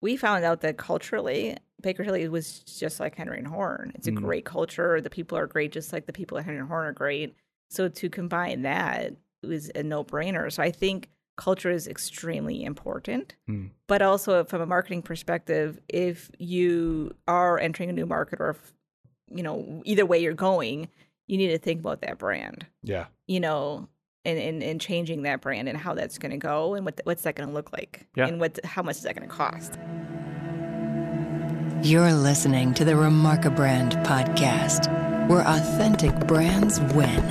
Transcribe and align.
we 0.00 0.16
found 0.16 0.44
out 0.44 0.60
that 0.62 0.76
culturally, 0.76 1.56
Baker 1.82 2.04
Tilly 2.04 2.28
was 2.28 2.60
just 2.60 3.00
like 3.00 3.14
Henry 3.16 3.38
and 3.38 3.46
Horn. 3.48 3.92
It's 3.94 4.06
a 4.08 4.12
Mm. 4.12 4.16
great 4.22 4.44
culture. 4.44 5.00
The 5.00 5.10
people 5.10 5.36
are 5.38 5.46
great, 5.46 5.72
just 5.72 5.92
like 5.92 6.06
the 6.06 6.12
people 6.12 6.38
at 6.38 6.44
Henry 6.44 6.60
and 6.60 6.68
Horn 6.68 6.86
are 6.86 6.92
great. 6.92 7.34
So 7.68 7.88
to 7.88 8.10
combine 8.10 8.62
that 8.62 9.14
was 9.42 9.70
a 9.74 9.82
no 9.82 10.04
brainer. 10.04 10.52
So 10.52 10.62
I 10.62 10.70
think 10.70 11.08
culture 11.36 11.70
is 11.70 11.86
extremely 11.88 12.62
important. 12.64 13.34
Mm. 13.48 13.70
But 13.86 14.02
also 14.02 14.44
from 14.44 14.60
a 14.60 14.66
marketing 14.66 15.02
perspective, 15.02 15.80
if 15.88 16.30
you 16.38 17.14
are 17.26 17.58
entering 17.58 17.88
a 17.88 17.92
new 17.94 18.04
market 18.06 18.40
or 18.40 18.50
if, 18.50 18.72
you 19.30 19.42
know, 19.42 19.80
either 19.84 20.04
way 20.04 20.18
you're 20.18 20.34
going, 20.34 20.88
you 21.26 21.38
need 21.38 21.48
to 21.48 21.58
think 21.58 21.80
about 21.80 22.00
that 22.02 22.18
brand 22.18 22.66
Yeah. 22.82 23.06
you 23.26 23.40
know, 23.40 23.88
and, 24.24 24.38
and, 24.38 24.62
and 24.62 24.80
changing 24.80 25.22
that 25.22 25.40
brand 25.40 25.68
and 25.68 25.78
how 25.78 25.94
that's 25.94 26.18
going 26.18 26.32
to 26.32 26.36
go 26.38 26.74
and 26.74 26.84
what 26.84 27.00
what's 27.04 27.22
that 27.22 27.34
going 27.36 27.48
to 27.48 27.54
look 27.54 27.72
like 27.72 28.06
Yeah. 28.14 28.26
and 28.26 28.40
what 28.40 28.58
how 28.64 28.82
much 28.82 28.96
is 28.96 29.02
that 29.02 29.16
going 29.16 29.28
to 29.28 29.34
cost. 29.34 29.78
You're 31.82 32.12
listening 32.12 32.74
to 32.74 32.84
the 32.84 32.92
Remarkabrand 32.92 34.04
podcast, 34.04 34.88
where 35.28 35.40
authentic 35.46 36.14
brands 36.26 36.78
win. 36.94 37.24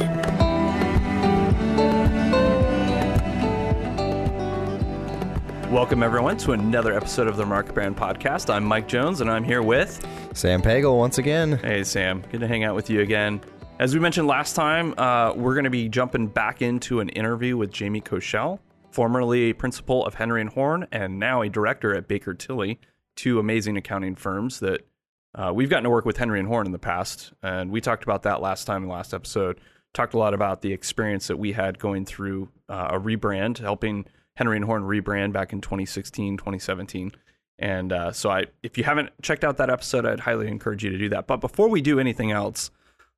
Welcome 5.72 6.02
everyone 6.02 6.36
to 6.38 6.54
another 6.54 6.94
episode 6.96 7.28
of 7.28 7.38
the 7.38 7.44
Remarkabrand 7.44 7.94
Podcast. 7.94 8.52
I'm 8.52 8.64
Mike 8.64 8.88
Jones, 8.88 9.22
and 9.22 9.30
I'm 9.30 9.44
here 9.44 9.62
with. 9.62 10.04
Sam 10.34 10.64
Pagel 10.64 10.98
once 10.98 11.20
again. 11.20 11.60
Hey 11.60 11.84
Sam, 11.84 12.24
good 12.32 12.40
to 12.42 12.48
hang 12.48 12.64
out 12.64 12.74
with 12.76 12.90
you 12.90 13.02
again. 13.02 13.40
As 13.80 13.94
we 13.94 14.02
mentioned 14.02 14.28
last 14.28 14.58
time, 14.58 14.94
uh, 14.98 15.32
we're 15.34 15.54
going 15.54 15.64
to 15.64 15.70
be 15.70 15.88
jumping 15.88 16.28
back 16.28 16.62
into 16.62 17.00
an 17.00 17.08
interview 17.08 17.56
with 17.56 17.72
Jamie 17.72 18.02
Koschel, 18.02 18.60
formerly 18.92 19.52
a 19.52 19.54
principal 19.54 20.06
of 20.06 20.16
Henry 20.16 20.42
and 20.42 20.50
Horn 20.50 20.86
and 20.92 21.18
now 21.18 21.42
a 21.42 21.48
director 21.48 21.96
at 21.96 22.06
Baker 22.06 22.34
Tilly, 22.34 22.78
two 23.16 23.40
amazing 23.40 23.78
accounting 23.78 24.16
firms 24.16 24.60
that 24.60 24.86
uh, 25.34 25.54
we've 25.56 25.70
gotten 25.70 25.86
to 25.86 25.90
work 25.90 26.04
with 26.04 26.18
Henry 26.18 26.40
and 26.40 26.48
Horn 26.50 26.66
in 26.66 26.74
the 26.74 26.78
past, 26.78 27.32
and 27.42 27.72
we 27.72 27.80
talked 27.80 28.04
about 28.04 28.24
that 28.24 28.42
last 28.42 28.66
time 28.66 28.84
in 28.84 28.90
the 28.90 28.94
last 28.94 29.14
episode. 29.14 29.62
Talked 29.94 30.14
a 30.14 30.18
lot 30.18 30.34
about 30.34 30.62
the 30.62 30.74
experience 30.74 31.28
that 31.28 31.38
we 31.38 31.54
had 31.54 31.80
going 31.80 32.04
through 32.04 32.50
uh, 32.68 32.90
a 32.92 33.00
rebrand, 33.00 33.60
helping 33.60 34.06
Henry 34.36 34.58
and 34.58 34.66
Horn 34.66 34.84
rebrand 34.84 35.32
back 35.32 35.54
in 35.54 35.62
2016, 35.62 36.36
2017. 36.36 37.14
And 37.60 37.94
uh, 37.94 38.12
so, 38.12 38.30
I, 38.30 38.48
if 38.62 38.78
you 38.78 38.84
haven't 38.84 39.12
checked 39.22 39.46
out 39.46 39.56
that 39.58 39.70
episode, 39.70 40.06
I'd 40.06 40.20
highly 40.20 40.50
encourage 40.50 40.84
you 40.84 40.90
to 40.90 40.98
do 40.98 41.08
that. 41.10 41.28
But 41.28 41.38
before 41.38 41.70
we 41.70 41.82
do 41.82 41.98
anything 41.98 42.32
else, 42.32 42.72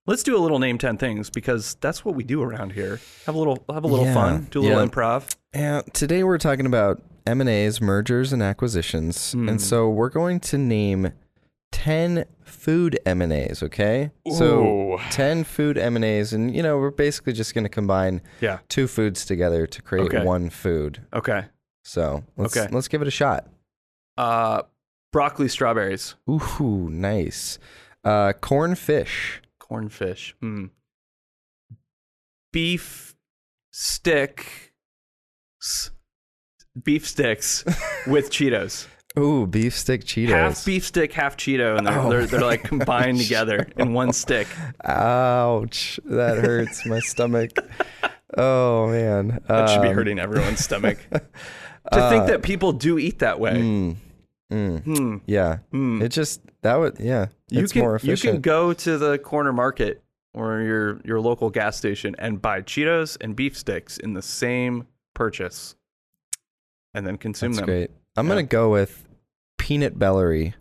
let's 0.07 0.23
do 0.23 0.35
a 0.35 0.39
little 0.39 0.59
name 0.59 0.77
ten 0.77 0.97
things 0.97 1.29
because 1.29 1.75
that's 1.81 2.03
what 2.05 2.15
we 2.15 2.23
do 2.23 2.41
around 2.41 2.73
here. 2.73 2.99
Have 3.25 3.35
a 3.35 3.37
little, 3.37 3.63
have 3.71 3.83
a 3.83 3.87
little 3.87 4.05
Yeah, 4.05 4.13
fun, 4.13 4.47
do 4.51 4.59
a 4.59 4.63
little 4.63 4.79
yeah. 4.79 4.85
improv. 4.87 5.35
Yeah, 5.53 5.81
today 5.93 6.23
we're 6.23 6.37
talking 6.37 6.65
about 6.65 7.01
M&As, 7.27 7.81
mergers 7.81 8.33
and 8.33 8.41
acquisitions. 8.41 9.33
Hmm. 9.33 9.49
And 9.49 9.61
so 9.61 9.89
we're 9.89 10.09
going 10.09 10.39
to 10.41 10.57
name 10.57 11.11
10 11.71 12.25
food 12.43 12.99
M&As, 13.05 13.61
okay? 13.63 14.11
So 14.37 14.99
10 15.11 15.43
food 15.43 15.77
M&As 15.77 16.33
and 16.33 16.53
you 16.55 16.63
know, 16.63 16.77
we're 16.77 16.89
basically 16.91 17.33
just 17.33 17.53
going 17.53 17.63
to 17.63 17.69
combine 17.69 18.21
Yeah. 18.41 18.59
two 18.69 18.87
foods 18.87 19.25
together 19.25 19.67
to 19.67 19.81
create 19.81 20.07
Okay. 20.13 20.23
one 20.25 20.49
food. 20.49 21.01
Okay. 21.13 21.45
So, 21.83 22.23
let's 22.37 22.55
Okay. 22.55 22.71
let's 22.71 22.87
give 22.87 23.01
it 23.01 23.07
a 23.07 23.11
shot. 23.11 23.47
Uh, 24.17 24.61
broccoli, 25.11 25.47
strawberries, 25.47 26.15
Ooh, 26.29 26.87
nice. 26.91 27.57
Uh 28.03 28.33
cornfish. 28.39 29.41
Cornfish. 29.71 30.33
Hmm. 30.41 30.65
Beef 32.51 33.15
stick. 33.71 34.73
Beef 36.83 37.07
sticks 37.07 37.63
with 38.07 38.29
Cheetos. 38.29 38.87
Ooh, 39.19 39.45
beef 39.45 39.75
stick 39.75 40.03
Cheetos. 40.05 40.29
Half 40.29 40.65
beef 40.65 40.85
stick, 40.85 41.11
half 41.13 41.35
Cheeto, 41.35 41.77
and 41.77 41.85
they're 41.85 41.99
Oh 41.99 42.09
they're, 42.09 42.25
they're 42.25 42.41
like 42.41 42.63
combined 42.63 43.19
together 43.19 43.67
in 43.77 43.93
one 43.93 44.13
stick. 44.13 44.47
Ouch. 44.85 45.99
That 46.05 46.37
hurts 46.37 46.85
my 46.85 46.99
stomach. 46.99 47.51
Oh 48.37 48.87
man. 48.87 49.41
That 49.47 49.69
should 49.69 49.81
be 49.81 49.89
Um, 49.89 49.95
hurting 49.95 50.19
everyone's 50.19 50.63
stomach. 50.63 50.99
To 51.91 52.09
think 52.09 52.27
that 52.27 52.43
people 52.43 52.73
do 52.73 52.99
eat 52.99 53.19
that 53.19 53.39
way. 53.39 53.53
Mm, 53.53 53.95
mm, 54.51 54.83
Hmm. 54.83 55.17
yeah. 55.25 55.57
Hmm. 55.71 55.99
It 56.01 56.09
just 56.09 56.39
that 56.63 56.75
would 56.75 56.99
yeah. 56.99 57.27
You 57.49 57.67
can 57.67 57.99
you 58.03 58.17
can 58.17 58.41
go 58.41 58.73
to 58.73 58.97
the 58.97 59.17
corner 59.17 59.51
market 59.53 60.01
or 60.33 60.61
your 60.61 61.01
your 61.03 61.19
local 61.19 61.49
gas 61.49 61.77
station 61.77 62.15
and 62.19 62.41
buy 62.41 62.61
Cheetos 62.61 63.17
and 63.21 63.35
beef 63.35 63.57
sticks 63.57 63.97
in 63.97 64.13
the 64.13 64.21
same 64.21 64.87
purchase, 65.13 65.75
and 66.93 67.05
then 67.05 67.17
consume 67.17 67.51
That's 67.53 67.59
them. 67.59 67.65
great. 67.67 67.91
I'm 68.15 68.27
Yeah. 68.27 68.31
gonna 68.33 68.43
go 68.43 68.69
with 68.71 69.05
peanut 69.57 69.97
bellery, 69.99 70.55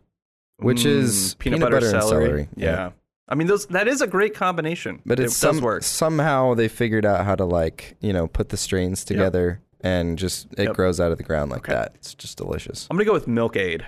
which 0.59 0.83
Mm, 0.83 0.87
is 0.87 1.35
peanut, 1.39 1.61
butter, 1.61 1.77
and 1.77 1.85
celery. 1.87 2.49
Yeah. 2.57 2.91
I 3.29 3.35
mean 3.37 3.47
those 3.47 3.67
that 3.67 3.87
is 3.87 4.01
a 4.01 4.07
great 4.09 4.35
combination. 4.35 5.03
But 5.07 5.21
it 5.21 5.25
does 5.25 5.37
some, 5.37 5.61
work. 5.61 5.85
somehow 5.85 6.55
they 6.55 6.67
figured 6.69 7.07
out 7.07 7.25
how 7.25 7.37
to 7.37 7.45
like 7.45 7.97
you 8.01 8.13
know 8.13 8.27
put 8.27 8.49
the 8.49 8.57
strains 8.57 9.05
together 9.05 9.61
and 9.83 10.19
just 10.19 10.49
it 10.59 10.65
Yep. 10.65 10.75
grows 10.75 10.99
out 11.01 11.13
of 11.13 11.19
the 11.19 11.25
ground 11.25 11.51
like 11.53 11.61
Okay. 11.61 11.73
that. 11.73 11.93
It's 11.95 12.13
just 12.15 12.37
delicious. 12.39 12.89
I'm 12.91 12.97
gonna 12.97 13.05
go 13.05 13.13
with 13.13 13.29
Milk 13.29 13.57
Aid. 13.57 13.87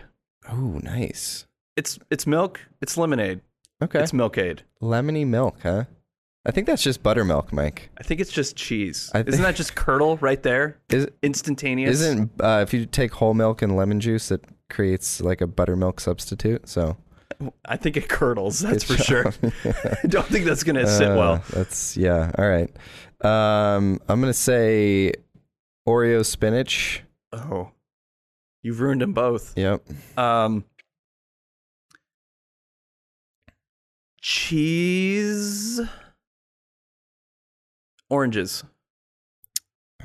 Oh, 0.49 0.79
nice. 0.83 1.47
It's 1.77 1.99
it's 2.11 2.27
milk. 2.27 2.61
It's 2.81 2.97
lemonade. 2.97 3.41
Okay, 3.83 4.01
It's 4.01 4.13
Milkade. 4.13 4.61
lemony 4.81 5.27
milk, 5.27 5.57
huh? 5.63 5.85
I 6.47 6.51
think 6.53 6.67
that's 6.69 6.83
just 6.83 7.03
buttermilk, 7.03 7.53
Mike. 7.53 7.91
I 7.99 8.03
think 8.05 8.21
it's 8.21 8.31
just 8.31 8.55
cheese. 8.57 9.11
I 9.15 9.19
Isn't 9.21 9.33
think- 9.33 9.43
that 9.43 9.57
just 9.57 9.75
curdle 9.75 10.17
right 10.19 10.41
there? 10.43 10.79
Is 10.91 11.05
it 11.05 11.15
Instantaneous. 11.23 12.01
isn't 12.01 12.31
uh, 12.41 12.61
if 12.63 12.73
you 12.73 12.87
take 12.87 13.13
whole 13.15 13.35
milk 13.35 13.61
and 13.63 13.77
lemon 13.77 13.99
juice, 14.01 14.31
it 14.31 14.45
creates 14.71 15.21
like 15.21 15.41
a 15.41 15.47
buttermilk 15.47 15.99
substitute. 16.01 16.69
So 16.69 16.97
I 17.65 17.77
think 17.77 17.97
it 17.97 18.09
curdles. 18.09 18.61
That's 18.61 18.85
Good 18.85 18.99
for 18.99 19.03
sure. 19.03 19.23
job. 19.25 19.35
I 20.05 20.07
don't 20.07 20.27
think 20.27 20.45
that's 20.47 20.63
gonna 20.65 20.87
sit 20.87 21.11
Uh, 21.11 21.17
well. 21.17 21.45
That's 21.51 21.97
yeah. 21.97 22.31
All 22.39 22.49
right. 22.49 22.71
Um, 23.25 24.01
I'm 24.09 24.21
gonna 24.21 24.33
say 24.33 25.13
Oreo 25.89 26.25
spinach. 26.25 27.03
Oh, 27.33 27.71
you've 28.63 28.81
ruined 28.81 29.01
them 29.01 29.13
both. 29.13 29.55
Yep. 29.57 29.83
Um, 30.19 30.65
cheese, 34.23 35.81
oranges. 38.09 38.65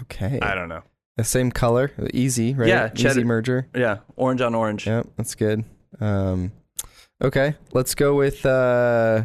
Okay. 0.01 0.39
I 0.41 0.55
don't 0.55 0.67
know. 0.67 0.83
The 1.15 1.23
same 1.23 1.51
color, 1.51 1.91
easy, 2.13 2.53
right? 2.53 2.67
Yeah, 2.67 2.91
easy 2.93 3.23
merger. 3.23 3.67
Yeah, 3.73 3.99
orange 4.15 4.41
on 4.41 4.53
orange. 4.53 4.85
Yep, 4.85 5.07
that's 5.15 5.33
good. 5.33 5.63
Um, 5.99 6.51
okay, 7.23 7.55
let's 7.71 7.95
go 7.95 8.13
with 8.15 8.45
uh, 8.45 9.23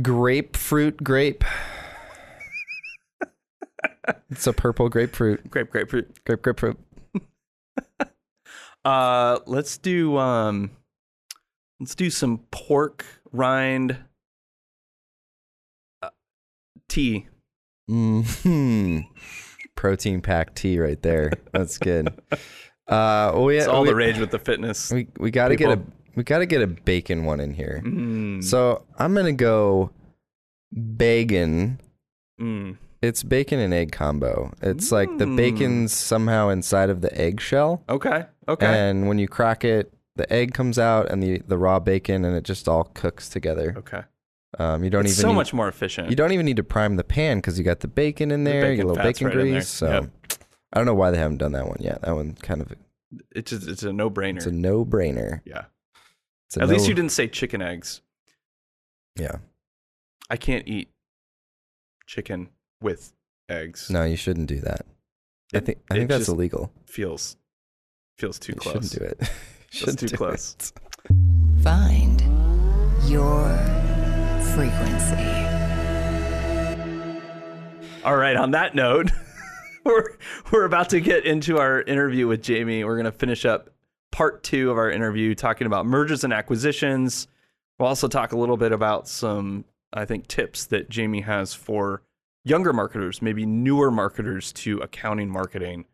grapefruit 0.00 1.04
grape. 1.04 1.44
it's 4.30 4.46
a 4.46 4.54
purple 4.54 4.88
grapefruit. 4.88 5.50
Grape, 5.50 5.70
grapefruit. 5.70 6.24
Grape 6.24 6.42
grapefruit. 6.42 6.78
Uh, 8.84 9.38
let's 9.46 9.78
do 9.78 10.18
um, 10.18 10.70
let's 11.84 11.94
do 11.94 12.08
some 12.08 12.38
pork 12.50 13.04
rind 13.30 13.98
uh, 16.02 16.08
tea. 16.88 17.26
hmm 17.86 19.00
Protein 19.76 20.22
packed 20.22 20.56
tea 20.56 20.78
right 20.78 21.00
there. 21.02 21.30
That's 21.52 21.76
good. 21.76 22.08
Uh, 22.88 23.32
yeah, 23.50 23.58
It's 23.58 23.66
all 23.66 23.82
we, 23.82 23.88
the 23.88 23.94
rage 23.94 24.18
with 24.18 24.30
the 24.30 24.38
fitness. 24.38 24.90
We 24.90 25.08
we 25.18 25.30
got 25.30 25.48
to 25.48 25.56
get 25.56 25.76
a 25.78 25.82
we 26.14 26.22
got 26.22 26.38
to 26.38 26.46
get 26.46 26.62
a 26.62 26.66
bacon 26.66 27.24
one 27.26 27.40
in 27.40 27.52
here. 27.52 27.82
Mm, 27.84 28.42
So 28.42 28.84
I'm 28.98 29.14
gonna 29.14 29.32
go 29.32 29.90
bacon. 30.72 31.80
mm. 32.40 32.76
It's 33.02 33.22
bacon 33.22 33.58
and 33.58 33.74
egg 33.74 33.92
combo. 33.92 34.52
It's 34.62 34.90
like 34.90 35.18
the 35.18 35.26
Mm. 35.26 35.36
bacon's 35.36 35.92
somehow 35.92 36.48
inside 36.48 36.88
of 36.88 37.02
the 37.02 37.14
eggshell, 37.20 37.82
Okay. 37.90 38.24
Okay. 38.48 38.66
and 38.66 39.06
when 39.08 39.18
you 39.18 39.28
crack 39.28 39.64
it, 39.64 39.92
the 40.16 40.30
egg 40.32 40.54
comes 40.54 40.78
out 40.78 41.10
and 41.10 41.22
the 41.22 41.38
the 41.46 41.58
raw 41.58 41.78
bacon, 41.80 42.24
and 42.24 42.36
it 42.36 42.44
just 42.44 42.68
all 42.68 42.84
cooks 42.94 43.28
together. 43.28 43.74
okay. 43.78 44.02
Um, 44.56 44.84
you 44.84 44.90
don't 44.90 45.04
It's 45.04 45.14
even 45.14 45.22
so 45.22 45.28
need, 45.30 45.34
much 45.34 45.52
more 45.52 45.66
efficient. 45.66 46.10
you 46.10 46.14
don't 46.16 46.30
even 46.30 46.46
need 46.46 46.58
to 46.58 46.62
prime 46.62 46.94
the 46.94 47.02
pan 47.02 47.38
because 47.38 47.58
you 47.58 47.64
got 47.64 47.80
the 47.80 47.88
bacon 47.88 48.30
in 48.30 48.44
The 48.44 48.50
there, 48.52 48.60
bacon 48.62 48.76
your 48.76 48.86
little 48.86 49.02
bacon 49.02 49.26
right 49.26 49.34
grease. 49.34 49.68
So 49.68 49.90
Yep. 49.90 50.10
I 50.72 50.78
don't 50.78 50.86
know 50.86 50.94
why 50.94 51.10
they 51.10 51.18
haven't 51.18 51.38
done 51.38 51.50
that 51.52 51.66
one 51.66 51.78
yet. 51.80 52.02
That 52.02 52.14
one 52.14 52.34
kind 52.34 52.60
of 52.60 52.72
It's 53.34 53.50
just, 53.50 53.66
it's 53.66 53.82
a 53.82 53.92
no 53.92 54.08
brainer. 54.08 54.36
it's 54.36 54.46
a 54.46 54.52
no 54.52 54.84
brainer. 54.84 55.40
yeah. 55.44 55.64
A 56.56 56.62
At 56.62 56.68
least 56.68 56.86
you 56.86 56.94
didn't 56.94 57.10
say 57.10 57.26
chicken 57.26 57.60
eggs. 57.62 58.00
Yeah. 59.16 59.38
I 60.30 60.36
can't 60.36 60.68
eat 60.68 60.90
chicken 62.06 62.48
with 62.80 63.12
eggs. 63.48 63.90
No, 63.90 64.04
you 64.04 64.14
shouldn't 64.16 64.46
do 64.46 64.60
that. 64.60 64.86
I 65.52 65.58
think 65.60 65.78
I 65.90 65.94
think 65.94 66.08
that's 66.08 66.28
illegal. 66.28 66.72
feels 66.86 67.36
feels 68.18 68.38
too 68.38 68.52
You 68.52 68.60
close. 68.60 68.92
shouldn't 68.92 69.18
do 69.20 69.24
it. 69.24 69.30
Feels 69.78 69.90
Shouldn't 69.90 70.10
too 70.10 70.16
close. 70.16 70.54
it. 70.60 70.72
Find 71.64 72.20
your 73.08 73.48
frequency. 74.54 75.16
All 78.04 78.16
right. 78.16 78.36
On 78.36 78.52
that 78.52 78.76
note, 78.76 79.10
we're 79.84 80.16
we're 80.52 80.64
about 80.64 80.90
to 80.90 81.00
get 81.00 81.24
into 81.24 81.58
our 81.58 81.82
interview 81.82 82.28
with 82.28 82.40
Jamie. 82.40 82.84
We're 82.84 82.96
gonna 82.96 83.10
finish 83.10 83.44
up 83.44 83.70
part 84.12 84.44
two 84.44 84.70
of 84.70 84.78
our 84.78 84.92
interview, 84.92 85.34
talking 85.34 85.66
about 85.66 85.86
mergers 85.86 86.22
and 86.22 86.32
acquisitions. 86.32 87.26
We'll 87.80 87.88
also 87.88 88.06
talk 88.06 88.30
a 88.30 88.38
little 88.38 88.56
bit 88.56 88.70
about 88.70 89.08
some, 89.08 89.64
I 89.92 90.04
think, 90.04 90.28
tips 90.28 90.66
that 90.66 90.88
Jamie 90.88 91.22
has 91.22 91.52
for 91.52 92.02
younger 92.44 92.72
marketers, 92.72 93.20
maybe 93.20 93.44
newer 93.44 93.90
marketers 93.90 94.52
to 94.52 94.78
accounting 94.78 95.28
marketing, 95.30 95.86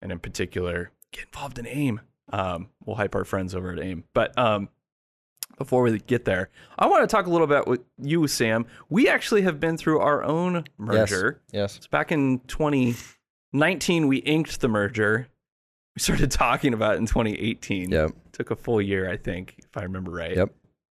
and 0.00 0.12
in 0.12 0.20
particular, 0.20 0.92
get 1.10 1.24
involved 1.24 1.58
in 1.58 1.66
AIM. 1.66 2.00
Um, 2.32 2.68
we'll 2.84 2.96
hype 2.96 3.14
our 3.14 3.24
friends 3.24 3.54
over 3.54 3.72
at 3.72 3.80
AIM. 3.80 4.04
But 4.14 4.36
um, 4.38 4.68
before 5.58 5.82
we 5.82 5.98
get 5.98 6.24
there, 6.24 6.50
I 6.78 6.86
want 6.86 7.02
to 7.02 7.06
talk 7.06 7.26
a 7.26 7.30
little 7.30 7.46
bit 7.46 7.66
with 7.66 7.80
you, 7.98 8.26
Sam. 8.26 8.66
We 8.88 9.08
actually 9.08 9.42
have 9.42 9.60
been 9.60 9.76
through 9.76 10.00
our 10.00 10.22
own 10.22 10.64
merger. 10.78 11.40
Yes. 11.52 11.76
It's 11.76 11.86
back 11.86 12.12
in 12.12 12.40
2019, 12.46 14.08
we 14.08 14.18
inked 14.18 14.60
the 14.60 14.68
merger. 14.68 15.28
We 15.94 16.00
started 16.00 16.30
talking 16.30 16.74
about 16.74 16.94
it 16.94 16.98
in 16.98 17.06
2018. 17.06 17.90
Yep. 17.90 18.10
Took 18.32 18.50
a 18.50 18.56
full 18.56 18.82
year, 18.82 19.08
I 19.08 19.16
think, 19.16 19.54
if 19.58 19.76
I 19.76 19.82
remember 19.82 20.10
right. 20.10 20.36
Yep. 20.36 20.52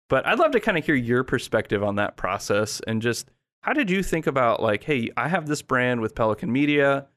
But 0.09 0.25
I'd 0.25 0.39
love 0.39 0.51
to 0.51 0.59
kind 0.59 0.77
of 0.77 0.85
hear 0.85 0.95
your 0.95 1.23
perspective 1.23 1.83
on 1.83 1.95
that 1.95 2.17
process 2.17 2.81
and 2.87 3.01
just 3.01 3.29
how 3.61 3.73
did 3.73 3.89
you 3.89 4.01
think 4.01 4.25
about 4.25 4.61
like, 4.61 4.83
hey, 4.83 5.11
I 5.15 5.27
have 5.27 5.47
this 5.47 5.61
brand 5.61 6.01
with 6.01 6.15
Pelican 6.15 6.51
Media, 6.51 7.07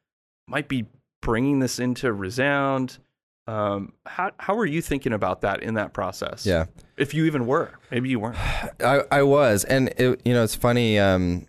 might 0.49 0.69
be 0.69 0.87
bringing 1.21 1.61
this 1.61 1.79
into 1.79 2.13
Resound. 2.13 2.99
Um, 3.47 3.93
how 4.07 4.31
how 4.39 4.55
were 4.55 4.67
you 4.67 4.81
thinking 4.81 5.13
about 5.13 5.41
that 5.41 5.63
in 5.63 5.75
that 5.75 5.93
process? 5.93 6.47
Yeah. 6.47 6.67
If 6.97 7.13
you 7.15 7.25
even 7.25 7.47
were, 7.47 7.73
maybe 7.91 8.09
you 8.09 8.21
weren't. 8.21 8.37
I, 8.81 9.03
I 9.11 9.23
was, 9.23 9.65
and 9.65 9.89
it, 9.99 10.21
you 10.25 10.33
know, 10.33 10.45
it's 10.45 10.55
funny. 10.55 10.99
Um, 10.99 11.47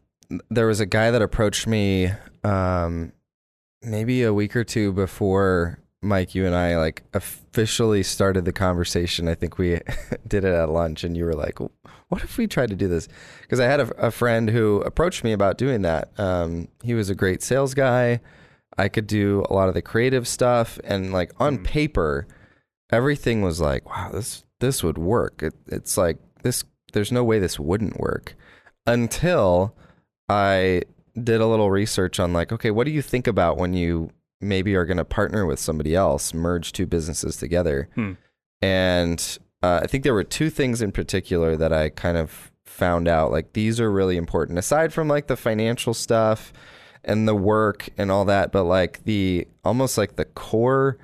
there 0.49 0.67
was 0.67 0.79
a 0.79 0.85
guy 0.85 1.11
that 1.11 1.21
approached 1.21 1.67
me, 1.67 2.11
um, 2.43 3.13
maybe 3.83 4.23
a 4.23 4.33
week 4.33 4.55
or 4.55 4.63
two 4.63 4.91
before 4.91 5.83
Mike, 6.03 6.35
you 6.35 6.45
and 6.45 6.53
I 6.53 6.77
like 6.77 7.03
officially 7.13 8.03
started 8.03 8.45
the 8.45 8.51
conversation. 8.51 9.27
I 9.27 9.35
think 9.35 9.57
we 9.57 9.79
did 10.27 10.43
it 10.43 10.53
at 10.53 10.69
lunch, 10.69 11.03
and 11.03 11.15
you 11.15 11.25
were 11.25 11.33
like, 11.33 11.59
"What 12.09 12.23
if 12.23 12.37
we 12.37 12.45
tried 12.45 12.69
to 12.69 12.75
do 12.75 12.87
this?" 12.87 13.07
Because 13.41 13.59
I 13.59 13.65
had 13.65 13.79
a, 13.79 14.07
a, 14.07 14.11
friend 14.11 14.49
who 14.49 14.81
approached 14.81 15.23
me 15.23 15.31
about 15.31 15.57
doing 15.57 15.81
that. 15.83 16.11
Um, 16.19 16.67
he 16.83 16.93
was 16.93 17.09
a 17.09 17.15
great 17.15 17.41
sales 17.41 17.73
guy. 17.73 18.19
I 18.77 18.87
could 18.89 19.07
do 19.07 19.45
a 19.49 19.53
lot 19.53 19.67
of 19.67 19.73
the 19.73 19.81
creative 19.81 20.27
stuff, 20.27 20.79
and 20.83 21.11
like 21.13 21.31
on 21.39 21.59
Mm. 21.59 21.63
paper, 21.63 22.27
everything 22.91 23.41
was 23.41 23.59
like, 23.61 23.87
"Wow, 23.89 24.09
this 24.13 24.43
this 24.59 24.83
would 24.83 24.97
work." 24.97 25.43
It, 25.43 25.53
it's 25.67 25.97
like 25.97 26.17
this. 26.43 26.63
There's 26.93 27.11
no 27.11 27.23
way 27.23 27.39
this 27.39 27.59
wouldn't 27.59 27.99
work 27.99 28.35
until 28.85 29.75
I 30.29 30.83
did 31.21 31.41
a 31.41 31.47
little 31.47 31.71
research 31.71 32.19
on 32.19 32.33
like, 32.33 32.51
okay, 32.51 32.71
what 32.71 32.85
do 32.85 32.91
you 32.91 33.01
think 33.01 33.27
about 33.27 33.57
when 33.57 33.73
you 33.73 34.09
maybe 34.41 34.75
are 34.75 34.85
going 34.85 34.97
to 34.97 35.05
partner 35.05 35.45
with 35.45 35.59
somebody 35.59 35.95
else, 35.95 36.33
merge 36.33 36.71
two 36.71 36.85
businesses 36.85 37.37
together? 37.37 37.89
Hmm. 37.95 38.13
And 38.61 39.37
uh, 39.61 39.81
I 39.83 39.87
think 39.87 40.03
there 40.03 40.13
were 40.13 40.23
two 40.23 40.49
things 40.49 40.81
in 40.81 40.91
particular 40.91 41.55
that 41.57 41.71
I 41.73 41.89
kind 41.89 42.17
of 42.17 42.51
found 42.65 43.07
out 43.07 43.31
like 43.31 43.53
these 43.53 43.79
are 43.79 43.91
really 43.91 44.17
important 44.17 44.57
aside 44.57 44.91
from 44.93 45.07
like 45.07 45.27
the 45.27 45.35
financial 45.37 45.93
stuff 45.93 46.51
and 47.03 47.27
the 47.27 47.35
work 47.35 47.89
and 47.97 48.11
all 48.11 48.25
that, 48.25 48.51
but 48.51 48.63
like 48.63 49.03
the 49.03 49.47
almost 49.63 49.97
like 49.97 50.15
the 50.15 50.25
core 50.25 50.97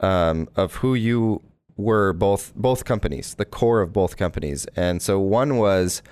um, 0.00 0.48
of 0.56 0.76
who 0.76 0.94
you 0.94 1.42
were 1.76 2.12
both 2.12 2.54
both 2.54 2.84
companies, 2.84 3.34
the 3.34 3.44
core 3.44 3.80
of 3.80 3.92
both 3.92 4.16
companies. 4.16 4.66
And 4.76 5.02
so 5.02 5.18
one 5.18 5.56
was 5.56 6.02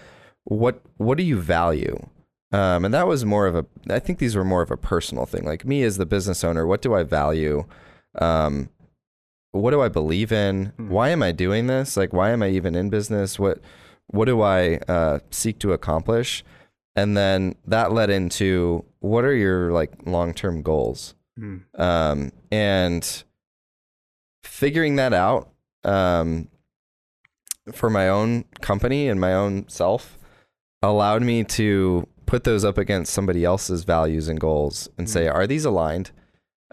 what 0.44 0.82
what 0.96 1.18
do 1.18 1.24
you 1.24 1.40
value? 1.40 2.08
Um, 2.52 2.84
and 2.84 2.92
that 2.92 3.06
was 3.06 3.24
more 3.24 3.46
of 3.46 3.54
a 3.54 3.66
I 3.88 3.98
think 3.98 4.18
these 4.18 4.36
were 4.36 4.44
more 4.44 4.62
of 4.62 4.70
a 4.70 4.76
personal 4.76 5.26
thing. 5.26 5.44
Like 5.44 5.64
me 5.64 5.82
as 5.82 5.96
the 5.96 6.06
business 6.06 6.44
owner, 6.44 6.66
what 6.66 6.82
do 6.82 6.94
I 6.94 7.02
value? 7.02 7.64
Um, 8.20 8.68
what 9.52 9.70
do 9.70 9.80
I 9.80 9.88
believe 9.88 10.32
in? 10.32 10.66
Hmm. 10.76 10.88
Why 10.88 11.10
am 11.10 11.22
I 11.22 11.32
doing 11.32 11.66
this? 11.66 11.96
Like 11.96 12.12
why 12.12 12.30
am 12.30 12.42
I 12.42 12.48
even 12.50 12.74
in 12.74 12.90
business? 12.90 13.38
What 13.38 13.60
what 14.08 14.26
do 14.26 14.42
I 14.42 14.76
uh, 14.88 15.20
seek 15.30 15.58
to 15.60 15.72
accomplish? 15.72 16.44
And 16.94 17.16
then 17.16 17.54
that 17.66 17.92
led 17.92 18.10
into 18.10 18.84
what 19.00 19.24
are 19.24 19.34
your 19.34 19.72
like 19.72 19.92
long 20.06 20.34
term 20.34 20.62
goals? 20.62 21.14
Hmm. 21.38 21.56
um, 21.78 22.30
and 22.50 23.24
figuring 24.44 24.96
that 24.96 25.14
out 25.14 25.50
um, 25.82 26.48
for 27.72 27.88
my 27.88 28.08
own 28.10 28.44
company 28.60 29.08
and 29.08 29.18
my 29.18 29.32
own 29.32 29.66
self 29.68 30.18
allowed 30.82 31.22
me 31.22 31.42
to 31.44 32.06
put 32.26 32.44
those 32.44 32.64
up 32.66 32.76
against 32.76 33.14
somebody 33.14 33.44
else's 33.44 33.84
values 33.84 34.28
and 34.28 34.40
goals 34.40 34.90
and 34.98 35.08
say 35.08 35.26
are 35.26 35.46
these 35.46 35.64
aligned 35.64 36.10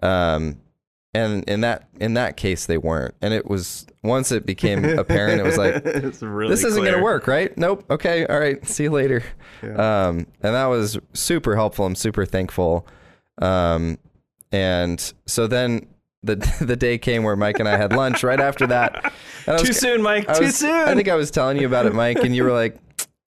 um, 0.01 0.59
and 1.13 1.43
in 1.45 1.61
that 1.61 1.89
in 1.99 2.13
that 2.13 2.37
case 2.37 2.67
they 2.67 2.77
weren't 2.77 3.15
and 3.21 3.33
it 3.33 3.49
was 3.49 3.87
once 4.03 4.31
it 4.31 4.45
became 4.45 4.85
apparent 4.99 5.39
it 5.39 5.43
was 5.43 5.57
like 5.57 5.83
really 6.21 6.49
this 6.49 6.63
isn't 6.63 6.83
going 6.83 6.95
to 6.95 7.01
work, 7.03 7.27
right? 7.27 7.57
Nope. 7.57 7.83
Okay. 7.89 8.25
All 8.27 8.39
right. 8.39 8.65
See 8.67 8.83
you 8.83 8.91
later. 8.91 9.23
Yeah. 9.63 10.07
Um, 10.07 10.27
and 10.41 10.55
that 10.55 10.67
was 10.67 10.97
super 11.13 11.55
helpful. 11.55 11.85
I'm 11.85 11.95
super 11.95 12.25
thankful. 12.25 12.87
Um, 13.41 13.97
and 14.51 15.13
so 15.25 15.47
then 15.47 15.87
the 16.23 16.35
the 16.61 16.75
day 16.75 16.97
came 16.97 17.23
where 17.23 17.35
Mike 17.35 17.59
and 17.59 17.67
I 17.67 17.75
had 17.77 17.93
lunch 17.93 18.23
right 18.23 18.39
after 18.39 18.67
that. 18.67 19.11
Too 19.45 19.51
was- 19.51 19.77
soon, 19.79 20.01
Mike. 20.01 20.29
I 20.29 20.33
Too 20.33 20.45
was- 20.45 20.57
soon. 20.57 20.71
I 20.71 20.93
think 20.95 21.07
I 21.07 21.15
was 21.15 21.31
telling 21.31 21.57
you 21.57 21.67
about 21.67 21.85
it, 21.85 21.93
Mike, 21.93 22.19
and 22.23 22.35
you 22.35 22.43
were 22.43 22.51
like, 22.53 22.77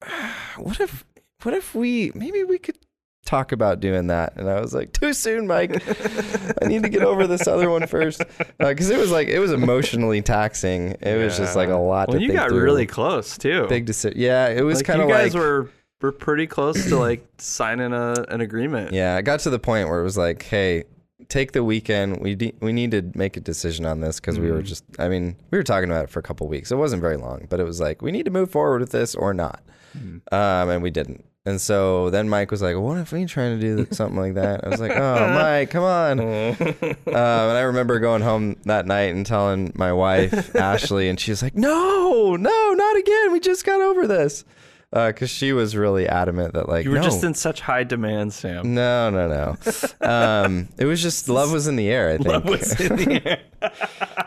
"What 0.57 0.79
if, 0.79 1.03
what 1.43 1.53
if 1.53 1.75
we 1.75 2.11
maybe 2.15 2.43
we 2.43 2.57
could 2.57 2.77
talk 3.25 3.51
about 3.51 3.79
doing 3.79 4.07
that?" 4.07 4.33
And 4.35 4.49
I 4.49 4.59
was 4.61 4.73
like, 4.73 4.93
"Too 4.93 5.13
soon, 5.13 5.47
Mike. 5.47 5.71
I 6.61 6.65
need 6.67 6.83
to 6.83 6.89
get 6.89 7.03
over 7.03 7.27
this 7.27 7.47
other 7.47 7.69
one 7.69 7.87
first 7.87 8.21
because 8.59 8.89
it 8.89 8.97
was 8.97 9.11
like 9.11 9.27
it 9.27 9.39
was 9.39 9.51
emotionally 9.51 10.21
taxing. 10.21 10.91
It 11.01 11.17
was 11.23 11.37
just 11.37 11.55
like 11.55 11.69
a 11.69 11.75
lot 11.75 12.09
Well, 12.09 12.17
to 12.17 12.21
you 12.23 12.29
think 12.29 12.39
got 12.39 12.49
through. 12.49 12.61
really 12.61 12.85
close 12.85 13.37
too. 13.37 13.65
big 13.67 13.85
decision. 13.85 14.19
Yeah, 14.19 14.47
it 14.49 14.61
was 14.61 14.77
like, 14.77 14.85
kind 14.85 15.01
of 15.01 15.07
like. 15.09 15.17
you 15.17 15.23
guys 15.23 15.35
were 15.35 15.69
were 16.01 16.11
pretty 16.11 16.47
close 16.47 16.85
to 16.89 16.97
like 16.97 17.25
signing 17.37 17.93
a 17.93 18.25
an 18.29 18.41
agreement. 18.41 18.91
yeah. 18.93 19.15
I 19.15 19.21
got 19.21 19.39
to 19.41 19.49
the 19.49 19.59
point 19.59 19.89
where 19.89 19.99
it 19.99 20.03
was 20.03 20.17
like, 20.17 20.43
hey. 20.43 20.83
Take 21.29 21.53
the 21.53 21.63
weekend. 21.63 22.17
We 22.21 22.35
de- 22.35 22.53
we 22.59 22.73
need 22.73 22.91
to 22.91 23.01
make 23.15 23.37
a 23.37 23.39
decision 23.39 23.85
on 23.85 24.01
this 24.01 24.19
because 24.19 24.37
we 24.39 24.51
were 24.51 24.59
Mhm. 24.61 24.65
just. 24.65 24.83
I 24.99 25.07
mean, 25.07 25.37
we 25.51 25.57
were 25.57 25.63
talking 25.63 25.89
about 25.89 26.03
it 26.03 26.09
for 26.09 26.19
a 26.19 26.21
couple 26.21 26.47
weeks. 26.49 26.69
It 26.69 26.75
wasn't 26.75 27.01
very 27.01 27.15
long, 27.15 27.47
but 27.49 27.61
it 27.61 27.63
was 27.63 27.79
like 27.79 28.01
we 28.01 28.11
need 28.11 28.25
to 28.25 28.29
move 28.31 28.51
forward 28.51 28.81
with 28.81 28.91
this 28.91 29.15
or 29.15 29.33
not. 29.33 29.63
Mhm. 29.97 30.21
um, 30.33 30.69
and 30.69 30.83
we 30.83 30.91
didn't. 30.91 31.23
And 31.45 31.59
so 31.59 32.09
then 32.09 32.29
Mike 32.29 32.51
was 32.51 32.61
like, 32.61 32.77
"What 32.77 32.97
if 32.99 33.11
we 33.11 33.25
trying 33.25 33.59
to 33.59 33.61
do 33.61 33.87
something 33.91 34.17
like 34.17 34.35
that?" 34.35 34.63
I 34.65 34.69
was 34.69 34.79
like, 34.79 34.91
"Oh, 34.95 35.27
Mike, 35.33 35.71
come 35.71 35.83
on!" 35.83 36.19
um, 36.21 36.95
and 37.05 37.17
I 37.17 37.61
remember 37.61 37.99
going 37.99 38.21
home 38.21 38.55
that 38.63 38.85
night 38.85 39.13
and 39.13 39.25
telling 39.25 39.73
my 39.75 39.91
wife 39.91 40.55
Ashley, 40.55 41.09
and 41.09 41.19
she 41.19 41.31
was 41.31 41.41
like, 41.43 41.55
"No, 41.55 42.37
no, 42.37 42.73
not 42.73 42.95
again. 42.95 43.33
We 43.33 43.41
just 43.41 43.65
got 43.65 43.81
over 43.81 44.07
this," 44.07 44.45
because 44.91 45.29
she 45.29 45.51
was 45.51 45.75
really 45.75 46.07
adamant 46.07 46.53
that 46.53 46.69
like 46.69 46.85
You 46.85 46.91
were 46.91 46.97
no, 46.97 47.03
just 47.03 47.25
in 47.25 47.33
such 47.33 47.59
high 47.59 47.83
demand, 47.83 48.31
Sam. 48.31 48.73
no, 48.73 49.09
no, 49.09 49.27
no. 49.27 50.07
um, 50.07 50.69
it 50.77 50.85
was 50.85 51.01
just 51.01 51.27
love 51.27 51.51
was 51.51 51.67
in 51.67 51.75
the 51.75 51.89
air. 51.89 52.11
I 52.11 52.17
think 52.19 52.27
Love 52.29 52.45
was 52.45 52.79
in 52.79 52.95
the 52.95 53.27
air. 53.27 53.71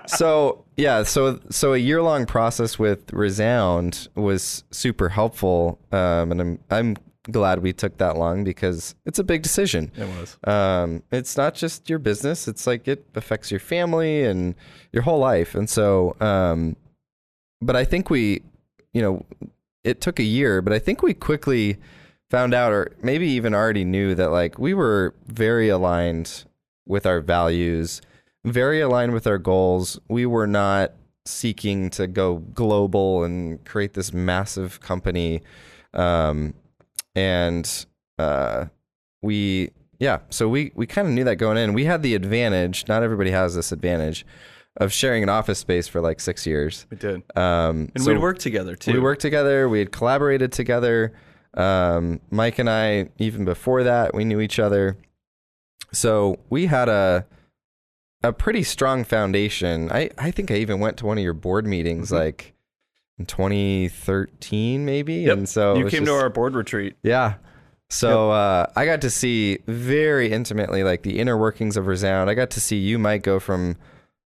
so 0.06 0.64
yeah 0.76 1.02
so 1.02 1.38
so 1.50 1.73
a 1.75 1.78
year 1.78 2.00
long 2.02 2.25
process 2.26 2.78
with 2.78 3.12
resound 3.12 4.08
was 4.14 4.64
super 4.70 5.08
helpful 5.11 5.78
um 5.92 6.30
and 6.30 6.40
i'm 6.40 6.58
i'm 6.70 6.96
glad 7.30 7.62
we 7.62 7.73
took 7.73 7.99
that 7.99 8.16
long 8.16 8.45
because 8.45 8.95
it's 9.04 9.18
a 9.18 9.25
big 9.25 9.42
decision. 9.42 9.90
It 9.97 10.09
was. 10.18 10.38
um 10.45 11.02
it's 11.11 11.37
not 11.37 11.54
just 11.54 11.88
your 11.90 11.99
business 11.99 12.49
it's 12.49 12.66
like 12.66 12.88
it 12.88 13.04
affects 13.14 13.50
your 13.50 13.61
family 13.61 14.23
and 14.25 14.54
your 14.92 15.02
whole 15.02 15.18
life. 15.18 15.54
And 15.54 15.68
so 15.68 16.16
um 16.21 16.76
but 17.61 17.75
i 17.76 17.85
think 17.85 18.11
we 18.11 18.42
you 18.92 19.02
know 19.02 19.25
it 19.83 20.00
took 20.00 20.18
a 20.18 20.23
year 20.23 20.61
but 20.61 20.73
i 20.73 20.78
think 20.78 21.02
we 21.02 21.14
quickly 21.14 21.78
found 22.30 22.52
out 22.54 22.73
or 22.73 22.92
maybe 23.02 23.26
even 23.28 23.54
already 23.54 23.85
knew 23.85 24.14
that 24.14 24.30
like 24.30 24.59
we 24.59 24.75
were 24.75 25.14
very 25.26 25.68
aligned 25.68 26.45
with 26.87 27.06
our 27.06 27.21
values 27.21 28.02
very 28.45 28.80
aligned 28.80 29.12
with 29.12 29.26
our 29.26 29.38
goals. 29.38 29.99
We 30.09 30.25
were 30.25 30.47
not 30.47 30.92
seeking 31.25 31.90
to 31.90 32.06
go 32.06 32.37
global 32.54 33.25
and 33.25 33.62
create 33.64 33.95
this 33.95 34.12
massive 34.12 34.80
company 34.80 35.42
um 35.95 36.54
and 37.16 37.87
uh 38.18 38.66
we 39.23 39.70
yeah 39.99 40.18
so 40.30 40.49
we 40.49 40.70
we 40.76 40.87
kind 40.87 41.08
of 41.08 41.14
knew 41.14 41.25
that 41.25 41.37
going 41.37 41.56
in 41.56 41.73
we 41.73 41.85
had 41.87 42.02
the 42.02 42.14
advantage 42.14 42.87
not 42.87 43.02
everybody 43.02 43.30
has 43.30 43.54
this 43.56 43.73
advantage 43.73 44.25
of 44.76 44.92
sharing 44.92 45.23
an 45.23 45.28
office 45.30 45.58
space 45.58 45.88
for 45.88 46.00
like 46.02 46.20
six 46.20 46.46
years 46.46 46.87
We 46.90 46.99
did. 46.99 47.23
um 47.37 47.90
And 47.94 48.04
so 48.04 48.12
we'd 48.12 48.20
worked 48.20 48.42
together 48.42 48.76
too. 48.76 48.92
we 48.92 49.00
worked 49.00 49.23
together 49.23 49.68
we 49.68 49.78
had 49.80 49.90
collaborated 49.90 50.52
together 50.52 51.12
um 51.54 52.20
mike 52.30 52.58
and 52.58 52.68
i 52.70 53.08
even 53.18 53.44
before 53.46 53.82
that 53.85 54.14
we 54.14 54.25
knew 54.25 54.40
each 54.40 54.58
other 54.58 54.99
so 55.92 56.38
we 56.50 56.66
had 56.66 56.88
a 56.90 57.26
a 58.23 58.32
pretty 58.32 58.62
strong 58.62 59.04
foundation 59.04 59.90
i 59.90 60.11
i 60.18 60.30
think 60.30 60.50
i 60.50 60.54
even 60.56 60.78
went 60.80 60.96
to 60.99 61.06
one 61.06 61.16
of 61.16 61.25
your 61.25 61.32
board 61.32 61.66
meetings 61.66 62.11
Mhm. 62.11 62.18
like 62.18 62.52
2013 63.25 64.85
maybe 64.85 65.14
Yep. 65.14 65.38
and 65.38 65.49
so 65.49 65.76
you 65.76 65.88
came 65.88 66.04
to 66.04 66.12
our 66.12 66.28
board 66.28 66.54
retreat. 66.54 66.96
yeah. 67.02 67.35
So 67.88 68.32
uh, 68.32 68.66
I 68.75 68.85
got 68.85 69.00
to 69.02 69.11
see 69.11 69.58
very 69.68 70.32
intimately 70.32 70.82
like 70.82 71.02
the 71.04 71.20
inner 71.20 71.38
workings 71.38 71.76
of 71.76 71.87
Resound. 71.87 72.28
I 72.28 72.35
got 72.35 72.50
to 72.50 72.61
see 72.61 72.78
you, 72.78 72.99
might 72.99 73.23
go 73.23 73.38
from 73.38 73.76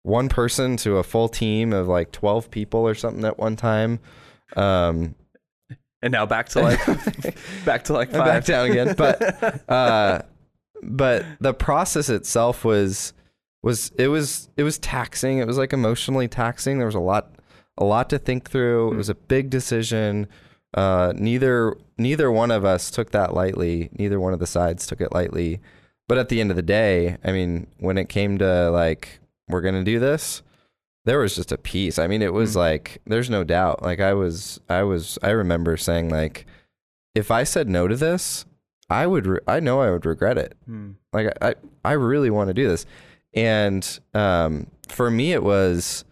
one 0.04 0.30
person 0.30 0.78
to 0.78 0.96
a 0.96 1.02
full 1.02 1.28
team 1.28 1.74
of 1.74 1.86
like 1.86 2.12
12 2.12 2.50
people 2.50 2.80
or 2.80 2.94
something 2.94 3.22
at 3.26 3.38
one 3.38 3.56
time. 3.56 4.00
Um, 4.56 5.14
And 6.00 6.12
now 6.12 6.24
back 6.24 6.48
to 6.50 6.60
like 6.62 6.80
back 7.66 7.84
to 7.84 7.92
like 7.92 8.10
five. 8.10 8.24
back 8.24 8.44
down 8.46 8.70
again. 8.70 8.94
But 8.96 9.68
uh, 9.70 10.22
but 10.82 11.26
the 11.40 11.52
process 11.52 12.08
itself 12.08 12.64
was 12.64 13.12
was 13.62 13.92
it 13.98 14.08
was 14.08 14.48
it 14.56 14.62
was 14.62 14.78
taxing. 14.78 15.38
It 15.38 15.46
was 15.46 15.58
like 15.58 15.74
emotionally 15.74 16.26
taxing. 16.26 16.78
There 16.78 16.86
was 16.86 16.94
a 16.96 17.00
lot 17.00 17.32
a 17.78 17.84
lot 17.84 18.10
to 18.10 18.18
think 18.18 18.50
through. 18.50 18.92
It 18.92 18.96
was 18.96 19.08
a 19.08 19.14
big 19.14 19.50
decision. 19.50 20.26
Uh, 20.74 21.12
neither 21.16 21.76
neither 21.98 22.30
one 22.32 22.50
of 22.50 22.64
us 22.64 22.90
took 22.90 23.10
that 23.12 23.34
lightly. 23.34 23.88
Neither 23.98 24.18
one 24.20 24.32
of 24.32 24.38
the 24.40 24.46
sides 24.46 24.86
took 24.86 25.00
it 25.00 25.12
lightly. 25.12 25.60
But 26.08 26.18
at 26.18 26.28
the 26.28 26.40
end 26.40 26.50
of 26.50 26.56
the 26.56 26.62
day, 26.62 27.16
I 27.24 27.32
mean, 27.32 27.66
when 27.78 27.96
it 27.98 28.08
came 28.08 28.38
to 28.38 28.70
like 28.70 29.20
we're 29.48 29.60
gonna 29.60 29.84
do 29.84 29.98
this, 29.98 30.42
there 31.04 31.18
was 31.18 31.34
just 31.34 31.52
a 31.52 31.58
piece. 31.58 31.98
I 31.98 32.06
mean, 32.06 32.22
it 32.22 32.32
was 32.32 32.52
Mm. 32.54 32.56
like 32.56 32.98
there's 33.06 33.30
no 33.30 33.44
doubt. 33.44 33.82
Like 33.82 34.00
I 34.00 34.14
was 34.14 34.60
I 34.68 34.82
was 34.82 35.18
I 35.22 35.30
remember 35.30 35.76
saying 35.76 36.08
like 36.10 36.46
if 37.14 37.30
I 37.30 37.44
said 37.44 37.68
no 37.68 37.86
to 37.88 37.96
this, 37.96 38.44
I 38.88 39.06
would 39.06 39.26
re- 39.26 39.40
I 39.46 39.60
know 39.60 39.80
I 39.80 39.90
would 39.90 40.06
regret 40.06 40.38
it. 40.38 40.54
Hmm. 40.66 40.92
Like 41.12 41.36
I 41.42 41.54
I 41.84 41.92
really 41.92 42.30
want 42.30 42.48
to 42.48 42.54
do 42.54 42.68
this. 42.68 42.86
And 43.34 43.98
um 44.14 44.66
for 44.88 45.10
me 45.10 45.32
it 45.32 45.42
was 45.42 46.04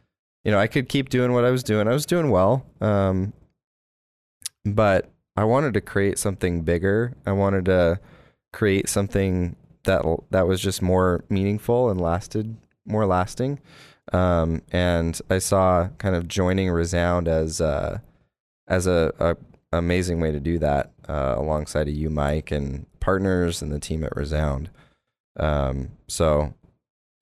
you 0.45 0.51
know, 0.51 0.59
I 0.59 0.67
could 0.67 0.89
keep 0.89 1.09
doing 1.09 1.33
what 1.33 1.45
I 1.45 1.51
was 1.51 1.63
doing. 1.63 1.89
I 1.89 1.93
was 1.93 2.07
doing 2.07 2.31
well. 2.31 2.67
Um 2.81 3.33
but 4.65 5.11
I 5.37 5.45
wanted 5.45 5.75
to 5.75 5.81
create 5.81 6.19
something 6.19 6.63
bigger. 6.63 7.15
I 7.25 7.33
wanted 7.33 7.65
to 7.67 8.01
create 8.53 8.89
something 8.89 9.57
that 9.85 10.03
that 10.31 10.47
was 10.47 10.61
just 10.61 10.83
more 10.83 11.25
meaningful 11.29 11.91
and 11.91 12.01
lasted 12.01 12.57
more 12.87 13.07
lasting. 13.07 13.61
Um, 14.13 14.63
and 14.73 15.21
I 15.31 15.39
saw 15.39 15.89
kind 15.99 16.17
of 16.17 16.29
joining 16.29 16.71
Resound 16.71 17.29
as 17.29 17.61
uh, 17.61 17.99
as 18.69 18.87
a, 18.87 19.13
a 19.19 19.37
amazing 19.73 20.21
way 20.21 20.33
to 20.33 20.41
do 20.41 20.59
that 20.59 20.93
uh, 21.09 21.35
alongside 21.37 21.89
of 21.89 21.95
you, 21.95 22.11
Mike, 22.11 22.51
and 22.51 22.87
partners 22.99 23.63
and 23.63 23.73
the 23.73 23.79
team 23.79 24.05
at 24.05 24.17
Resound. 24.17 24.71
Um, 25.39 25.93
so, 26.09 26.55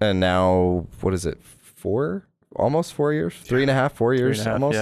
and 0.00 0.18
now 0.18 0.86
what 1.00 1.12
is 1.12 1.26
it? 1.26 1.38
Four, 1.42 2.26
almost 2.56 2.94
four 2.94 3.12
years, 3.12 3.34
three 3.36 3.62
and 3.62 3.70
a 3.70 3.74
half, 3.74 3.92
four 3.94 4.14
years, 4.14 4.44
half, 4.44 4.54
almost 4.54 4.76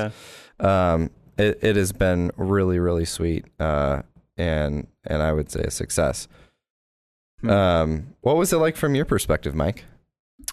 Yeah. 0.60 0.92
um, 0.92 1.10
it, 1.38 1.58
it 1.62 1.76
has 1.76 1.92
been 1.92 2.30
really 2.36 2.78
really 2.78 3.04
sweet 3.04 3.44
uh, 3.60 4.02
and 4.36 4.86
and 5.04 5.22
I 5.22 5.32
would 5.32 5.50
say 5.50 5.60
a 5.62 5.70
success. 5.70 6.28
Hmm. 7.40 7.50
Um, 7.50 8.06
what 8.22 8.36
was 8.36 8.52
it 8.52 8.56
like 8.58 8.76
from 8.76 8.94
your 8.94 9.04
perspective, 9.04 9.54
Mike? 9.54 9.84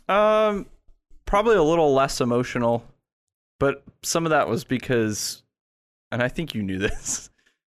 Um, 0.09 0.65
probably 1.25 1.55
a 1.55 1.63
little 1.63 1.93
less 1.93 2.19
emotional, 2.21 2.83
but 3.59 3.83
some 4.01 4.25
of 4.25 4.31
that 4.31 4.49
was 4.49 4.63
because, 4.65 5.43
and 6.11 6.21
I 6.21 6.27
think 6.27 6.53
you 6.53 6.61
knew 6.63 6.77
this. 6.79 7.29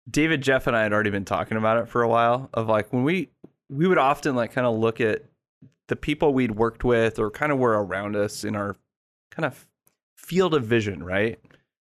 David, 0.09 0.41
Jeff, 0.41 0.67
and 0.67 0.75
I 0.75 0.83
had 0.83 0.93
already 0.93 1.09
been 1.09 1.25
talking 1.25 1.57
about 1.57 1.77
it 1.81 1.87
for 1.89 2.01
a 2.03 2.07
while. 2.07 2.49
Of 2.53 2.67
like 2.67 2.91
when 2.93 3.03
we 3.03 3.29
we 3.69 3.87
would 3.87 3.97
often 3.97 4.35
like 4.35 4.53
kind 4.53 4.67
of 4.67 4.75
look 4.77 5.01
at 5.01 5.23
the 5.87 5.95
people 5.95 6.33
we'd 6.33 6.51
worked 6.51 6.83
with 6.83 7.19
or 7.19 7.29
kind 7.31 7.51
of 7.51 7.57
were 7.59 7.83
around 7.83 8.15
us 8.15 8.43
in 8.43 8.55
our 8.55 8.75
kind 9.31 9.45
of 9.45 9.67
field 10.15 10.53
of 10.53 10.63
vision, 10.63 11.03
right? 11.03 11.39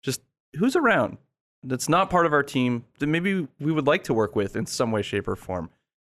Just 0.04 0.22
who's 0.58 0.76
around 0.76 1.18
that's 1.64 1.90
not 1.90 2.10
part 2.10 2.26
of 2.26 2.34
our 2.34 2.44
team 2.44 2.86
that 3.00 3.08
maybe 3.08 3.48
we 3.60 3.72
would 3.72 3.88
like 3.88 4.04
to 4.06 4.14
work 4.14 4.36
with 4.36 4.56
in 4.56 4.66
some 4.66 4.92
way, 4.92 5.02
shape, 5.02 5.28
or 5.28 5.36
form. 5.36 5.70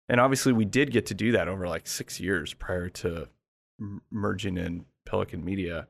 And 0.09 0.19
obviously, 0.19 0.53
we 0.53 0.65
did 0.65 0.91
get 0.91 1.05
to 1.07 1.13
do 1.13 1.31
that 1.31 1.47
over 1.47 1.67
like 1.67 1.87
six 1.87 2.19
years 2.19 2.53
prior 2.53 2.89
to 2.89 3.27
m- 3.79 4.01
merging 4.11 4.57
in 4.57 4.85
Pelican 5.05 5.43
Media. 5.43 5.87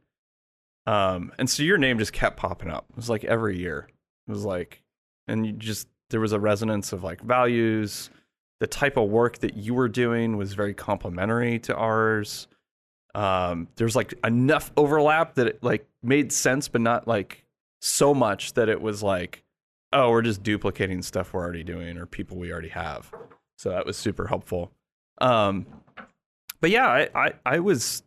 Um, 0.88 1.32
and 1.38 1.50
so 1.50 1.64
your 1.64 1.78
name 1.78 2.00
just 2.00 2.14
kept 2.14 2.38
popping 2.38 2.70
up. 2.70 2.86
It 2.92 2.96
was 2.96 3.10
like 3.10 3.24
every 3.24 3.58
year. 3.58 3.90
It 4.28 4.32
was 4.32 4.46
like, 4.46 4.84
and 5.28 5.46
you 5.46 5.54
just 5.54 5.88
there 6.10 6.20
was 6.20 6.34
a 6.34 6.40
resonance 6.40 6.94
of 6.94 7.04
like 7.04 7.22
values. 7.22 8.10
The 8.60 8.68
type 8.68 8.96
of 8.96 9.10
work 9.10 9.40
that 9.40 9.58
you 9.58 9.74
were 9.74 9.90
doing 9.90 10.38
was 10.38 10.54
very 10.54 10.74
complementary 10.74 11.60
to 11.60 11.76
ours. 11.76 12.48
Um, 13.14 13.68
there's 13.76 13.96
like 13.96 14.14
enough 14.24 14.72
overlap 14.78 15.36
that 15.36 15.48
it 15.48 15.64
like 15.64 15.88
made 16.02 16.32
sense, 16.32 16.68
but 16.68 16.82
not 16.82 17.08
like 17.08 17.44
so 17.82 18.14
much 18.14 18.54
that 18.54 18.70
it 18.70 18.82
was 18.82 19.04
like, 19.04 19.44
oh, 19.94 20.10
we're 20.10 20.22
just 20.22 20.44
duplicating 20.44 21.02
stuff 21.02 21.34
we're 21.34 21.42
already 21.42 21.64
doing 21.64 21.98
or 21.98 22.06
people 22.06 22.38
we 22.38 22.52
already 22.52 22.70
have. 22.70 23.12
So 23.58 23.70
that 23.70 23.86
was 23.86 23.98
super 23.98 24.28
helpful. 24.28 24.72
Um, 25.20 25.66
but 26.62 26.70
yeah, 26.70 26.88
I, 26.88 27.10
I, 27.14 27.34
I 27.46 27.60
was, 27.60 28.04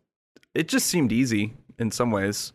it 0.53 0.67
just 0.67 0.87
seemed 0.87 1.11
easy 1.11 1.53
in 1.77 1.91
some 1.91 2.11
ways. 2.11 2.53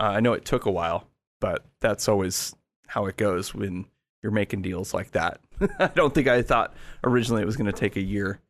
Uh, 0.00 0.04
I 0.04 0.20
know 0.20 0.32
it 0.32 0.44
took 0.44 0.66
a 0.66 0.70
while, 0.70 1.06
but 1.40 1.64
that's 1.80 2.08
always 2.08 2.54
how 2.88 3.06
it 3.06 3.16
goes 3.16 3.54
when 3.54 3.86
you're 4.22 4.32
making 4.32 4.62
deals 4.62 4.92
like 4.92 5.12
that. 5.12 5.40
I 5.78 5.88
don't 5.88 6.14
think 6.14 6.26
I 6.26 6.42
thought 6.42 6.74
originally 7.04 7.42
it 7.42 7.46
was 7.46 7.56
going 7.56 7.70
to 7.70 7.72
take 7.72 7.96
a 7.96 8.02
year, 8.02 8.40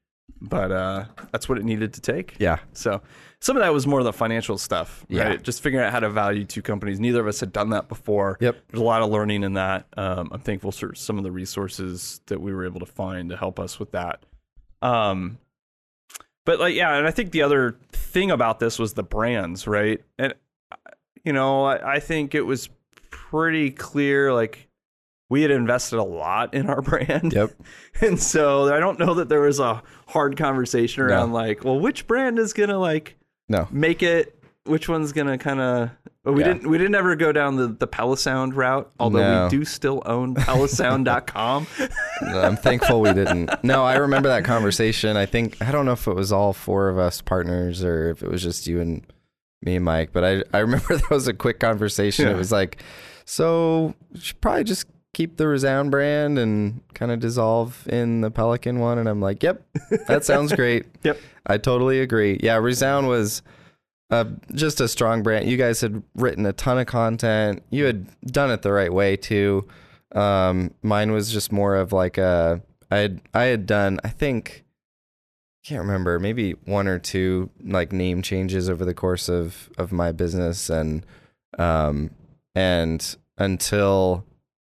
but 0.41 0.71
uh, 0.73 1.05
that's 1.33 1.49
what 1.49 1.59
it 1.59 1.65
needed 1.65 1.95
to 1.95 2.01
take. 2.01 2.37
Yeah, 2.39 2.59
So 2.73 3.01
some 3.41 3.57
of 3.57 3.63
that 3.63 3.73
was 3.73 3.87
more 3.87 4.03
the 4.03 4.13
financial 4.13 4.57
stuff, 4.59 5.05
Yeah. 5.09 5.25
right? 5.29 5.43
Just 5.43 5.63
figuring 5.63 5.85
out 5.87 5.93
how 5.93 6.01
to 6.01 6.11
value 6.11 6.45
two 6.45 6.63
companies. 6.63 6.99
Neither 7.01 7.21
of 7.21 7.27
us 7.27 7.41
had 7.41 7.53
done 7.53 7.71
that 7.71 7.89
before. 7.89 8.39
Yep. 8.41 8.57
There's 8.69 8.81
a 8.81 8.85
lot 8.85 9.03
of 9.03 9.11
learning 9.11 9.43
in 9.43 9.55
that. 9.55 9.87
Um, 9.97 10.31
I'm 10.33 10.41
thankful 10.41 10.73
for 10.73 10.95
some 10.95 11.19
of 11.19 11.25
the 11.25 11.31
resources 11.33 12.21
that 12.27 12.41
we 12.41 12.53
were 12.55 12.65
able 12.65 12.81
to 12.81 12.87
find 12.87 13.31
to 13.31 13.37
help 13.37 13.59
us 13.61 13.79
with 13.79 13.93
that. 13.93 14.25
Um, 14.83 15.39
but 16.47 16.59
like, 16.61 16.75
yeah, 16.75 16.97
and 16.97 17.07
I 17.07 17.11
think 17.11 17.31
the 17.33 17.43
other 17.43 17.77
thing 17.93 18.31
about 18.31 18.61
this 18.61 18.79
was 18.79 18.95
the 18.95 19.03
brands, 19.03 19.67
right? 19.67 20.03
And 20.19 20.35
uh, 20.73 20.77
you 21.25 21.33
know, 21.33 21.65
I, 21.65 21.95
I 21.95 22.01
think 22.01 22.35
it 22.35 22.43
was 22.43 22.69
pretty 23.11 23.71
clear, 23.71 24.33
like 24.33 24.69
we 25.31 25.43
had 25.43 25.51
invested 25.51 25.99
a 25.99 26.03
lot 26.05 26.55
in 26.55 26.69
our 26.69 26.83
brand. 26.83 27.33
Yep. 27.33 27.51
And 28.01 28.21
so 28.21 28.75
I 28.75 28.79
don't 28.81 28.99
know 28.99 29.15
that 29.15 29.29
there 29.29 29.41
was 29.41 29.59
a 29.61 29.83
hard 30.07 30.37
conversation 30.37 31.03
around 31.03 31.33
like, 31.33 31.65
well, 31.65 31.79
which 31.81 32.07
brand 32.07 32.39
is 32.39 32.53
gonna 32.53 32.79
like 32.79 33.17
no, 33.49 33.67
make 33.71 34.03
it? 34.03 34.39
Which 34.65 34.89
one's 34.89 35.13
gonna 35.13 35.37
kind 35.39 35.61
of? 35.61 35.91
But 36.23 36.33
we 36.33 36.41
Yeah. 36.41 36.55
didn't. 36.55 36.71
We 36.71 36.79
didn't 36.79 36.95
ever 36.95 37.17
go 37.17 37.33
down 37.33 37.57
the 37.57 37.69
the 37.69 37.87
Pelisound 37.87 38.55
route, 38.55 38.91
although 38.99 39.19
No. 39.19 39.45
we 39.45 39.51
do 39.51 39.65
still 39.67 40.03
own 40.07 40.35
Pelisound.com. 40.89 41.67
I'm 42.23 42.57
thankful 42.57 43.01
we 43.03 43.13
didn't. 43.13 43.51
No, 43.63 43.85
I 43.85 43.97
remember 43.97 44.29
that 44.31 44.45
conversation. 44.45 45.17
I 45.19 45.27
think 45.27 45.61
I 45.63 45.71
don't 45.71 45.85
know 45.85 45.93
if 45.93 46.07
it 46.07 46.15
was 46.15 46.33
all 46.33 46.53
four 46.55 46.89
of 46.89 46.99
us 46.99 47.21
partners 47.21 47.85
or 47.85 48.11
if 48.11 48.23
it 48.23 48.31
was 48.31 48.43
just 48.43 48.67
you 48.67 48.81
and 48.81 49.07
me 49.63 49.77
and 49.77 49.85
Mike, 49.85 50.11
but 50.13 50.25
I 50.25 50.43
I 50.55 50.61
remember 50.61 50.97
that 50.97 51.11
was 51.11 51.29
a 51.29 51.35
quick 51.35 51.61
conversation. 51.61 52.27
Yeah. 52.27 52.33
It 52.35 52.37
was 52.39 52.51
like, 52.53 52.83
so 53.27 53.95
we 54.13 54.21
should 54.21 54.41
probably 54.41 54.65
just 54.65 54.87
keep 55.15 55.39
the 55.39 55.49
Resound 55.49 55.91
brand 55.91 56.39
and 56.39 56.83
kind 56.93 57.11
of 57.11 57.21
dissolve 57.21 57.89
in 57.89 58.21
the 58.21 58.31
Pelican 58.31 58.81
one. 58.81 58.99
And 58.99 59.09
I'm 59.09 59.21
like, 59.21 59.43
yep, 59.43 59.65
that 60.09 60.25
sounds 60.25 60.53
great. 60.57 60.85
Yep. 61.03 61.19
I 61.47 61.57
totally 61.59 62.01
agree. 62.01 62.39
Yeah, 62.43 62.57
Resound 62.57 63.09
was 63.09 63.43
uh, 64.11 64.25
just 64.55 64.81
a 64.81 64.89
strong 64.89 65.23
brand. 65.23 65.49
You 65.49 65.57
guys 65.57 65.81
had 65.81 66.03
written 66.15 66.45
a 66.45 66.53
ton 66.53 66.79
of 66.79 66.87
content. 66.87 67.63
You 67.71 67.85
had 67.85 68.07
done 68.27 68.51
it 68.51 68.63
the 68.63 68.73
right 68.73 68.93
way 68.93 69.17
too. 69.17 69.67
Um, 70.15 70.75
mine 70.83 71.13
was 71.13 71.33
just 71.33 71.51
more 71.51 71.75
of 71.75 71.93
like 71.93 72.19
a 72.19 72.63
I 72.91 72.99
had 72.99 73.21
I 73.33 73.45
had 73.45 73.67
done 73.67 73.99
I 74.05 74.09
think 74.09 74.65
can't 75.65 75.81
remember 75.81 76.21
maybe 76.21 76.53
one 76.67 76.87
or 76.87 76.99
two 76.99 77.51
like 77.65 77.91
name 77.91 78.23
changes 78.23 78.69
over 78.69 78.85
the 78.85 78.95
course 78.95 79.29
of 79.29 79.71
of 79.79 79.91
my 79.91 80.13
business 80.13 80.71
and 80.71 81.05
um 81.59 82.11
and 82.55 83.17
until 83.39 84.25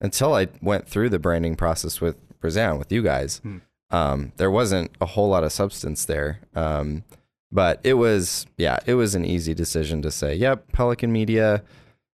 until 0.01 0.35
I 0.35 0.49
went 0.63 0.87
through 0.89 1.11
the 1.11 1.19
branding 1.19 1.57
process 1.57 2.01
with 2.01 2.17
Resound 2.43 2.79
with 2.79 2.91
you 2.91 3.03
guys 3.03 3.41
Hmm. 3.43 3.59
um 3.91 4.33
there 4.39 4.51
wasn't 4.51 4.91
a 5.01 5.07
whole 5.07 5.29
lot 5.29 5.45
of 5.45 5.53
substance 5.53 6.05
there 6.07 6.41
um 6.55 7.05
but 7.53 7.81
it 7.85 7.95
was 7.95 8.47
yeah 8.57 8.79
it 8.87 8.95
was 8.95 9.15
an 9.15 9.25
easy 9.25 9.53
decision 9.55 10.01
to 10.03 10.11
say 10.11 10.35
yep 10.35 10.71
Pelican 10.73 11.13
Media 11.13 11.63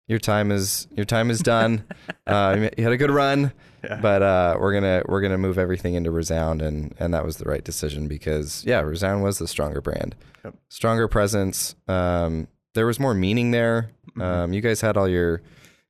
your 0.08 0.18
time 0.18 0.50
is 0.50 0.88
your 0.96 1.04
time 1.04 1.30
is 1.30 1.40
done 1.40 1.84
uh, 2.26 2.68
you 2.76 2.82
had 2.84 2.92
a 2.92 2.96
good 2.96 3.10
run 3.10 3.52
Yeah. 3.84 4.00
but 4.00 4.22
uh, 4.22 4.56
we're 4.58 4.72
gonna 4.72 5.02
we're 5.06 5.20
gonna 5.20 5.38
move 5.38 5.58
everything 5.58 5.94
into 5.94 6.10
Resound, 6.10 6.60
and 6.62 6.92
and 6.98 7.14
that 7.14 7.24
was 7.24 7.36
the 7.36 7.44
right 7.44 7.62
decision 7.62 8.08
because 8.08 8.64
yeah, 8.64 8.80
Resound 8.80 9.22
was 9.22 9.38
the 9.38 9.46
stronger 9.46 9.80
brand, 9.80 10.16
Yep. 10.44 10.54
stronger 10.70 11.06
presence. 11.08 11.76
Um, 11.86 12.48
there 12.74 12.86
was 12.86 12.98
more 12.98 13.14
meaning 13.14 13.52
there. 13.52 13.90
Mhm. 14.16 14.22
Um, 14.22 14.52
you 14.52 14.60
guys 14.60 14.80
had 14.80 14.96
all 14.96 15.08
your 15.08 15.40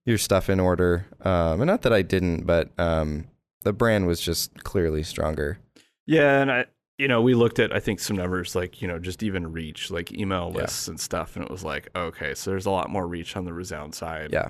your 0.06 0.16
stuff 0.18 0.48
in 0.48 0.58
order, 0.60 1.06
um, 1.20 1.60
and 1.60 1.66
not 1.66 1.82
that 1.82 1.92
I 1.92 2.00
didn't, 2.00 2.46
but 2.46 2.70
um, 2.78 3.26
the 3.62 3.72
brand 3.74 4.06
was 4.06 4.20
just 4.20 4.64
clearly 4.64 5.02
stronger. 5.02 5.58
Yeah, 6.06 6.40
and 6.40 6.50
I, 6.50 6.64
you 6.96 7.08
know, 7.08 7.20
we 7.20 7.34
looked 7.34 7.58
at 7.58 7.74
I 7.74 7.80
think 7.80 8.00
some 8.00 8.16
numbers 8.16 8.54
like 8.54 8.80
you 8.80 8.88
know 8.88 8.98
just 8.98 9.22
even 9.22 9.52
reach 9.52 9.90
like 9.90 10.12
email 10.12 10.50
Yeah. 10.54 10.62
lists 10.62 10.88
and 10.88 10.98
stuff, 10.98 11.36
and 11.36 11.44
it 11.44 11.50
was 11.50 11.62
like 11.64 11.88
okay, 11.94 12.34
so 12.34 12.50
there's 12.50 12.66
a 12.66 12.70
lot 12.70 12.88
more 12.88 13.06
reach 13.06 13.36
on 13.36 13.44
the 13.44 13.52
Resound 13.52 13.94
side. 13.94 14.30
Yeah, 14.32 14.48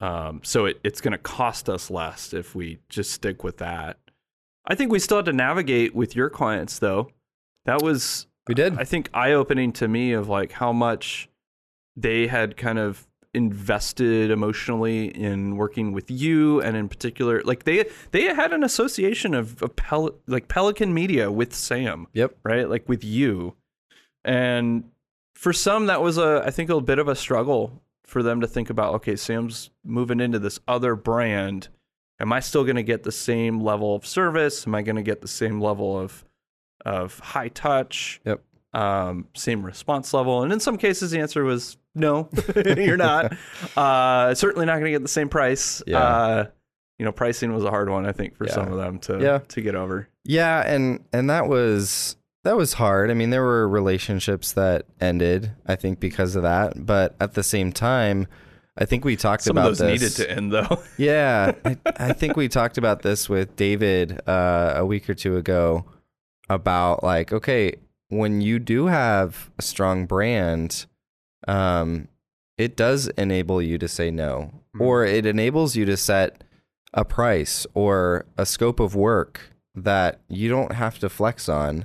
Um, 0.00 0.40
so 0.44 0.66
it, 0.66 0.80
it's 0.84 1.00
going 1.02 1.12
to 1.12 1.18
cost 1.18 1.68
us 1.68 1.90
less 1.90 2.32
if 2.32 2.54
we 2.54 2.78
just 2.88 3.10
stick 3.10 3.44
with 3.44 3.58
that. 3.58 3.98
I 4.64 4.76
think 4.76 4.92
we 4.92 5.00
still 5.00 5.18
had 5.18 5.26
to 5.26 5.32
navigate 5.32 5.92
with 5.94 6.14
your 6.14 6.30
clients 6.30 6.78
though. 6.78 7.10
That 7.64 7.82
was 7.82 8.26
we 8.46 8.54
did. 8.54 8.78
I 8.78 8.84
think 8.84 9.10
eye 9.12 9.32
opening 9.32 9.72
to 9.74 9.88
me 9.88 10.12
of 10.12 10.28
like 10.28 10.52
how 10.52 10.72
much 10.72 11.28
they 11.96 12.28
had 12.28 12.56
kind 12.56 12.78
of 12.78 13.06
invested 13.34 14.30
emotionally 14.30 15.06
in 15.06 15.56
working 15.56 15.92
with 15.92 16.10
you 16.10 16.60
and 16.60 16.76
in 16.76 16.86
particular 16.86 17.40
like 17.44 17.64
they 17.64 17.84
they 18.10 18.24
had 18.24 18.52
an 18.52 18.62
association 18.62 19.32
of, 19.32 19.62
of 19.62 19.74
Pel- 19.74 20.14
like 20.26 20.48
Pelican 20.48 20.92
Media 20.92 21.32
with 21.32 21.54
Sam. 21.54 22.06
Yep. 22.12 22.36
right? 22.44 22.68
Like 22.68 22.88
with 22.88 23.02
you. 23.02 23.54
And 24.24 24.84
for 25.34 25.52
some 25.52 25.86
that 25.86 26.02
was 26.02 26.18
a 26.18 26.42
I 26.44 26.50
think 26.50 26.68
a 26.68 26.80
bit 26.80 26.98
of 26.98 27.08
a 27.08 27.16
struggle 27.16 27.82
for 28.04 28.22
them 28.22 28.42
to 28.42 28.46
think 28.46 28.68
about 28.68 28.94
okay 28.96 29.16
Sam's 29.16 29.70
moving 29.82 30.20
into 30.20 30.38
this 30.38 30.60
other 30.68 30.94
brand. 30.94 31.68
Am 32.20 32.32
I 32.32 32.40
still 32.40 32.64
going 32.64 32.76
to 32.76 32.82
get 32.82 33.02
the 33.02 33.10
same 33.10 33.60
level 33.60 33.96
of 33.96 34.06
service? 34.06 34.66
Am 34.66 34.74
I 34.74 34.82
going 34.82 34.96
to 34.96 35.02
get 35.02 35.22
the 35.22 35.28
same 35.28 35.58
level 35.60 35.98
of 35.98 36.24
of 36.84 37.18
high 37.18 37.48
touch? 37.48 38.20
Yep. 38.26 38.42
um, 38.74 39.28
same 39.34 39.64
response 39.64 40.12
level? 40.12 40.42
And 40.42 40.52
in 40.52 40.60
some 40.60 40.76
cases 40.76 41.12
the 41.12 41.18
answer 41.18 41.44
was 41.44 41.78
no 41.94 42.28
you're 42.66 42.96
not 42.96 43.32
uh, 43.76 44.34
certainly 44.34 44.66
not 44.66 44.74
going 44.74 44.86
to 44.86 44.90
get 44.90 45.02
the 45.02 45.08
same 45.08 45.28
price 45.28 45.82
Yeah. 45.86 45.98
uh, 45.98 46.46
you 46.98 47.04
know 47.04 47.12
pricing 47.12 47.52
was 47.54 47.64
a 47.64 47.70
hard 47.70 47.88
one 47.90 48.06
I 48.06 48.12
think 48.12 48.36
for 48.36 48.46
Yeah. 48.46 48.52
some 48.54 48.72
of 48.72 48.78
them 48.78 48.98
to 49.00 49.18
Yeah. 49.20 49.38
to 49.48 49.60
get 49.60 49.74
over 49.74 50.08
Yeah, 50.24 50.62
and 50.66 51.04
and 51.12 51.28
that 51.30 51.48
was 51.48 52.16
that 52.44 52.56
was 52.56 52.72
hard. 52.72 53.08
I 53.08 53.14
mean, 53.14 53.30
there 53.30 53.42
were 53.44 53.68
relationships 53.68 54.50
that 54.54 54.86
ended, 55.00 55.52
I 55.64 55.76
think, 55.76 56.00
because 56.00 56.34
of 56.34 56.42
that. 56.42 56.84
But 56.84 57.14
at 57.20 57.34
the 57.34 57.44
same 57.44 57.70
time, 57.70 58.26
I 58.76 58.84
think 58.84 59.04
we 59.04 59.14
talked 59.14 59.44
some 59.44 59.56
about 59.56 59.70
of 59.70 59.78
those 59.78 60.00
this. 60.00 60.18
needed 60.18 60.28
to 60.28 60.36
end 60.36 60.52
though 60.52 60.82
Yeah, 60.96 61.52
I, 61.64 61.76
I 61.86 62.12
think 62.14 62.36
we 62.36 62.48
talked 62.48 62.78
about 62.78 63.02
this 63.02 63.28
with 63.28 63.54
David 63.54 64.20
uh, 64.28 64.72
a 64.76 64.84
week 64.84 65.08
or 65.08 65.14
two 65.14 65.36
ago 65.36 65.84
about 66.48 67.04
like, 67.04 67.32
okay, 67.32 67.74
when 68.08 68.40
you 68.40 68.58
do 68.58 68.86
have 68.86 69.50
a 69.58 69.62
strong 69.62 70.06
brand, 70.06 70.86
um, 71.48 72.08
it 72.58 72.76
does 72.76 73.08
enable 73.18 73.60
you 73.62 73.78
to 73.78 73.88
say 73.88 74.10
no, 74.10 74.52
or 74.78 75.04
it 75.04 75.26
enables 75.26 75.74
you 75.76 75.84
to 75.86 75.96
set 75.96 76.44
a 76.94 77.04
price 77.04 77.66
or 77.74 78.26
a 78.36 78.44
scope 78.46 78.78
of 78.80 78.94
work 78.94 79.40
that 79.74 80.20
you 80.28 80.48
don't 80.48 80.72
have 80.72 80.98
to 80.98 81.08
flex 81.08 81.48
on 81.48 81.84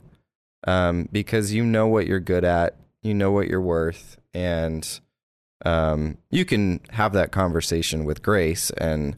um, 0.66 1.08
because 1.12 1.54
you 1.54 1.64
know 1.66 1.88
what 1.88 2.06
you're 2.08 2.20
good 2.20 2.44
at, 2.44 2.76
you 3.02 3.14
know 3.14 3.32
what 3.32 3.48
you're 3.48 3.62
worth, 3.62 4.18
and 4.34 5.00
um, 5.66 6.18
you 6.30 6.44
can 6.46 6.80
have 6.92 7.14
that 7.14 7.32
conversation 7.32 8.04
with 8.06 8.22
grace 8.22 8.70
and 8.72 9.16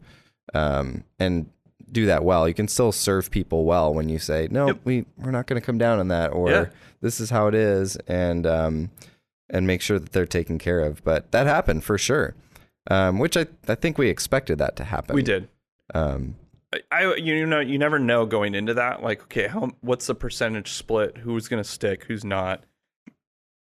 um, 0.54 1.04
and 1.20 1.50
do 1.92 2.06
that 2.06 2.24
well. 2.24 2.48
You 2.48 2.54
can 2.54 2.68
still 2.68 2.92
serve 2.92 3.32
people 3.32 3.66
well 3.66 3.94
when 3.94 4.10
you 4.10 4.20
say, 4.20 4.48
"No, 4.52 4.68
Yep. 4.68 4.80
we 4.84 5.06
we're 5.18 5.32
not 5.32 5.48
going 5.48 5.60
to 5.60 5.66
come 5.66 5.78
down 5.80 6.00
on 6.00 6.08
that," 6.10 6.32
or 6.32 6.50
Yeah. 6.52 6.66
"This 7.02 7.20
is 7.20 7.30
how 7.32 7.48
it 7.48 7.56
is," 7.56 7.96
and 8.08 8.46
um, 8.46 8.92
and 9.50 9.66
make 9.68 9.82
sure 9.82 10.00
that 10.00 10.12
they're 10.12 10.26
taken 10.26 10.58
care 10.60 10.80
of. 10.82 11.04
But 11.04 11.32
that 11.32 11.48
happened 11.48 11.84
for 11.84 11.98
sure, 11.98 12.36
um, 12.90 13.20
which 13.20 13.36
I 13.38 13.48
I 13.68 13.76
think 13.76 13.98
we 13.98 14.10
expected 14.10 14.58
that 14.60 14.76
to 14.78 14.84
happen. 14.86 15.16
we 15.16 15.24
did 15.24 15.48
Um, 15.94 16.36
I- 16.74 16.82
I 16.92 17.16
you 17.16 17.46
know 17.46 17.60
you 17.60 17.78
never 17.80 17.98
know 18.00 18.26
going 18.26 18.54
into 18.54 18.74
that 18.76 19.02
like 19.02 19.24
okay 19.24 19.48
how 19.48 19.72
what's 19.82 20.06
the 20.08 20.14
percentage 20.16 20.72
split 20.74 21.18
who's 21.18 21.48
going 21.48 21.62
to 21.64 21.68
stick 21.68 22.04
who's 22.04 22.24
not 22.24 22.64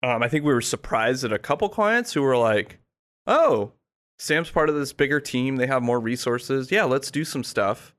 um 0.04 0.22
I 0.24 0.28
think 0.28 0.44
we 0.44 0.54
were 0.54 0.62
surprised 0.62 1.24
at 1.24 1.32
a 1.32 1.40
couple 1.40 1.70
clients 1.70 2.12
who 2.14 2.22
were 2.22 2.38
like 2.38 2.80
oh 3.28 3.72
Sam's 4.20 4.50
part 4.52 4.68
of 4.70 4.76
this 4.76 4.92
bigger 4.94 5.20
team 5.22 5.56
they 5.56 5.68
have 5.68 5.82
more 5.82 6.00
resources 6.02 6.70
yeah 6.70 6.84
let's 6.84 7.12
do 7.12 7.24
some 7.24 7.44
stuff 7.46 7.96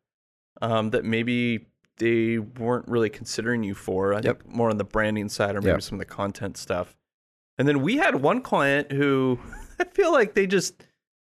um 0.61 0.91
that 0.91 1.05
maybe 1.07 1.67
they 1.97 2.39
weren't 2.39 2.87
really 2.89 3.09
considering 3.11 3.63
you 3.63 3.75
for 3.75 4.13
I 4.13 4.21
Yep. 4.23 4.43
think 4.43 4.47
more 4.55 4.69
on 4.71 4.77
the 4.77 4.85
branding 4.85 5.29
side 5.31 5.57
or 5.57 5.63
maybe 5.63 5.73
Yep. 5.73 5.83
some 5.83 5.95
of 6.01 6.07
the 6.07 6.15
content 6.15 6.59
stuff 6.59 6.95
and 7.59 7.67
then 7.69 7.83
we 7.83 7.97
had 7.97 8.17
one 8.17 8.41
client 8.41 8.93
who 8.93 9.39
I 9.81 9.85
feel 9.85 10.13
like 10.13 10.35
they 10.35 10.47
just 10.47 10.83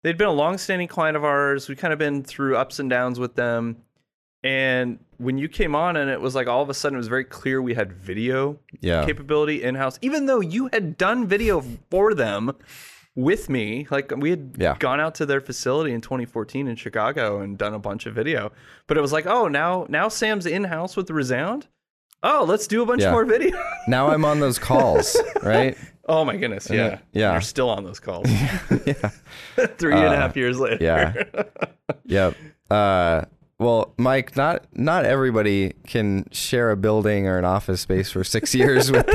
they'd 0.03 0.19
been 0.19 0.29
a 0.29 0.33
long-standing 0.33 0.89
client 0.89 1.17
of 1.17 1.25
ours. 1.25 1.69
We 1.69 1.77
kind 1.77 1.93
of 1.93 1.99
been 1.99 2.23
through 2.25 2.57
ups 2.57 2.79
and 2.81 2.91
downs 2.91 3.19
with 3.21 3.35
them. 3.37 3.77
And 4.45 4.99
when 5.19 5.39
you 5.39 5.49
came 5.49 5.77
on 5.77 5.97
and 5.97 6.11
it 6.11 6.21
was 6.21 6.35
like 6.35 6.49
all 6.49 6.63
of 6.63 6.69
a 6.69 6.75
sudden 6.75 6.97
it 6.97 6.99
was 6.99 7.07
very 7.07 7.23
clear 7.25 7.63
we 7.63 7.75
had 7.75 7.93
video 7.93 8.59
yeah, 8.81 9.05
capability 9.07 9.63
in-house 9.63 9.99
even 10.03 10.27
though 10.27 10.41
you 10.41 10.69
had 10.73 10.99
done 10.99 11.29
video 11.29 11.61
for 11.93 12.13
them 12.13 12.51
with 13.15 13.49
me 13.49 13.87
like 13.93 14.13
we 14.17 14.31
had 14.31 14.57
Yeah. 14.59 14.75
gone 14.81 14.99
out 14.99 15.15
to 15.17 15.27
their 15.27 15.41
facility 15.41 15.93
in 15.93 16.01
2014 16.01 16.67
in 16.67 16.75
Chicago 16.75 17.41
and 17.41 17.57
done 17.57 17.73
a 17.73 17.79
bunch 17.79 18.07
of 18.07 18.17
video 18.17 18.51
but 18.89 18.97
it 18.97 19.01
was 19.01 19.13
like 19.13 19.27
oh 19.27 19.47
now 19.47 19.87
now 19.89 20.09
Sam's 20.09 20.47
in-house 20.47 20.97
with 20.97 21.07
the 21.07 21.15
Resound 21.15 21.69
oh 22.25 22.45
let's 22.49 22.67
do 22.67 22.83
a 22.83 22.87
bunch 22.87 23.03
Yeah. 23.03 23.13
more 23.13 23.25
video 23.37 23.57
now 23.87 24.09
I'm 24.09 24.25
on 24.25 24.41
those 24.41 24.59
calls, 24.59 25.17
right? 25.45 25.77
Oh 26.09 26.25
my 26.25 26.37
goodness 26.37 26.69
yeah 26.71 26.87
it- 26.87 26.99
yeah. 27.13 27.33
you're 27.33 27.41
still 27.41 27.71
on 27.71 27.85
those 27.85 28.01
calls 28.01 28.29
yeah. 28.87 28.93
three 29.79 29.95
and 29.95 30.05
a 30.05 30.09
Uh, 30.09 30.17
half 30.17 30.37
years 30.37 30.59
later 30.59 30.79
yeah. 30.81 31.13
Yep. 32.07 32.37
Uh, 32.71 33.23
well, 33.59 33.93
Mike, 33.97 34.35
not 34.37 34.65
not 34.73 35.05
everybody 35.05 35.75
can 35.87 36.27
share 36.33 36.71
a 36.71 36.77
building 36.77 37.27
or 37.29 37.39
an 37.39 37.45
office 37.45 37.81
space 37.81 38.11
for 38.11 38.25
six 38.25 38.55
years 38.55 38.91
with 38.91 39.07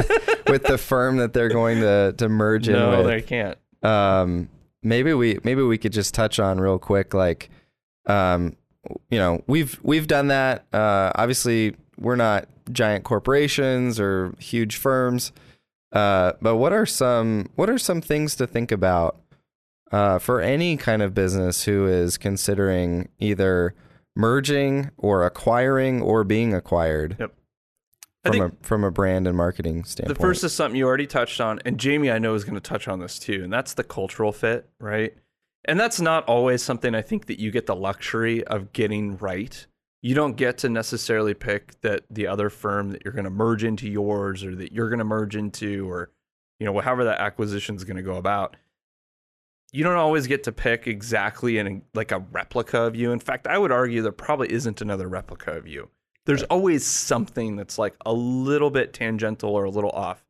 with 0.47 0.63
the 0.63 0.77
firm 0.77 1.17
that 1.17 1.33
they're 1.33 1.49
going 1.49 1.81
to 1.81 2.13
to 2.17 2.29
merge 2.29 2.67
in 2.67 2.73
no 2.75 3.03
they 3.05 3.21
can't 3.21 3.57
um 3.83 4.47
maybe 4.83 5.13
we 5.13 5.37
maybe 5.43 5.61
we 5.63 5.77
could 5.77 5.91
just 5.91 6.13
touch 6.13 6.39
on 6.39 6.59
real 6.61 6.79
quick 6.79 7.13
like 7.13 7.49
um 8.05 8.55
you 9.09 9.17
know 9.17 9.43
we've 9.47 9.77
we've 9.83 10.07
done 10.07 10.27
that 10.27 10.65
uh 10.71 11.11
obviously 11.15 11.75
we're 11.99 12.15
not 12.15 12.47
giant 12.71 13.03
corporations 13.03 13.99
or 13.99 14.33
huge 14.39 14.77
firms 14.77 15.31
uh 15.91 16.33
but 16.41 16.57
what 16.57 16.73
are 16.73 16.85
some 16.85 17.49
what 17.55 17.69
are 17.69 17.77
some 17.77 18.01
things 18.01 18.35
to 18.35 18.45
think 18.45 18.71
about 18.71 19.19
uh 19.91 20.19
for 20.19 20.41
any 20.41 20.77
kind 20.77 21.01
of 21.01 21.13
business 21.13 21.63
who 21.63 21.85
is 21.87 22.17
considering 22.17 23.07
either 23.19 23.73
merging 24.15 24.89
or 24.97 25.25
acquiring 25.25 26.01
or 26.01 26.23
being 26.23 26.53
acquired 26.53 27.15
Yep. 27.19 27.33
From 28.25 28.41
a 28.41 28.51
from 28.61 28.83
a 28.83 28.91
brand 28.91 29.25
and 29.25 29.37
marketing 29.37 29.85
standpoint. 29.85 30.17
The 30.17 30.21
first 30.21 30.43
is 30.43 30.51
something 30.51 30.77
you 30.77 30.85
already 30.85 31.07
touched 31.07 31.39
on, 31.39 31.59
and 31.63 31.79
Jamie, 31.79 32.11
I 32.11 32.19
know, 32.19 32.33
is 32.33 32.43
going 32.43 32.55
to 32.55 32.59
touch 32.59 32.89
on 32.89 32.99
this 32.99 33.19
too, 33.19 33.41
and 33.41 33.53
that's 33.53 33.73
the 33.75 33.85
cultural 33.85 34.33
fit, 34.33 34.69
right? 34.81 35.15
And 35.63 35.79
that's 35.79 36.01
not 36.01 36.25
always 36.25 36.61
something 36.61 36.93
I 36.93 37.01
think 37.01 37.27
that 37.27 37.39
you 37.39 37.51
get 37.51 37.67
the 37.67 37.75
luxury 37.75 38.43
of 38.43 38.73
getting 38.73 39.17
right. 39.17 39.65
You 40.07 40.15
don't 40.15 40.37
get 40.37 40.59
to 40.59 40.69
necessarily 40.69 41.33
pick 41.33 41.81
that 41.81 42.05
the 42.09 42.27
other 42.27 42.49
firm 42.49 42.91
that 42.91 43.01
you're 43.03 43.11
going 43.11 43.25
to 43.25 43.29
merge 43.29 43.65
into 43.65 43.89
yours 43.89 44.41
or 44.41 44.55
that 44.55 44.71
you're 44.71 44.87
going 44.87 44.99
to 44.99 45.03
merge 45.03 45.35
into 45.35 45.85
or, 45.91 46.11
you 46.61 46.65
know, 46.65 46.79
however 46.79 47.03
that 47.03 47.19
acquisition 47.19 47.75
is 47.75 47.83
going 47.83 47.97
to 47.97 48.03
go 48.03 48.15
about. 48.15 48.55
You 49.73 49.83
don't 49.83 49.97
always 49.97 50.25
get 50.25 50.43
to 50.43 50.53
pick 50.53 50.87
exactly 50.87 51.57
in 51.57 51.81
like 51.93 52.13
a 52.13 52.19
replica 52.19 52.83
of 52.83 52.95
you. 52.95 53.11
In 53.11 53.19
fact, 53.19 53.47
I 53.47 53.57
would 53.57 53.73
argue 53.73 54.01
there 54.01 54.13
probably 54.13 54.49
isn't 54.49 54.79
another 54.79 55.09
replica 55.09 55.51
of 55.51 55.67
you. 55.67 55.89
There's 56.23 56.43
always 56.43 56.85
something 56.85 57.57
that's 57.57 57.77
like 57.77 57.97
a 58.05 58.13
little 58.13 58.69
bit 58.69 58.93
tangential 58.93 59.49
or 59.49 59.65
a 59.65 59.69
little 59.69 59.89
off. 59.89 60.23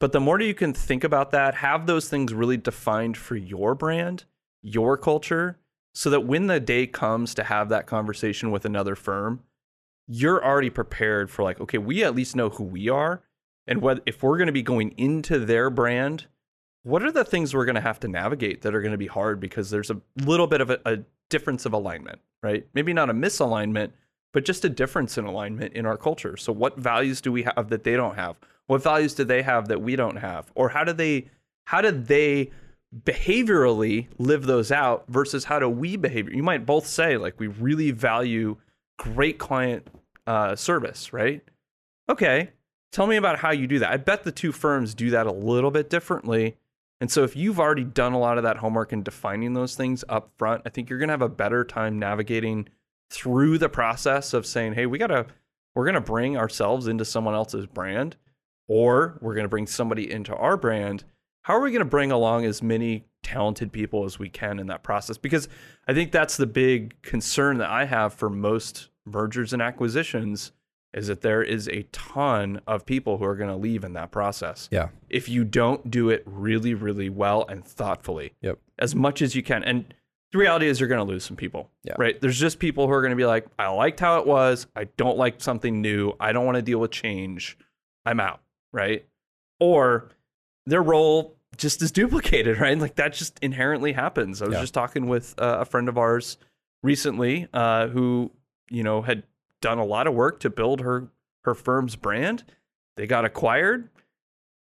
But 0.00 0.10
the 0.10 0.18
more 0.18 0.40
you 0.40 0.52
can 0.52 0.74
think 0.74 1.04
about 1.04 1.30
that, 1.30 1.54
have 1.54 1.86
those 1.86 2.08
things 2.08 2.34
really 2.34 2.56
defined 2.56 3.16
for 3.16 3.36
your 3.36 3.76
brand, 3.76 4.24
your 4.62 4.96
culture, 4.96 5.60
so 5.94 6.10
that 6.10 6.20
when 6.20 6.46
the 6.46 6.60
day 6.60 6.86
comes 6.86 7.34
to 7.34 7.44
have 7.44 7.68
that 7.68 7.86
conversation 7.86 8.50
with 8.50 8.64
another 8.64 8.94
firm, 8.94 9.40
you're 10.06 10.44
already 10.44 10.70
prepared 10.70 11.30
for 11.30 11.42
like, 11.42 11.60
okay, 11.60 11.78
we 11.78 12.02
at 12.02 12.14
least 12.14 12.36
know 12.36 12.48
who 12.50 12.64
we 12.64 12.88
are. 12.88 13.22
And 13.66 13.80
what 13.80 14.02
if 14.06 14.22
we're 14.22 14.38
going 14.38 14.46
to 14.46 14.52
be 14.52 14.62
going 14.62 14.94
into 14.96 15.38
their 15.38 15.70
brand, 15.70 16.26
what 16.82 17.02
are 17.02 17.12
the 17.12 17.24
things 17.24 17.54
we're 17.54 17.64
going 17.64 17.76
to 17.76 17.80
have 17.80 18.00
to 18.00 18.08
navigate 18.08 18.62
that 18.62 18.74
are 18.74 18.82
going 18.82 18.92
to 18.92 18.98
be 18.98 19.06
hard 19.06 19.38
because 19.38 19.70
there's 19.70 19.90
a 19.90 20.00
little 20.24 20.46
bit 20.46 20.60
of 20.60 20.70
a, 20.70 20.80
a 20.84 20.98
difference 21.30 21.64
of 21.64 21.72
alignment, 21.72 22.20
right? 22.42 22.66
Maybe 22.74 22.92
not 22.92 23.08
a 23.08 23.14
misalignment, 23.14 23.92
but 24.32 24.44
just 24.44 24.64
a 24.64 24.68
difference 24.68 25.16
in 25.16 25.24
alignment 25.24 25.74
in 25.74 25.86
our 25.86 25.96
culture. 25.96 26.36
So, 26.36 26.52
what 26.52 26.78
values 26.78 27.20
do 27.20 27.30
we 27.30 27.44
have 27.44 27.68
that 27.68 27.84
they 27.84 27.94
don't 27.94 28.16
have? 28.16 28.36
What 28.66 28.82
values 28.82 29.14
do 29.14 29.24
they 29.24 29.42
have 29.42 29.68
that 29.68 29.80
we 29.80 29.94
don't 29.94 30.16
have? 30.16 30.50
Or 30.54 30.70
how 30.70 30.84
do 30.84 30.92
they 30.92 31.28
how 31.64 31.80
do 31.80 31.92
they 31.92 32.50
behaviorally 33.04 34.08
live 34.18 34.46
those 34.46 34.70
out 34.70 35.04
versus 35.08 35.44
how 35.44 35.58
do 35.58 35.68
we 35.68 35.96
behave? 35.96 36.32
You 36.32 36.42
might 36.42 36.66
both 36.66 36.86
say 36.86 37.16
like 37.16 37.40
we 37.40 37.46
really 37.46 37.90
value 37.90 38.56
great 38.98 39.38
client 39.38 39.86
uh, 40.26 40.54
service, 40.54 41.12
right? 41.12 41.42
Okay, 42.08 42.50
tell 42.90 43.06
me 43.06 43.16
about 43.16 43.38
how 43.38 43.50
you 43.50 43.66
do 43.66 43.78
that. 43.78 43.90
I 43.90 43.96
bet 43.96 44.24
the 44.24 44.32
two 44.32 44.52
firms 44.52 44.94
do 44.94 45.10
that 45.10 45.26
a 45.26 45.32
little 45.32 45.70
bit 45.70 45.88
differently. 45.88 46.56
And 47.00 47.10
so 47.10 47.24
if 47.24 47.34
you've 47.34 47.58
already 47.58 47.84
done 47.84 48.12
a 48.12 48.18
lot 48.18 48.36
of 48.36 48.44
that 48.44 48.58
homework 48.58 48.92
and 48.92 49.02
defining 49.02 49.54
those 49.54 49.74
things 49.74 50.04
up 50.08 50.30
front, 50.38 50.62
I 50.64 50.68
think 50.68 50.88
you're 50.88 50.98
going 50.98 51.08
to 51.08 51.14
have 51.14 51.22
a 51.22 51.28
better 51.28 51.64
time 51.64 51.98
navigating 51.98 52.68
through 53.10 53.58
the 53.58 53.68
process 53.68 54.32
of 54.32 54.46
saying, 54.46 54.74
"Hey, 54.74 54.86
we 54.86 54.98
got 54.98 55.08
to 55.08 55.26
we're 55.74 55.84
going 55.84 55.94
to 55.94 56.00
bring 56.00 56.36
ourselves 56.36 56.86
into 56.86 57.04
someone 57.04 57.34
else's 57.34 57.66
brand 57.66 58.16
or 58.68 59.18
we're 59.20 59.34
going 59.34 59.44
to 59.44 59.48
bring 59.48 59.66
somebody 59.66 60.10
into 60.10 60.34
our 60.36 60.56
brand." 60.56 61.04
How 61.42 61.54
are 61.56 61.60
we 61.60 61.70
going 61.70 61.80
to 61.80 61.84
bring 61.84 62.12
along 62.12 62.44
as 62.44 62.62
many 62.62 63.04
talented 63.22 63.72
people 63.72 64.04
as 64.04 64.18
we 64.18 64.28
can 64.28 64.58
in 64.58 64.68
that 64.68 64.82
process? 64.82 65.18
Because 65.18 65.48
I 65.88 65.94
think 65.94 66.12
that's 66.12 66.36
the 66.36 66.46
big 66.46 67.00
concern 67.02 67.58
that 67.58 67.68
I 67.70 67.84
have 67.84 68.14
for 68.14 68.30
most 68.30 68.90
mergers 69.04 69.52
and 69.52 69.60
acquisitions 69.60 70.52
is 70.94 71.06
that 71.08 71.22
there 71.22 71.42
is 71.42 71.68
a 71.68 71.82
ton 71.90 72.60
of 72.66 72.84
people 72.86 73.16
who 73.18 73.24
are 73.24 73.34
going 73.34 73.48
to 73.50 73.56
leave 73.56 73.82
in 73.82 73.94
that 73.94 74.10
process 74.10 74.68
Yeah. 74.70 74.88
if 75.08 75.28
you 75.28 75.42
don't 75.42 75.90
do 75.90 76.10
it 76.10 76.22
really, 76.26 76.74
really 76.74 77.08
well 77.08 77.44
and 77.48 77.64
thoughtfully 77.64 78.34
Yep. 78.42 78.58
as 78.78 78.94
much 78.94 79.22
as 79.22 79.34
you 79.34 79.42
can. 79.42 79.64
And 79.64 79.92
the 80.32 80.38
reality 80.38 80.66
is, 80.66 80.78
you're 80.80 80.88
going 80.88 81.04
to 81.04 81.10
lose 81.10 81.24
some 81.24 81.36
people, 81.36 81.70
Yeah. 81.82 81.94
right? 81.98 82.20
There's 82.20 82.38
just 82.38 82.58
people 82.58 82.86
who 82.86 82.92
are 82.92 83.00
going 83.02 83.10
to 83.10 83.16
be 83.16 83.26
like, 83.26 83.46
I 83.58 83.68
liked 83.68 84.00
how 84.00 84.18
it 84.20 84.26
was. 84.26 84.66
I 84.76 84.84
don't 84.84 85.16
like 85.18 85.40
something 85.40 85.80
new. 85.82 86.12
I 86.20 86.32
don't 86.32 86.44
want 86.46 86.56
to 86.56 86.62
deal 86.62 86.78
with 86.78 86.90
change. 86.90 87.58
I'm 88.06 88.20
out, 88.20 88.40
right? 88.72 89.04
Or 89.60 90.08
their 90.66 90.82
role 90.82 91.36
just 91.56 91.82
is 91.82 91.90
duplicated, 91.92 92.58
right? 92.60 92.78
Like 92.78 92.96
that 92.96 93.12
just 93.12 93.38
inherently 93.40 93.92
happens. 93.92 94.40
I 94.42 94.46
was 94.46 94.54
Yeah. 94.54 94.60
just 94.60 94.74
talking 94.74 95.06
with 95.08 95.34
uh, 95.38 95.58
a 95.60 95.64
friend 95.64 95.88
of 95.88 95.98
ours 95.98 96.38
recently 96.82 97.48
uh, 97.52 97.88
who, 97.88 98.30
you 98.70 98.82
know, 98.82 99.02
had 99.02 99.22
done 99.60 99.78
a 99.78 99.84
lot 99.84 100.06
of 100.06 100.14
work 100.14 100.40
to 100.40 100.50
build 100.50 100.80
her 100.80 101.08
her 101.44 101.54
firm's 101.54 101.96
brand. 101.96 102.44
They 102.96 103.06
got 103.06 103.24
acquired. 103.24 103.88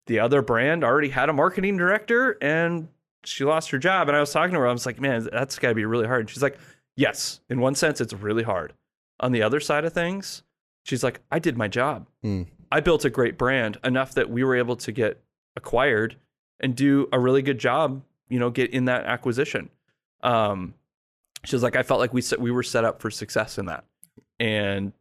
The 0.05 0.19
other 0.19 0.41
brand 0.41 0.83
already 0.83 1.10
had 1.10 1.27
a 1.29 1.33
marketing 1.33 1.75
director 1.77 2.38
and 2.41 2.88
she 3.23 3.43
lost 3.43 3.71
her 3.71 3.77
job. 3.77 4.07
And 4.07 4.15
I 4.15 4.19
was 4.19 4.31
talking 4.31 4.53
to 4.53 4.60
her, 4.60 4.67
I 4.67 4.71
was 4.71 4.86
like, 4.86 5.01
man, 5.01 5.27
that's 5.31 5.60
got 5.60 5.69
to 5.69 5.75
be 5.75 5.86
really 5.86 6.07
hard. 6.07 6.21
And 6.21 6.29
she's 6.29 6.43
like, 6.43 6.57
yes, 6.95 7.41
in 7.49 7.60
one 7.60 7.75
sense, 7.75 7.99
it's 7.99 8.13
really 8.13 8.43
hard. 8.43 8.73
On 9.19 9.31
the 9.31 9.41
other 9.41 9.60
side 9.60 9.83
of 9.86 9.91
things, 9.93 10.43
she's 10.83 11.03
like, 11.03 11.19
I 11.31 11.39
did 11.39 11.57
my 11.57 11.67
job. 11.67 12.07
Mm. 12.23 12.47
I 12.71 12.79
built 12.79 13.03
a 13.05 13.10
great 13.10 13.38
brand 13.38 13.77
enough 13.83 14.13
that 14.13 14.29
we 14.29 14.43
were 14.43 14.55
able 14.55 14.75
to 14.77 14.91
get 14.91 15.21
acquired 15.57 16.15
and 16.61 16.73
do 16.75 17.09
a 17.11 17.19
really 17.19 17.41
good 17.41 17.59
job, 17.59 18.01
you 18.29 18.39
know, 18.39 18.49
get 18.49 18.71
in 18.71 18.85
that 18.85 19.03
acquisition. 19.05 19.69
Um, 20.23 20.75
she 21.43 21.55
was 21.55 21.63
like, 21.63 21.75
I 21.75 21.83
felt 21.83 21.99
like 21.99 22.13
we 22.13 22.21
set, 22.21 22.39
we 22.39 22.51
were 22.51 22.63
set 22.63 22.85
up 22.85 23.01
for 23.01 23.11
success 23.11 23.57
in 23.57 23.65
that. 23.65 23.83
And, 24.39 24.93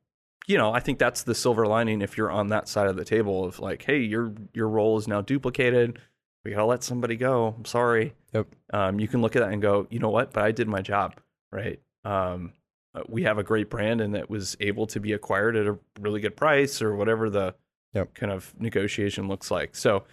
you 0.47 0.59
know, 0.59 0.73
I 0.73 0.81
think 0.81 0.99
that's 0.99 1.23
the 1.23 1.35
silver 1.35 1.67
lining 1.67 2.03
if 2.03 2.17
you're 2.17 2.31
on 2.31 2.49
that 2.49 2.69
side 2.69 2.89
of 2.89 2.97
the 2.97 3.05
table 3.05 3.45
of 3.45 3.61
like, 3.61 3.83
hey, 3.83 3.99
your 3.99 4.33
your 4.53 4.69
role 4.69 4.97
is 4.97 5.07
now 5.09 5.21
duplicated. 5.21 5.99
We 6.45 6.53
gotta 6.53 6.65
let 6.65 6.83
somebody 6.85 7.17
go. 7.17 7.55
I'm 7.57 7.65
sorry. 7.65 8.15
Yep. 8.33 8.47
Um, 8.73 9.01
you 9.01 9.09
can 9.09 9.23
look 9.23 9.35
at 9.37 9.41
that 9.43 9.53
and 9.53 9.61
go, 9.61 9.87
you 9.91 9.99
know 9.99 10.11
what? 10.11 10.33
But 10.33 10.45
I 10.45 10.53
did 10.53 10.69
my 10.69 10.81
job, 10.83 11.17
right? 11.51 11.81
Um, 12.05 12.53
uh, 12.95 13.03
we 13.09 13.25
have 13.25 13.39
a 13.39 13.43
great 13.43 13.69
brand 13.69 14.01
and 14.01 14.15
that 14.15 14.31
was 14.31 14.57
able 14.61 14.87
to 14.87 15.01
be 15.01 15.13
acquired 15.13 15.57
at 15.57 15.67
a 15.67 15.77
really 16.01 16.21
good 16.21 16.37
price 16.37 16.81
or 16.81 16.95
whatever 16.95 17.29
the 17.29 17.55
Yep. 17.95 18.15
kind 18.15 18.31
of 18.31 18.55
negotiation 18.61 19.27
looks 19.27 19.51
like. 19.51 19.75
So 19.75 20.05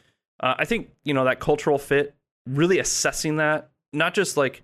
uh, 0.44 0.56
I 0.60 0.66
think 0.66 0.92
you 1.04 1.14
know 1.14 1.24
that 1.26 1.40
cultural 1.40 1.80
fit, 1.80 2.16
really 2.46 2.78
assessing 2.80 3.38
that, 3.38 3.72
not 3.94 4.14
just 4.14 4.38
like 4.38 4.64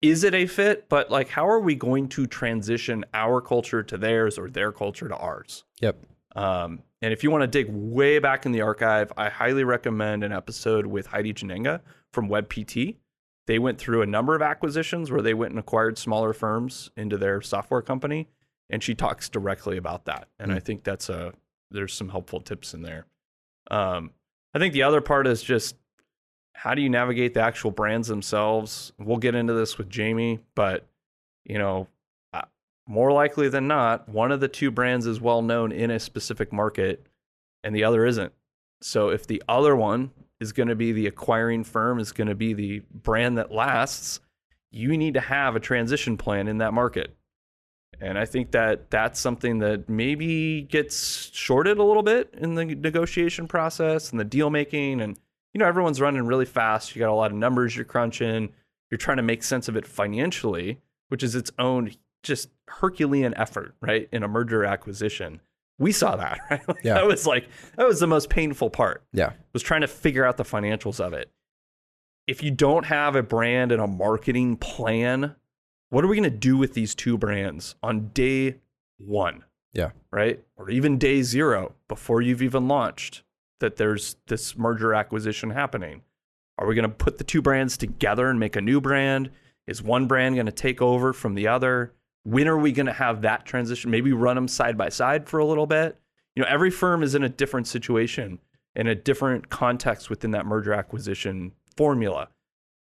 is 0.00 0.22
it 0.22 0.32
a 0.32 0.46
fit, 0.46 0.88
but 0.88 1.10
like 1.10 1.28
how 1.28 1.48
are 1.48 1.58
we 1.58 1.74
going 1.74 2.08
to 2.10 2.26
transition 2.26 3.04
our 3.12 3.40
culture 3.40 3.82
to 3.82 3.98
theirs 3.98 4.38
or 4.38 4.48
their 4.48 4.70
culture 4.70 5.08
to 5.08 5.16
ours? 5.16 5.64
Yep. 5.80 5.96
Um, 6.36 6.82
and 7.02 7.12
if 7.12 7.24
you 7.24 7.32
want 7.32 7.42
to 7.42 7.48
dig 7.48 7.66
way 7.68 8.20
back 8.20 8.46
in 8.46 8.52
the 8.52 8.60
archive, 8.60 9.12
I 9.16 9.28
highly 9.28 9.64
recommend 9.64 10.22
an 10.22 10.32
episode 10.32 10.86
with 10.86 11.08
Heidi 11.08 11.34
Jannenga 11.34 11.80
from 12.12 12.28
WebPT. 12.28 12.96
They 13.48 13.58
went 13.58 13.78
through 13.78 14.02
a 14.02 14.06
number 14.06 14.36
of 14.36 14.42
acquisitions 14.42 15.10
where 15.10 15.22
they 15.22 15.34
went 15.34 15.50
and 15.50 15.58
acquired 15.58 15.98
smaller 15.98 16.32
firms 16.32 16.90
into 16.96 17.16
their 17.16 17.40
software 17.40 17.82
company, 17.82 18.28
and 18.70 18.82
she 18.84 18.94
talks 18.94 19.28
directly 19.28 19.76
about 19.78 20.04
that. 20.04 20.28
And 20.38 20.52
Hmm. 20.52 20.58
I 20.58 20.60
think 20.60 20.84
that's 20.84 21.08
a 21.08 21.32
there's 21.72 21.92
some 21.92 22.10
helpful 22.10 22.40
tips 22.40 22.72
in 22.72 22.82
there. 22.82 23.06
Um, 23.70 24.12
I 24.54 24.58
think 24.58 24.72
the 24.72 24.82
other 24.82 25.00
part 25.00 25.26
is 25.26 25.42
just 25.42 25.76
how 26.54 26.74
do 26.74 26.82
you 26.82 26.88
navigate 26.88 27.34
the 27.34 27.42
actual 27.42 27.70
brands 27.70 28.08
themselves? 28.08 28.92
We'll 28.98 29.18
get 29.18 29.34
into 29.34 29.52
this 29.52 29.78
with 29.78 29.88
Jamie, 29.88 30.40
but 30.54 30.86
you 31.44 31.58
know, 31.58 31.88
more 32.88 33.12
likely 33.12 33.48
than 33.48 33.68
not, 33.68 34.08
one 34.08 34.32
of 34.32 34.40
the 34.40 34.48
two 34.48 34.70
brands 34.70 35.06
is 35.06 35.20
well 35.20 35.42
known 35.42 35.72
in 35.72 35.90
a 35.90 36.00
specific 36.00 36.52
market 36.52 37.06
and 37.62 37.74
the 37.74 37.84
other 37.84 38.06
isn't. 38.06 38.32
So 38.80 39.10
if 39.10 39.26
the 39.26 39.42
other 39.48 39.76
one 39.76 40.10
is 40.40 40.52
going 40.52 40.68
to 40.68 40.74
be 40.74 40.92
the 40.92 41.06
acquiring 41.06 41.64
firm, 41.64 41.98
is 41.98 42.12
going 42.12 42.28
to 42.28 42.34
be 42.34 42.54
the 42.54 42.82
brand 42.92 43.36
that 43.36 43.52
lasts, 43.52 44.20
you 44.70 44.96
need 44.96 45.14
to 45.14 45.20
have 45.20 45.54
a 45.54 45.60
transition 45.60 46.16
plan 46.16 46.48
in 46.48 46.58
that 46.58 46.72
market. 46.72 47.14
And 48.00 48.16
I 48.18 48.24
think 48.26 48.52
that 48.52 48.90
that's 48.90 49.18
something 49.18 49.58
that 49.58 49.88
maybe 49.88 50.62
gets 50.62 51.30
shorted 51.34 51.78
a 51.78 51.82
little 51.82 52.02
bit 52.02 52.32
in 52.38 52.54
the 52.54 52.64
negotiation 52.64 53.48
process 53.48 54.10
and 54.10 54.20
the 54.20 54.24
deal 54.24 54.50
making. 54.50 55.00
And, 55.00 55.18
you 55.52 55.58
know, 55.58 55.66
everyone's 55.66 56.00
running 56.00 56.24
really 56.26 56.44
fast. 56.44 56.94
You 56.94 57.00
got 57.00 57.10
a 57.10 57.14
lot 57.14 57.32
of 57.32 57.36
numbers 57.36 57.74
you're 57.74 57.84
crunching. 57.84 58.52
You're 58.90 58.98
trying 58.98 59.16
to 59.16 59.22
make 59.24 59.42
sense 59.42 59.66
of 59.68 59.76
it 59.76 59.84
financially, 59.86 60.80
which 61.08 61.22
is 61.24 61.34
its 61.34 61.50
own 61.58 61.90
just 62.22 62.50
Herculean 62.68 63.34
effort, 63.34 63.74
right? 63.80 64.08
In 64.12 64.22
a 64.22 64.28
merger 64.28 64.64
acquisition. 64.64 65.40
We 65.80 65.90
saw 65.92 66.16
that, 66.16 66.38
right? 66.50 66.66
Like, 66.68 66.84
Yeah. 66.84 66.94
That 66.94 67.06
was 67.06 67.26
like, 67.26 67.48
that 67.76 67.86
was 67.86 67.98
the 68.00 68.06
most 68.06 68.28
painful 68.30 68.70
part 68.70 69.02
Yeah. 69.12 69.32
was 69.52 69.62
trying 69.62 69.80
to 69.80 69.88
figure 69.88 70.24
out 70.24 70.36
the 70.36 70.44
financials 70.44 71.00
of 71.04 71.12
it. 71.12 71.30
If 72.28 72.42
you 72.42 72.50
don't 72.50 72.84
have 72.86 73.16
a 73.16 73.22
brand 73.22 73.72
and 73.72 73.80
a 73.82 73.86
marketing 73.86 74.56
plan, 74.58 75.34
what 75.90 76.04
are 76.04 76.08
we 76.08 76.16
going 76.16 76.30
to 76.30 76.36
do 76.36 76.56
with 76.56 76.74
these 76.74 76.94
two 76.94 77.18
brands 77.18 77.74
on 77.82 78.08
day 78.08 78.56
one? 78.98 79.44
Yeah. 79.72 79.90
Right. 80.10 80.42
Or 80.56 80.70
even 80.70 80.98
day 80.98 81.22
zero 81.22 81.74
before 81.88 82.22
you've 82.22 82.42
even 82.42 82.68
launched 82.68 83.22
that 83.60 83.76
there's 83.76 84.16
this 84.26 84.56
merger 84.56 84.94
acquisition 84.94 85.50
happening. 85.50 86.02
Are 86.58 86.66
we 86.66 86.74
going 86.74 86.88
to 86.88 86.94
put 86.94 87.18
the 87.18 87.24
two 87.24 87.42
brands 87.42 87.76
together 87.76 88.28
and 88.28 88.40
make 88.40 88.56
a 88.56 88.60
new 88.60 88.80
brand? 88.80 89.30
Is 89.66 89.82
one 89.82 90.06
brand 90.06 90.34
going 90.34 90.46
to 90.46 90.52
take 90.52 90.80
over 90.80 91.12
from 91.12 91.34
the 91.34 91.48
other? 91.48 91.92
When 92.24 92.48
are 92.48 92.58
we 92.58 92.72
going 92.72 92.86
to 92.86 92.92
have 92.92 93.22
that 93.22 93.46
transition? 93.46 93.90
Maybe 93.90 94.12
run 94.12 94.36
them 94.36 94.48
side 94.48 94.76
by 94.76 94.88
side 94.88 95.28
for 95.28 95.38
a 95.38 95.44
little 95.44 95.66
bit. 95.66 95.98
You 96.34 96.42
know, 96.42 96.48
every 96.48 96.70
firm 96.70 97.02
is 97.02 97.14
in 97.14 97.24
a 97.24 97.28
different 97.28 97.66
situation 97.66 98.38
in 98.78 98.86
a 98.86 98.94
different 98.94 99.50
context 99.50 100.08
within 100.08 100.30
that 100.30 100.46
merger 100.46 100.72
acquisition 100.72 101.52
formula. 101.76 102.28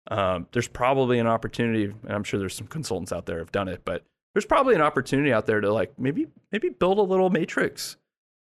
Um, 0.09 0.47
there's 0.51 0.67
probably 0.67 1.19
an 1.19 1.27
opportunity, 1.27 1.85
and 1.85 2.11
I'm 2.11 2.23
sure 2.23 2.39
there's 2.39 2.55
some 2.55 2.67
consultants 2.67 3.11
out 3.11 3.25
there 3.25 3.39
have 3.39 3.51
done 3.51 3.67
it, 3.67 3.81
but 3.83 4.03
there's 4.33 4.45
probably 4.45 4.75
an 4.75 4.81
opportunity 4.81 5.33
out 5.33 5.45
there 5.45 5.59
to 5.61 5.71
like 5.73 5.97
maybe 5.97 6.27
maybe 6.51 6.69
build 6.69 6.99
a 6.99 7.01
little 7.01 7.29
matrix 7.29 7.97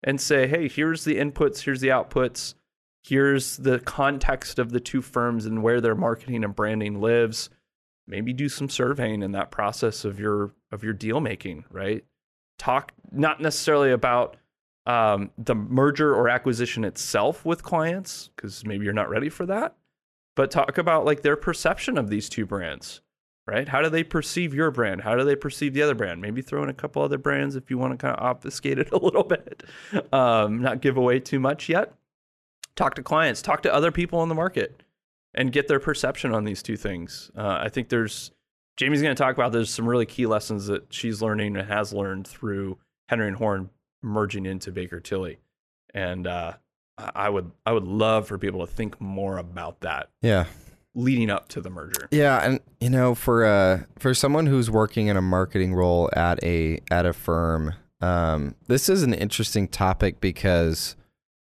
and 0.03 0.20
say, 0.20 0.46
hey, 0.46 0.68
here's 0.68 1.05
the 1.05 1.16
inputs, 1.16 1.62
here's 1.62 1.81
the 1.81 1.88
outputs, 1.88 2.55
here's 3.03 3.59
the 3.59 3.81
context 3.81 4.59
of 4.59 4.70
the 4.70 4.81
two 4.81 5.03
firms 5.03 5.44
and 5.46 5.62
where 5.62 5.81
their 5.81 5.94
marketing 5.94 6.44
and 6.44 6.55
branding 6.57 7.01
lives. 7.01 7.51
Maybe 8.07 8.33
do 8.33 8.49
some 8.49 8.68
surveying 8.68 9.23
in 9.23 9.33
that 9.33 9.51
process 9.51 10.05
of 10.05 10.18
your 10.18 10.53
of 10.73 10.83
your 10.83 10.94
deal 10.94 11.20
making, 11.20 11.64
right? 11.70 12.05
Talk 12.59 12.92
not 13.12 13.40
necessarily 13.40 13.90
about 13.90 14.37
um, 14.87 15.31
the 15.37 15.55
merger 15.55 16.14
or 16.14 16.29
acquisition 16.29 16.85
itself 16.85 17.44
with 17.44 17.62
clients 17.62 18.31
because 18.35 18.64
maybe 18.64 18.85
you're 18.85 18.94
not 18.94 19.11
ready 19.11 19.29
for 19.29 19.44
that 19.46 19.75
but 20.37 20.51
talk 20.51 20.79
about 20.79 21.05
like 21.05 21.23
their 21.23 21.37
perception 21.37 21.99
of 21.99 22.09
these 22.09 22.29
two 22.29 22.47
brands 22.47 23.01
right? 23.47 23.69
How 23.69 23.83
do 23.83 23.88
they 23.88 24.05
perceive 24.05 24.55
your 24.55 24.71
brand? 24.71 25.01
How 25.01 25.16
do 25.16 25.25
they 25.25 25.35
perceive 25.35 25.75
the 25.75 25.83
other 25.83 25.95
brand? 25.95 26.21
Maybe 26.21 26.40
throw 26.40 26.62
in 26.62 26.69
a 26.69 26.75
couple 26.75 27.03
other 27.03 27.19
brands 27.19 27.57
if 27.57 27.69
you 27.69 27.79
want 27.79 27.93
to 27.93 27.97
kind 27.97 28.16
of 28.16 28.23
obfuscate 28.23 28.79
it 28.79 28.93
a 28.93 28.97
little 28.97 29.25
bit. 29.25 29.64
Um, 30.12 30.62
not 30.62 30.81
give 30.81 30.97
away 30.97 31.19
too 31.19 31.40
much 31.40 31.69
yet. 31.69 31.93
Talk 32.77 32.95
to 32.95 33.03
clients 33.03 33.43
talk 33.43 33.62
to 33.62 33.75
other 33.75 33.90
people 33.90 34.23
in 34.23 34.29
the 34.29 34.35
market 34.35 34.85
and 35.35 35.51
get 35.51 35.66
their 35.66 35.81
perception 35.81 36.33
on 36.33 36.45
these 36.45 36.62
two 36.62 36.77
things. 36.77 37.31
Uh, 37.37 37.59
i 37.61 37.69
think 37.69 37.88
there's 37.88 38.31
jamie's 38.77 39.03
going 39.03 39.14
to 39.14 39.21
talk 39.21 39.35
about 39.35 39.53
there's 39.53 39.69
some 39.69 39.87
really 39.87 40.07
key 40.07 40.27
lessons 40.27 40.66
that 40.66 40.85
she's 40.88 41.21
learning 41.21 41.57
and 41.57 41.69
has 41.69 41.93
learned 41.93 42.27
through 42.27 42.79
henry 43.09 43.27
and 43.27 43.37
horn 43.37 43.69
merging 44.03 44.47
into 44.47 44.73
baker 44.73 45.01
tilly. 45.01 45.38
And 45.93 46.27
uh, 46.27 46.55
I- 47.15 47.29
would 47.29 47.51
I 47.67 47.73
would 47.73 47.85
love 47.85 48.27
for 48.29 48.39
people 48.39 48.67
to 48.67 48.73
think 48.73 49.01
more 49.01 49.39
about 49.39 49.81
that 49.81 50.09
Yeah. 50.23 50.45
leading 50.95 51.31
up 51.31 51.49
to 51.49 51.61
the 51.61 51.71
merger. 51.71 52.09
Yeah, 52.11 52.39
and 52.45 52.61
you 52.81 52.91
know, 52.91 53.15
for 53.15 53.45
uh 53.45 53.81
for 53.99 54.15
someone 54.15 54.47
who's 54.47 54.71
working 54.71 55.07
in 55.09 55.17
a 55.17 55.23
marketing 55.23 55.75
role 55.75 56.11
at 56.15 56.43
a 56.45 56.81
at 56.91 57.07
a 57.07 57.13
firm, 57.13 57.75
um, 58.01 58.55
this 58.67 58.89
is 58.89 59.03
an 59.03 59.15
interesting 59.15 59.69
topic 59.69 60.21
because 60.21 60.97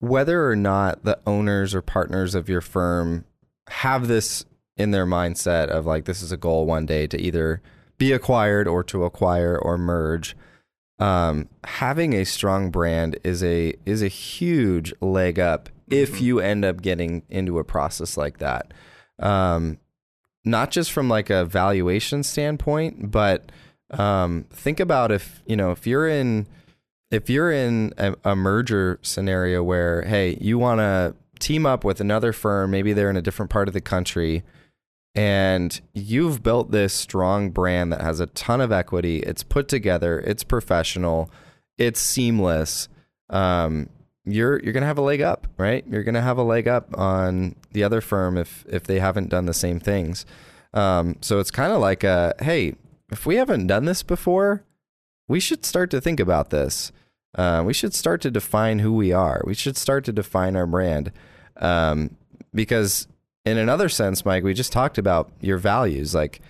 whether 0.00 0.48
or 0.48 0.56
not 0.56 1.02
the 1.04 1.18
owners 1.26 1.74
or 1.74 1.80
partners 1.82 2.34
of 2.34 2.48
your 2.48 2.60
firm 2.60 3.24
have 3.68 4.06
this 4.08 4.44
in 4.76 4.90
their 4.90 5.06
mindset 5.06 5.68
of 5.68 5.86
like 5.86 6.04
this 6.04 6.20
is 6.20 6.30
a 6.32 6.36
goal 6.36 6.66
one 6.66 6.84
day 6.84 7.06
to 7.06 7.18
either 7.20 7.62
be 7.96 8.12
acquired 8.12 8.66
or 8.68 8.82
to 8.82 9.04
acquire 9.04 9.56
or 9.56 9.78
merge, 9.78 10.36
um, 10.98 11.48
having 11.64 12.14
a 12.14 12.24
strong 12.24 12.70
brand 12.70 13.18
is 13.24 13.42
a 13.42 13.74
is 13.84 14.02
a 14.02 14.08
huge 14.08 14.92
leg 15.00 15.38
up 15.38 15.68
if 15.90 16.16
Mhm. 16.16 16.20
you 16.20 16.40
end 16.40 16.64
up 16.64 16.80
getting 16.82 17.22
into 17.28 17.58
a 17.58 17.64
process 17.64 18.16
like 18.16 18.38
that. 18.38 18.72
Um, 19.18 19.78
not 20.44 20.70
just 20.70 20.92
from 20.92 21.08
like 21.08 21.30
a 21.30 21.44
valuation 21.44 22.22
standpoint, 22.22 23.10
but 23.10 23.50
um, 23.90 24.44
think 24.50 24.80
about 24.80 25.10
if 25.10 25.42
you 25.46 25.56
know 25.56 25.70
if 25.72 25.86
you're 25.86 26.08
in 26.08 26.46
if 27.10 27.28
you're 27.30 27.52
in 27.52 27.92
a, 27.98 28.14
a 28.24 28.34
merger 28.36 28.98
scenario 29.02 29.62
where 29.62 30.02
hey 30.02 30.36
you 30.40 30.58
want 30.58 30.78
to 30.80 31.14
team 31.40 31.66
up 31.66 31.84
with 31.84 32.00
another 32.00 32.32
firm, 32.32 32.70
maybe 32.70 32.92
they're 32.92 33.10
in 33.10 33.16
a 33.16 33.22
different 33.22 33.50
part 33.50 33.68
of 33.68 33.74
the 33.74 33.80
country, 33.80 34.42
and 35.14 35.80
you've 35.92 36.42
built 36.42 36.70
this 36.70 36.92
strong 36.92 37.50
brand 37.50 37.92
that 37.92 38.00
has 38.00 38.20
a 38.20 38.26
ton 38.26 38.60
of 38.60 38.72
equity. 38.72 39.18
It's 39.20 39.42
put 39.42 39.68
together. 39.68 40.20
It's 40.20 40.44
professional. 40.44 41.30
It's 41.78 42.00
seamless. 42.00 42.88
um, 43.30 43.88
you're 44.26 44.58
you're 44.60 44.72
gonna 44.72 44.86
have 44.86 44.96
a 44.98 45.02
leg 45.02 45.20
up, 45.20 45.46
right? 45.58 45.84
You're 45.86 46.02
gonna 46.02 46.22
have 46.22 46.38
a 46.38 46.42
leg 46.42 46.66
up 46.66 46.96
on 46.96 47.56
the 47.72 47.84
other 47.84 48.00
firm 48.00 48.38
if 48.38 48.64
if 48.68 48.84
they 48.84 48.98
haven't 48.98 49.28
done 49.28 49.44
the 49.46 49.52
same 49.52 49.78
things. 49.80 50.24
Um, 50.72 51.16
so 51.20 51.40
it's 51.40 51.50
kind 51.50 51.72
of 51.72 51.80
like 51.80 52.04
a 52.04 52.34
hey, 52.40 52.74
if 53.12 53.26
we 53.26 53.36
haven't 53.36 53.66
done 53.66 53.84
this 53.84 54.02
before, 54.02 54.64
we 55.28 55.40
should 55.40 55.64
start 55.66 55.90
to 55.90 56.00
think 56.00 56.20
about 56.20 56.48
this. 56.48 56.90
Uh, 57.34 57.62
we 57.66 57.74
should 57.74 57.92
start 57.92 58.22
to 58.22 58.30
define 58.30 58.78
who 58.78 58.94
we 58.94 59.12
are. 59.12 59.42
We 59.44 59.54
should 59.54 59.76
start 59.76 60.04
to 60.06 60.12
define 60.12 60.56
our 60.56 60.66
brand, 60.66 61.12
um, 61.56 62.16
because 62.54 63.06
in 63.44 63.58
another 63.58 63.88
sense, 63.88 64.24
Mike, 64.24 64.42
we 64.44 64.54
just 64.54 64.72
talked 64.72 64.98
about 64.98 65.30
your 65.40 65.58
values. 65.58 66.14
Like, 66.14 66.40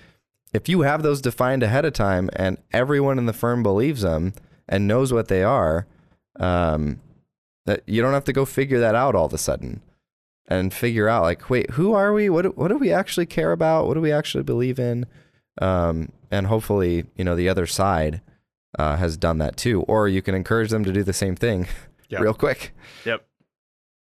if 0.52 0.68
you 0.68 0.82
have 0.82 1.02
those 1.02 1.20
defined 1.20 1.62
ahead 1.62 1.84
of 1.84 1.92
time, 1.92 2.30
and 2.34 2.58
everyone 2.72 3.18
in 3.18 3.26
the 3.26 3.32
firm 3.32 3.62
believes 3.62 4.02
them 4.02 4.32
and 4.68 4.86
knows 4.86 5.12
what 5.12 5.28
they 5.28 5.42
are, 5.42 5.86
um, 6.38 7.00
that 7.66 7.82
you 7.86 8.00
don't 8.02 8.12
have 8.12 8.24
to 8.24 8.32
go 8.32 8.44
figure 8.44 8.78
that 8.80 8.94
out 8.94 9.14
all 9.14 9.26
of 9.26 9.32
a 9.32 9.38
sudden 9.38 9.82
and 10.46 10.72
figure 10.74 11.08
out 11.08 11.22
like, 11.22 11.48
wait, 11.50 11.70
who 11.72 11.94
are 11.94 12.12
we? 12.12 12.28
What 12.28 12.42
do, 12.42 12.50
what 12.50 12.68
do 12.68 12.76
we 12.76 12.92
actually 12.92 13.26
care 13.26 13.52
about? 13.52 13.86
What 13.86 13.94
do 13.94 14.00
we 14.00 14.12
actually 14.12 14.44
believe 14.44 14.78
in? 14.78 15.06
Um, 15.60 16.10
and 16.30 16.46
hopefully, 16.46 17.06
you 17.16 17.24
know, 17.24 17.34
the 17.34 17.48
other 17.48 17.66
side 17.66 18.20
uh, 18.78 18.96
has 18.96 19.16
done 19.16 19.38
that 19.38 19.56
too, 19.56 19.82
or 19.82 20.08
you 20.08 20.20
can 20.22 20.34
encourage 20.34 20.70
them 20.70 20.84
to 20.84 20.92
do 20.92 21.02
the 21.02 21.12
same 21.12 21.34
thing 21.36 21.66
Yep. 22.10 22.20
real 22.20 22.34
quick. 22.34 22.72
Yep. 23.04 23.24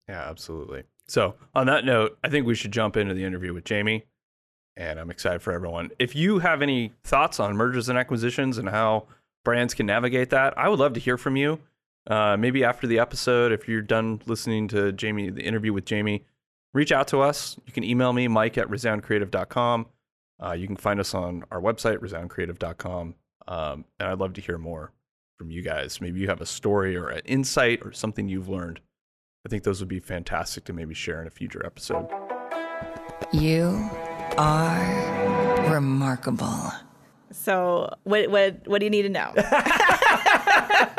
Yeah, 0.07 0.29
absolutely. 0.29 0.83
So, 1.07 1.35
on 1.55 1.67
that 1.67 1.85
note, 1.85 2.17
I 2.23 2.29
think 2.29 2.45
we 2.45 2.55
should 2.55 2.71
jump 2.71 2.97
into 2.97 3.13
the 3.13 3.23
interview 3.23 3.53
with 3.53 3.63
Jamie. 3.63 4.05
And 4.75 4.99
I'm 4.99 5.09
excited 5.09 5.41
for 5.41 5.53
everyone. 5.53 5.89
If 5.97 6.15
you 6.15 6.39
have 6.39 6.61
any 6.61 6.93
thoughts 7.03 7.39
on 7.39 7.55
mergers 7.55 7.89
and 7.89 7.97
acquisitions 7.97 8.57
and 8.57 8.69
how 8.69 9.07
brands 9.43 9.73
can 9.73 9.85
navigate 9.85 10.29
that, 10.29 10.57
I 10.57 10.69
would 10.69 10.79
love 10.79 10.93
to 10.93 10.99
hear 10.99 11.17
from 11.17 11.35
you. 11.35 11.59
Uh, 12.05 12.37
maybe 12.37 12.63
after 12.63 12.85
the 12.87 12.99
episode, 12.99 13.51
if 13.51 13.67
you're 13.67 13.81
done 13.81 14.21
listening 14.27 14.67
to 14.69 14.91
Jamie, 14.91 15.29
the 15.29 15.41
interview 15.41 15.73
with 15.73 15.85
Jamie, 15.85 16.25
reach 16.73 16.91
out 16.91 17.07
to 17.09 17.21
us. 17.21 17.57
You 17.65 17.73
can 17.73 17.83
email 17.83 18.13
me, 18.13 18.27
mike 18.27 18.57
at 18.57 18.67
resoundcreative.com. 18.67 19.87
Uh, 20.43 20.51
you 20.51 20.67
can 20.67 20.77
find 20.77 20.99
us 20.99 21.13
on 21.13 21.43
our 21.51 21.59
website, 21.59 21.97
resoundcreative.com. 21.97 23.15
Um, 23.47 23.85
and 23.99 24.09
I'd 24.09 24.19
love 24.19 24.33
to 24.33 24.41
hear 24.41 24.57
more 24.57 24.91
from 25.37 25.49
you 25.49 25.61
guys. 25.61 25.99
Maybe 26.01 26.19
you 26.19 26.27
have 26.27 26.41
a 26.41 26.45
story 26.45 26.95
or 26.95 27.09
an 27.09 27.21
insight 27.25 27.81
or 27.83 27.91
something 27.91 28.27
you've 28.29 28.49
learned. 28.49 28.79
I 29.47 29.49
think 29.49 29.63
those 29.63 29.79
would 29.79 29.87
be 29.87 30.01
fantastic 30.01 30.65
to 30.65 30.73
maybe 30.73 30.93
share 30.93 31.21
in 31.21 31.27
a 31.27 31.29
future 31.29 31.65
episode. 31.65 32.05
You 33.31 33.89
are 34.37 35.71
remarkable. 35.71 36.73
So 37.31 37.93
what 38.03 38.29
what 38.29 38.67
what 38.67 38.79
do 38.79 38.85
you 38.85 38.89
need 38.89 39.03
to 39.03 39.09
know? 39.09 39.33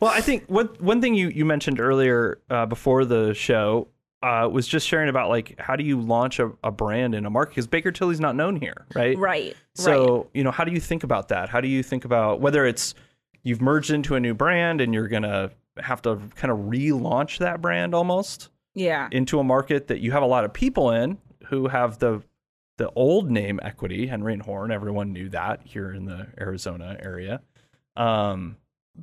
Well, 0.00 0.10
I 0.10 0.22
think 0.22 0.44
one 0.46 0.68
one 0.78 1.02
thing 1.02 1.14
you 1.14 1.28
you 1.28 1.44
mentioned 1.44 1.78
earlier 1.78 2.40
uh, 2.48 2.64
before 2.64 3.04
the 3.04 3.34
show 3.34 3.88
uh, 4.22 4.48
was 4.50 4.66
just 4.66 4.88
sharing 4.88 5.10
about 5.10 5.28
like 5.28 5.58
how 5.58 5.76
do 5.76 5.84
you 5.84 6.00
launch 6.00 6.38
a, 6.38 6.52
a 6.64 6.70
brand 6.70 7.14
in 7.14 7.26
a 7.26 7.30
market 7.30 7.50
because 7.50 7.66
Baker 7.66 7.92
Tilly's 7.92 8.18
not 8.18 8.34
known 8.34 8.56
here, 8.56 8.86
right? 8.94 9.18
right. 9.18 9.54
So 9.74 10.16
right. 10.16 10.26
you 10.32 10.42
know, 10.42 10.50
how 10.50 10.64
do 10.64 10.72
you 10.72 10.80
think 10.80 11.04
about 11.04 11.28
that? 11.28 11.50
How 11.50 11.60
do 11.60 11.68
you 11.68 11.82
think 11.82 12.06
about 12.06 12.40
whether 12.40 12.64
it's 12.64 12.94
you've 13.42 13.60
merged 13.60 13.90
into 13.90 14.14
a 14.14 14.20
new 14.20 14.32
brand 14.32 14.80
and 14.80 14.94
you're 14.94 15.08
gonna 15.08 15.50
have 15.84 16.02
to 16.02 16.16
kind 16.34 16.50
of 16.52 16.58
relaunch 16.58 17.38
that 17.38 17.60
brand 17.60 17.94
almost 17.94 18.48
Yeah. 18.74 19.08
into 19.12 19.38
a 19.38 19.44
market 19.44 19.86
that 19.88 20.00
you 20.00 20.12
have 20.12 20.22
a 20.22 20.26
lot 20.26 20.44
of 20.44 20.52
people 20.52 20.90
in 20.90 21.18
who 21.46 21.68
have 21.68 21.98
the 21.98 22.22
the 22.78 22.90
old 22.96 23.30
name 23.30 23.60
equity, 23.62 24.06
Henry 24.06 24.32
and 24.32 24.40
Horn. 24.42 24.70
Everyone 24.72 25.12
knew 25.12 25.28
that 25.28 25.60
here 25.64 25.92
in 25.92 26.06
the 26.06 26.28
Arizona 26.40 26.96
area. 27.02 27.42
Um, 27.94 28.56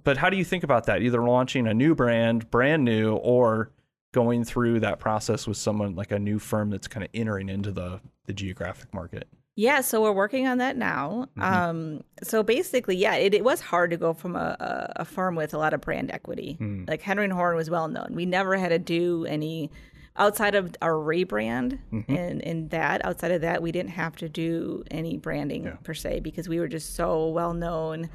but 0.03 0.17
how 0.17 0.31
do 0.31 0.37
you 0.37 0.43
think 0.43 0.63
about 0.63 0.85
that? 0.87 1.03
Either 1.03 1.21
launching 1.21 1.67
a 1.67 1.75
new 1.75 1.93
brand, 1.93 2.49
brand 2.49 2.83
new, 2.83 3.13
or 3.17 3.69
going 4.13 4.43
through 4.43 4.79
that 4.79 4.97
process 4.99 5.45
with 5.45 5.57
someone 5.57 5.93
like 5.95 6.11
a 6.11 6.17
new 6.17 6.39
firm 6.39 6.71
that's 6.71 6.87
kind 6.87 7.03
of 7.03 7.09
entering 7.13 7.49
into 7.49 7.71
the 7.71 7.99
the 8.25 8.33
geographic 8.33 8.91
market. 8.95 9.27
Yeah, 9.59 9.81
so 9.81 10.03
we're 10.03 10.11
working 10.13 10.45
on 10.47 10.59
that 10.59 10.77
now. 10.77 11.27
Mhm. 11.35 11.41
Um, 11.43 12.03
so 12.21 12.43
basically, 12.43 12.95
yeah, 12.95 13.15
it, 13.15 13.33
it 13.33 13.43
was 13.43 13.59
hard 13.59 13.89
to 13.89 13.97
go 13.97 14.13
from 14.13 14.35
a, 14.35 14.55
a, 14.59 14.93
a 14.97 15.05
firm 15.05 15.35
with 15.35 15.53
a 15.53 15.57
lot 15.57 15.73
of 15.73 15.81
brand 15.81 16.11
equity. 16.11 16.57
Mm. 16.61 16.87
Like 16.87 17.01
Henry 17.01 17.23
and 17.23 17.33
Horn 17.33 17.55
was 17.55 17.67
well 17.69 17.87
known. 17.87 18.09
We 18.13 18.27
never 18.27 18.55
had 18.55 18.69
to 18.69 18.77
do 18.77 19.25
any 19.25 19.71
outside 20.15 20.53
of 20.53 20.75
our 20.81 20.93
rebrand 20.93 21.79
Mhm. 21.91 22.05
and, 22.07 22.41
and 22.45 22.69
that. 22.69 23.03
Outside 23.03 23.31
of 23.31 23.41
that, 23.41 23.61
we 23.63 23.71
didn't 23.71 23.91
have 23.91 24.15
to 24.17 24.29
do 24.29 24.83
any 24.91 25.17
branding 25.17 25.63
Yeah. 25.65 25.75
per 25.83 25.95
se 25.95 26.19
because 26.19 26.47
we 26.47 26.59
were 26.59 26.67
just 26.67 26.93
so 26.95 27.27
well 27.29 27.53
known, 27.53 28.09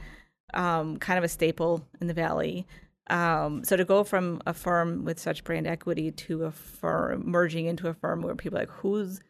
um, 0.54 0.96
kind 0.98 1.18
of 1.18 1.24
a 1.24 1.28
staple 1.28 1.84
in 2.00 2.06
the 2.06 2.14
valley. 2.14 2.68
Um, 3.10 3.64
so 3.64 3.76
to 3.76 3.84
go 3.84 4.04
from 4.04 4.40
a 4.46 4.54
firm 4.54 5.04
with 5.04 5.18
such 5.18 5.42
brand 5.42 5.66
equity 5.66 6.12
to 6.12 6.44
a 6.44 6.52
firm 6.52 7.24
merging 7.26 7.66
into 7.66 7.88
a 7.88 7.94
firm 7.94 8.22
where 8.22 8.36
people 8.36 8.58
are 8.58 8.62
like 8.62 8.70
who's 8.70 9.20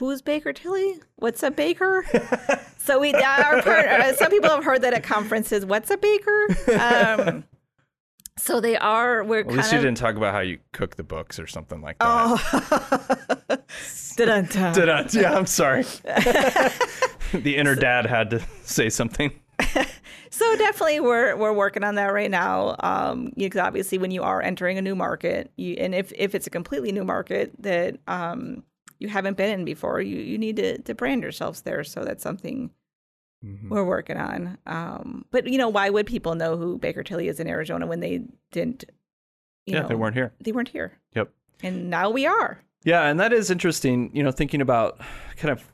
who's 0.00 0.22
Baker 0.22 0.52
Tilly? 0.54 0.98
What's 1.16 1.42
a 1.42 1.50
baker? 1.50 2.06
so 2.78 2.98
we 2.98 3.12
our 3.12 3.60
part, 3.60 3.86
uh, 3.86 4.16
some 4.16 4.30
people 4.30 4.48
have 4.48 4.64
heard 4.64 4.80
that 4.80 4.94
at 4.94 5.02
conferences. 5.02 5.66
What's 5.66 5.90
a 5.90 5.98
baker? 5.98 6.46
Um, 6.78 7.44
so 8.38 8.62
they 8.62 8.78
are. 8.78 9.22
We're 9.22 9.40
At 9.40 9.46
kind 9.48 9.56
least 9.58 9.72
of. 9.72 9.78
you 9.78 9.84
didn't 9.84 9.98
talk 9.98 10.16
about 10.16 10.32
how 10.32 10.40
you 10.40 10.58
cook 10.72 10.96
the 10.96 11.02
books 11.02 11.38
or 11.38 11.46
something 11.46 11.82
like 11.82 11.98
that. 11.98 12.06
Oh. 12.08 13.56
Dun-dun-dun. 14.16 14.74
Did 14.74 14.88
I? 14.88 15.06
Yeah, 15.12 15.36
I'm 15.36 15.44
sorry. 15.44 15.82
the 17.34 17.56
inner 17.56 17.74
dad 17.74 18.06
had 18.06 18.30
to 18.30 18.42
say 18.64 18.88
something. 18.88 19.30
So 20.30 20.56
definitely, 20.56 21.00
we're 21.00 21.36
we're 21.36 21.52
working 21.52 21.84
on 21.84 21.96
that 21.96 22.14
right 22.14 22.30
now. 22.30 22.76
Um, 22.80 23.32
because 23.36 23.60
obviously, 23.60 23.98
when 23.98 24.10
you 24.10 24.22
are 24.22 24.40
entering 24.40 24.78
a 24.78 24.82
new 24.82 24.94
market, 24.94 25.52
you 25.56 25.74
and 25.74 25.94
if 25.94 26.10
if 26.16 26.34
it's 26.34 26.46
a 26.46 26.50
completely 26.50 26.92
new 26.92 27.04
market 27.04 27.52
that 27.58 27.98
um 28.06 28.62
you 29.00 29.08
haven't 29.08 29.36
been 29.36 29.50
in 29.50 29.64
before, 29.64 30.00
you 30.00 30.18
you 30.18 30.38
need 30.38 30.56
to 30.56 30.78
to 30.82 30.94
brand 30.94 31.22
yourselves 31.22 31.62
there. 31.62 31.82
So 31.82 32.04
that's 32.04 32.22
something 32.22 32.70
we're 33.70 33.84
working 33.84 34.18
on. 34.18 34.58
Um, 34.66 35.24
but 35.30 35.46
you 35.46 35.56
know, 35.56 35.70
why 35.70 35.88
would 35.88 36.06
people 36.06 36.34
know 36.34 36.56
who 36.56 36.78
Baker 36.78 37.02
Tilly 37.02 37.26
is 37.28 37.40
in 37.40 37.48
Arizona 37.48 37.86
when 37.86 38.00
they 38.00 38.22
didn't? 38.52 38.84
You 39.66 39.74
yeah, 39.74 39.82
know, 39.82 39.88
they 39.88 39.94
weren't 39.94 40.14
here. 40.14 40.32
They 40.40 40.52
weren't 40.52 40.68
here, 40.68 40.98
Yep. 41.14 41.30
and 41.62 41.90
now 41.90 42.10
we 42.10 42.26
are. 42.26 42.62
Yeah, 42.84 43.04
and 43.08 43.18
that 43.20 43.32
is 43.32 43.50
interesting, 43.50 44.10
you 44.14 44.22
know, 44.22 44.30
thinking 44.30 44.60
about 44.60 45.00
kind 45.36 45.50
of 45.52 45.64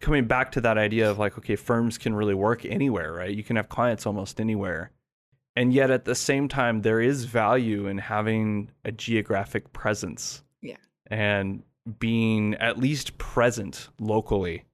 coming 0.00 0.26
back 0.26 0.52
to 0.52 0.60
that 0.60 0.78
idea 0.78 1.10
of 1.10 1.18
like, 1.18 1.36
okay, 1.38 1.56
firms 1.56 1.98
can 1.98 2.14
really 2.14 2.34
work 2.34 2.64
anywhere, 2.64 3.12
right? 3.12 3.34
You 3.34 3.42
can 3.42 3.56
have 3.56 3.68
clients 3.68 4.06
almost 4.06 4.40
anywhere. 4.40 4.90
And 5.56 5.72
yet 5.72 5.90
at 5.90 6.04
the 6.04 6.14
same 6.14 6.48
time, 6.48 6.82
there 6.82 7.00
is 7.00 7.24
value 7.24 7.86
in 7.86 7.98
having 7.98 8.70
a 8.84 8.92
geographic 8.92 9.72
presence. 9.72 10.42
Yeah. 10.62 10.76
And 11.08 11.62
being 11.98 12.54
at 12.54 12.78
least 12.78 13.18
present 13.18 13.88
locally, 14.00 14.64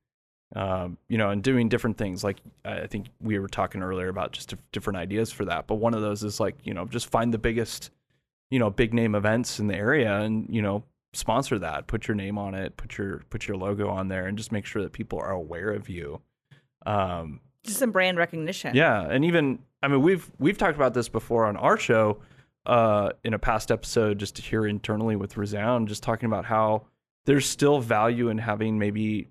um, 0.55 0.97
you 1.09 1.19
know, 1.19 1.31
and 1.31 1.43
doing 1.43 1.69
different 1.69 1.97
things. 1.99 2.23
Like 2.25 2.39
I 2.65 2.87
think 2.87 3.07
we 3.21 3.39
were 3.39 3.49
talking 3.49 3.83
earlier 3.83 4.09
about 4.09 4.33
just 4.33 4.55
different 4.73 4.97
ideas 4.99 5.31
for 5.33 5.45
that. 5.47 5.67
But 5.67 5.77
one 5.77 5.95
of 5.95 6.03
those 6.03 6.23
is 6.23 6.41
like, 6.41 6.57
you 6.65 6.75
know, 6.75 6.85
just 6.87 7.11
find 7.11 7.35
the 7.35 7.39
biggest, 7.39 7.91
you 8.51 8.59
know, 8.59 8.71
big 8.71 8.95
name 8.95 9.15
events 9.15 9.59
in 9.59 9.67
the 9.67 9.75
area 9.77 10.21
and, 10.21 10.47
you 10.49 10.63
know, 10.63 10.85
sponsor 11.13 11.59
that 11.59 11.89
put 11.89 12.07
your 12.07 12.15
name 12.15 12.39
on 12.39 12.55
it 12.55 12.77
put 12.77 12.97
your 12.97 13.25
put 13.31 13.49
your 13.49 13.57
logo 13.57 13.89
on 13.89 14.07
there 14.07 14.27
and 14.29 14.39
just 14.39 14.53
make 14.53 14.65
sure 14.65 14.81
that 14.81 14.93
people 14.93 15.19
are 15.19 15.33
aware 15.33 15.73
of 15.73 15.89
you 15.89 16.21
um 16.87 17.41
Just 17.65 17.79
some 17.81 17.91
brand 17.91 18.17
recognition. 18.17 18.77
yeah 18.77 19.09
and 19.11 19.25
even 19.25 19.59
i 19.83 19.89
mean 19.89 20.03
we've 20.03 20.31
we've 20.39 20.57
talked 20.57 20.77
about 20.77 20.95
this 20.95 21.09
before 21.09 21.47
on 21.47 21.57
our 21.57 21.77
show 21.77 22.19
uh 22.65 23.11
in 23.25 23.35
a 23.35 23.41
past 23.41 23.73
episode 23.73 24.21
just 24.21 24.39
here 24.39 24.65
internally 24.65 25.17
with 25.17 25.37
resound 25.37 25.89
just 25.89 26.05
talking 26.05 26.27
about 26.29 26.45
how 26.45 26.85
there's 27.31 27.49
still 27.49 27.81
value 27.81 28.29
in 28.29 28.39
having 28.39 28.79
maybe 28.79 29.29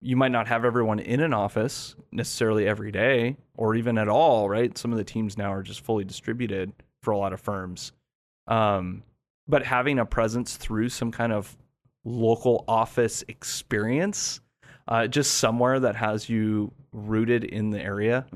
you 0.00 0.16
might 0.16 0.32
not 0.32 0.48
have 0.48 0.64
everyone 0.64 0.98
in 0.98 1.20
an 1.20 1.32
office 1.32 1.94
necessarily 2.10 2.66
every 2.66 2.90
day 2.90 3.36
or 3.56 3.74
even 3.74 3.98
at 3.98 4.08
all 4.08 4.48
right 4.48 4.76
some 4.76 4.90
of 4.90 4.98
the 4.98 5.04
teams 5.04 5.38
now 5.38 5.52
are 5.52 5.62
just 5.62 5.80
fully 5.80 6.04
distributed 6.04 6.72
for 7.02 7.12
a 7.12 7.18
lot 7.18 7.32
of 7.32 7.40
firms 7.40 7.92
um 8.48 9.02
but 9.48 9.64
having 9.64 9.98
a 9.98 10.06
presence 10.06 10.56
through 10.56 10.88
some 10.88 11.10
kind 11.10 11.32
of 11.32 11.56
local 12.04 12.64
office 12.68 13.24
experience, 13.28 14.40
uh, 14.88 15.06
just 15.06 15.34
somewhere 15.34 15.80
that 15.80 15.96
has 15.96 16.28
you 16.28 16.72
rooted 16.92 17.44
in 17.44 17.70
the 17.70 17.80
area 17.80 18.26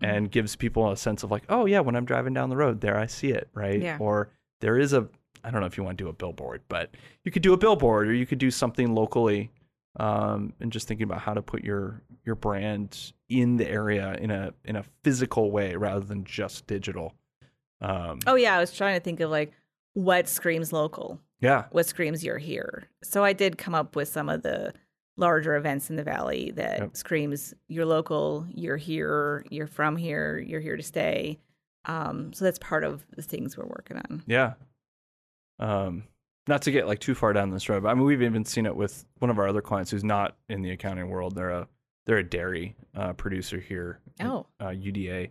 and 0.00 0.30
gives 0.30 0.56
people 0.56 0.90
a 0.90 0.96
sense 0.96 1.22
of 1.22 1.30
like, 1.30 1.44
oh 1.48 1.66
yeah, 1.66 1.80
when 1.80 1.94
I'm 1.94 2.04
driving 2.04 2.34
down 2.34 2.50
the 2.50 2.56
road, 2.56 2.80
there 2.80 2.98
I 2.98 3.06
see 3.06 3.30
it, 3.30 3.48
right? 3.54 3.80
Yeah. 3.80 3.98
Or 4.00 4.30
there 4.60 4.78
is 4.78 4.92
a, 4.92 5.08
I 5.44 5.50
don't 5.50 5.60
know 5.60 5.66
if 5.66 5.76
you 5.76 5.84
want 5.84 5.98
to 5.98 6.04
do 6.04 6.08
a 6.08 6.12
billboard, 6.12 6.62
but 6.68 6.94
you 7.24 7.32
could 7.32 7.42
do 7.42 7.52
a 7.52 7.56
billboard 7.56 8.08
or 8.08 8.14
you 8.14 8.26
could 8.26 8.38
do 8.38 8.50
something 8.50 8.94
locally. 8.94 9.50
Um, 10.00 10.54
and 10.58 10.72
just 10.72 10.88
thinking 10.88 11.04
about 11.04 11.20
how 11.20 11.34
to 11.34 11.42
put 11.42 11.62
your 11.62 12.00
your 12.24 12.34
brand 12.34 13.12
in 13.28 13.58
the 13.58 13.68
area 13.68 14.14
in 14.14 14.30
a 14.30 14.54
in 14.64 14.76
a 14.76 14.84
physical 15.04 15.50
way 15.50 15.76
rather 15.76 16.00
than 16.04 16.24
just 16.24 16.66
digital. 16.66 17.14
Um, 17.82 18.20
Oh 18.26 18.34
yeah, 18.36 18.56
I 18.56 18.60
was 18.60 18.74
trying 18.74 18.98
to 18.98 19.04
think 19.04 19.20
of 19.20 19.30
like 19.30 19.52
what 19.92 20.28
screams 20.28 20.72
local, 20.72 21.20
yeah, 21.40 21.64
what 21.72 21.84
screams 21.84 22.24
you're 22.24 22.38
here. 22.38 22.88
So 23.02 23.22
I 23.22 23.34
did 23.34 23.58
come 23.58 23.74
up 23.74 23.94
with 23.94 24.08
some 24.08 24.30
of 24.30 24.42
the 24.42 24.72
larger 25.18 25.56
events 25.56 25.90
in 25.90 25.96
the 25.96 26.04
valley 26.04 26.52
that 26.52 26.78
Yep. 26.78 26.96
screams 26.96 27.52
you're 27.68 27.84
local, 27.84 28.46
you're 28.48 28.78
here, 28.78 29.44
you're 29.50 29.66
from 29.66 29.96
here, 29.96 30.38
you're 30.38 30.60
here 30.62 30.78
to 30.78 30.82
stay. 30.82 31.38
Um, 31.84 32.32
so 32.32 32.46
that's 32.46 32.58
part 32.58 32.82
of 32.84 33.04
the 33.14 33.20
things 33.22 33.58
we're 33.58 33.66
working 33.66 33.98
on. 33.98 34.22
Yeah. 34.26 34.54
Um, 35.62 36.04
not 36.48 36.62
to 36.62 36.72
get 36.72 36.86
like 36.88 36.98
too 36.98 37.14
far 37.14 37.32
down 37.32 37.50
this 37.50 37.68
road, 37.68 37.84
but 37.84 37.90
I 37.90 37.94
mean, 37.94 38.04
we've 38.04 38.22
even 38.22 38.44
seen 38.44 38.66
it 38.66 38.74
with 38.74 39.04
one 39.20 39.30
of 39.30 39.38
our 39.38 39.46
other 39.46 39.60
clients 39.62 39.90
who's 39.92 40.02
not 40.02 40.36
in 40.48 40.60
the 40.62 40.70
accounting 40.72 41.08
world. 41.08 41.34
They're 41.36 41.50
a 41.50 41.68
they're 42.04 42.18
a 42.18 42.24
dairy 42.28 42.74
uh, 42.96 43.12
producer 43.12 43.60
here, 43.60 44.00
Oh. 44.20 44.46
uh, 44.58 44.70
UDA, 44.70 45.30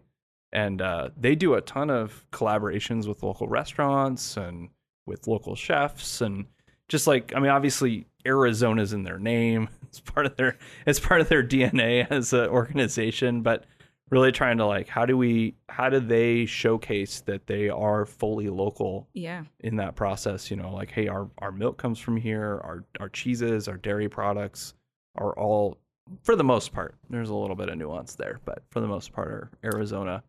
and 0.53 0.81
uh, 0.81 1.09
they 1.17 1.35
do 1.35 1.55
a 1.55 1.61
ton 1.61 1.89
of 1.89 2.25
collaborations 2.31 3.07
with 3.09 3.23
local 3.23 3.49
restaurants 3.49 4.37
and 4.37 4.69
with 5.05 5.27
local 5.27 5.53
chefs, 5.55 6.21
and 6.21 6.45
just 6.87 7.07
like 7.07 7.33
I 7.35 7.39
mean, 7.41 7.51
obviously 7.51 8.07
Arizona's 8.25 8.93
in 8.93 9.03
their 9.03 9.19
name. 9.19 9.67
It's 9.91 9.99
part 9.99 10.25
of 10.25 10.37
their 10.37 10.57
it's 10.85 11.01
part 11.01 11.19
of 11.19 11.27
their 11.27 11.43
DNA 11.43 12.07
as 12.09 12.31
an 12.31 12.47
organization, 12.47 13.41
but 13.41 13.65
really 14.11 14.31
trying 14.31 14.57
to 14.57 14.65
like 14.65 14.87
how 14.87 15.05
do 15.05 15.17
we 15.17 15.55
how 15.69 15.89
do 15.89 15.99
they 15.99 16.45
showcase 16.45 17.21
that 17.21 17.47
they 17.47 17.69
are 17.69 18.05
fully 18.05 18.49
local 18.49 19.07
Yeah. 19.13 19.45
in 19.61 19.77
that 19.77 19.95
process 19.95 20.51
you 20.51 20.57
know 20.57 20.71
like 20.73 20.91
hey 20.91 21.07
our 21.07 21.29
our 21.39 21.51
milk 21.51 21.77
comes 21.77 21.97
from 21.97 22.17
here 22.17 22.59
our 22.63 22.83
our 22.99 23.09
cheeses 23.09 23.67
our 23.67 23.77
dairy 23.77 24.09
products 24.09 24.73
are 25.15 25.33
all 25.39 25.77
for 26.23 26.35
the 26.35 26.43
most 26.43 26.73
part 26.73 26.95
there's 27.09 27.29
a 27.29 27.35
little 27.35 27.55
bit 27.55 27.69
of 27.69 27.77
nuance 27.77 28.15
there 28.15 28.39
but 28.45 28.63
for 28.69 28.81
the 28.81 28.87
most 28.87 29.13
part 29.13 29.29
are 29.29 29.51
arizona 29.63 30.21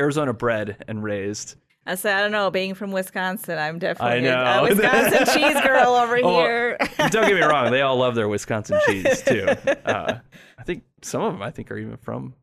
arizona 0.00 0.32
bred 0.32 0.84
and 0.88 1.02
raised 1.02 1.54
I 1.86 1.94
said, 1.94 2.18
I 2.18 2.20
don't 2.20 2.32
know. 2.32 2.50
Being 2.50 2.74
from 2.74 2.92
Wisconsin, 2.92 3.56
I'm 3.56 3.78
definitely 3.78 4.20
know. 4.20 4.36
a, 4.36 4.62
Wisconsin 4.62 5.24
cheese 5.34 5.58
girl 5.62 5.94
over 5.94 6.16
here. 6.16 6.76
don't 6.98 7.26
get 7.26 7.32
me 7.34 7.40
wrong 7.40 7.70
they 7.70 7.80
all 7.80 7.96
love 7.96 8.14
their 8.14 8.28
wisconsin 8.28 8.78
cheese 8.84 9.22
too 9.22 9.46
uh, 9.86 10.18
i 10.58 10.62
think 10.64 10.82
some 11.00 11.22
of 11.22 11.32
them 11.32 11.40
i 11.40 11.50
think 11.50 11.70
are 11.70 11.78
even 11.78 11.96
from 11.96 12.34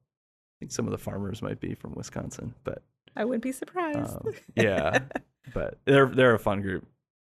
think 0.60 0.72
some 0.72 0.86
of 0.86 0.91
the 0.91 0.98
farmers 0.98 1.41
might 1.41 1.60
be 1.60 1.74
from 1.76 1.94
wisconsin 1.96 2.54
but 2.63 2.82
I 3.15 3.24
wouldn't 3.26 3.44
be 3.44 3.52
surprised. 3.52 4.15
um, 4.26 4.34
yeah 4.56 5.00
but 5.54 5.78
they're 5.86 6.08
they're 6.08 6.34
a 6.36 6.39
fun 6.39 6.62
group 6.62 6.86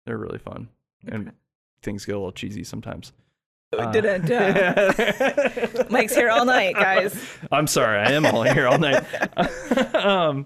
they're 0.05 0.17
really 0.17 0.39
fun 0.39 0.69
and 1.07 1.31
things 1.83 2.05
get 2.05 2.13
a 2.15 2.17
little 2.17 2.31
cheesy 2.31 2.63
sometimes 2.63 3.11
Uh, 3.77 3.91
Dun-dun-dun. 3.91 5.87
Mike's 5.89 6.15
here 6.15 6.29
all 6.29 6.45
night, 6.45 6.73
guys. 6.75 7.13
I'm 7.51 7.67
sorry, 7.67 7.99
I 7.99 8.13
am 8.13 8.25
all 8.25 8.43
here 8.43 8.65
all 8.65 8.77
night. 8.79 9.03
um, 9.95 10.45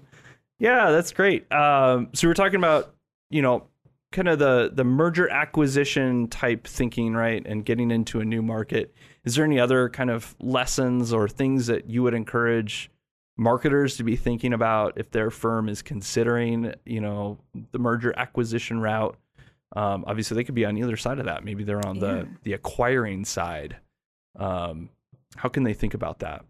yeah, 0.58 0.90
that's 0.90 1.12
great. 1.12 1.50
Um, 1.52 2.08
so 2.14 2.26
we're 2.26 2.34
talking 2.34 2.56
about, 2.56 2.92
you 3.30 3.40
know, 3.40 3.68
kind 4.12 4.28
of 4.28 4.38
the 4.38 4.70
the 4.72 4.84
merger 4.84 5.28
acquisition 5.28 6.28
type 6.28 6.66
thinking, 6.66 7.14
right, 7.14 7.42
and 7.46 7.64
getting 7.64 7.90
into 7.90 8.20
a 8.20 8.24
new 8.24 8.42
market. 8.42 8.94
Is 9.24 9.34
there 9.34 9.44
any 9.44 9.58
other 9.58 9.88
kind 9.88 10.10
of 10.10 10.34
lessons 10.40 11.12
or 11.12 11.28
things 11.28 11.66
that 11.66 11.88
you 11.88 12.02
would 12.02 12.14
encourage 12.14 12.90
marketers 13.36 13.96
to 13.96 14.04
be 14.04 14.14
thinking 14.16 14.52
about 14.52 14.92
if 14.96 15.10
their 15.10 15.30
firm 15.30 15.68
is 15.68 15.80
considering, 15.82 16.74
you 16.84 17.00
know, 17.00 17.38
the 17.72 17.78
merger 17.78 18.12
acquisition 18.16 18.80
route? 18.80 19.16
Um, 19.74 20.04
obviously, 20.06 20.34
they 20.34 20.44
could 20.44 20.54
be 20.54 20.66
on 20.66 20.76
either 20.76 20.96
side 20.96 21.18
of 21.18 21.24
that. 21.24 21.44
Maybe 21.44 21.64
they're 21.64 21.84
on 21.86 21.96
Yeah. 21.96 22.00
the 22.00 22.28
the 22.42 22.52
acquiring 22.52 23.24
side. 23.24 23.76
Um, 24.36 24.90
how 25.36 25.48
can 25.48 25.62
they 25.62 25.74
think 25.74 25.94
about 25.94 26.18
that? 26.20 26.44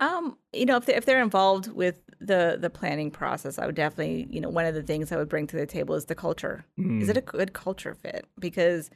Um, 0.00 0.36
you 0.52 0.64
know, 0.66 0.76
if 0.76 0.86
they're, 0.86 0.96
if 0.96 1.04
they're 1.04 1.22
involved 1.22 1.68
with 1.72 2.00
the 2.20 2.56
the 2.60 2.70
planning 2.70 3.10
process, 3.10 3.58
I 3.58 3.66
would 3.66 3.74
definitely, 3.74 4.26
you 4.30 4.40
know, 4.40 4.48
one 4.48 4.64
of 4.66 4.74
the 4.74 4.82
things 4.82 5.12
I 5.12 5.16
would 5.16 5.28
bring 5.28 5.46
to 5.48 5.56
the 5.56 5.66
table 5.66 5.94
is 5.94 6.06
the 6.06 6.14
culture. 6.14 6.64
Is 6.78 7.08
it 7.08 7.16
a 7.16 7.20
good 7.22 7.52
culture 7.52 7.94
fit? 7.94 8.26
Because 8.38 8.90